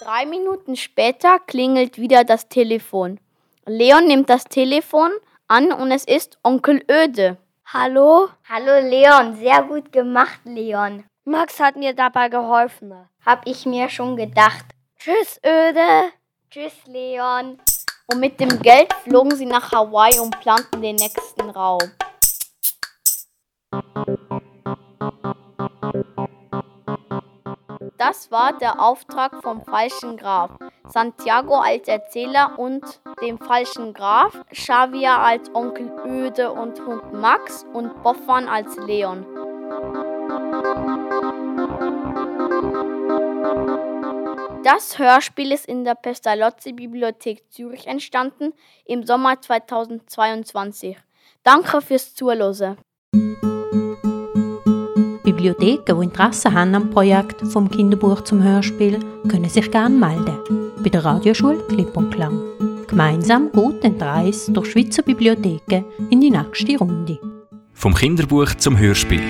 Drei 0.02 0.26
Minuten 0.26 0.76
später 0.76 1.40
klingelt 1.40 1.98
wieder 1.98 2.24
das 2.24 2.50
Telefon. 2.50 3.20
Leon 3.66 4.08
nimmt 4.08 4.30
das 4.30 4.46
Telefon 4.46 5.12
an 5.48 5.72
und 5.72 5.92
es 5.92 6.06
ist 6.06 6.38
Onkel 6.44 6.84
Öde. 6.90 7.38
Hallo? 7.76 8.30
Hallo 8.48 8.88
Leon, 8.88 9.36
sehr 9.38 9.64
gut 9.64 9.92
gemacht, 9.92 10.42
Leon. 10.44 11.06
Max 11.26 11.60
hat 11.60 11.76
mir 11.76 11.96
dabei 11.96 12.30
geholfen. 12.30 12.94
Hab 13.26 13.48
ich 13.48 13.66
mir 13.66 13.90
schon 13.90 14.16
gedacht. 14.16 14.66
Tschüss, 15.00 15.40
Öde. 15.44 16.12
Tschüss, 16.52 16.74
Leon. 16.86 17.58
Und 18.06 18.20
mit 18.20 18.40
dem 18.40 18.62
Geld 18.62 18.94
flogen 19.04 19.36
sie 19.36 19.48
nach 19.48 19.72
Hawaii 19.72 20.20
und 20.20 20.40
planten 20.40 20.84
den 20.84 20.98
nächsten 20.98 21.50
Raub. 21.50 21.90
Das 28.06 28.32
war 28.32 28.52
der 28.52 28.82
Auftrag 28.82 29.42
vom 29.42 29.64
falschen 29.64 30.18
Graf. 30.18 30.52
Santiago 30.90 31.56
als 31.56 31.88
Erzähler 31.88 32.60
und 32.60 32.84
dem 33.22 33.38
falschen 33.38 33.94
Graf, 33.94 34.38
Xavier 34.52 35.20
als 35.20 35.50
Onkel 35.56 35.90
Öde 36.06 36.52
und 36.52 36.86
Hund 36.86 37.14
Max 37.14 37.66
und 37.72 38.04
Boffan 38.04 38.50
als 38.50 38.76
Leon. 38.76 39.26
Das 44.66 45.00
Hörspiel 45.00 45.54
ist 45.54 45.66
in 45.66 45.86
der 45.86 45.96
Pestalozzi-Bibliothek 45.96 47.50
Zürich 47.54 47.88
entstanden 47.88 48.52
im 48.84 49.06
Sommer 49.06 49.40
2022. 49.40 50.98
Danke 51.44 51.80
fürs 51.80 52.14
Zuhören. 52.14 52.78
Bibliotheken, 55.34 55.98
die 56.00 56.04
Interesse 56.06 56.54
haben 56.54 56.76
am 56.76 56.92
Projekt 56.92 57.42
vom 57.48 57.68
Kinderbuch 57.68 58.22
zum 58.22 58.44
Hörspiel, 58.44 59.00
können 59.28 59.50
sich 59.50 59.72
gerne 59.72 59.96
melden. 59.96 60.38
Bei 60.84 60.90
der 60.90 61.04
Radioschule 61.04 61.58
Klipp 61.70 61.98
und 61.98 62.14
Klang. 62.14 62.40
Gemeinsam 62.88 63.50
geht 63.52 63.84
dann 63.84 64.00
Reis 64.00 64.46
durch 64.54 64.72
Schweizer 64.72 65.02
Bibliotheken 65.02 65.86
in 66.12 66.22
die 66.22 66.30
nächste 66.30 66.78
Runde. 66.78 67.18
Vom 67.74 67.96
Kinderbuch 67.96 68.54
zum 68.60 68.78
Hörspiel. 68.78 69.22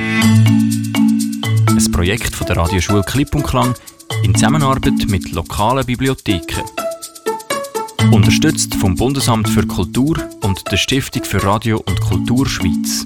Ein 1.70 1.92
Projekt 1.94 2.36
von 2.36 2.48
der 2.48 2.58
Radioschule 2.58 3.04
Klipp 3.04 3.34
und 3.34 3.44
Klang 3.44 3.74
in 4.24 4.36
Zusammenarbeit 4.36 5.08
mit 5.08 5.32
lokalen 5.32 5.86
Bibliotheken. 5.86 6.64
Unterstützt 8.12 8.76
vom 8.76 8.96
Bundesamt 8.96 9.48
für 9.48 9.66
Kultur 9.66 10.18
und 10.42 10.70
der 10.70 10.78
Stiftung 10.78 11.24
für 11.24 11.42
Radio 11.46 11.78
und 11.78 12.02
Kultur 12.02 12.46
Schweiz. 12.46 13.06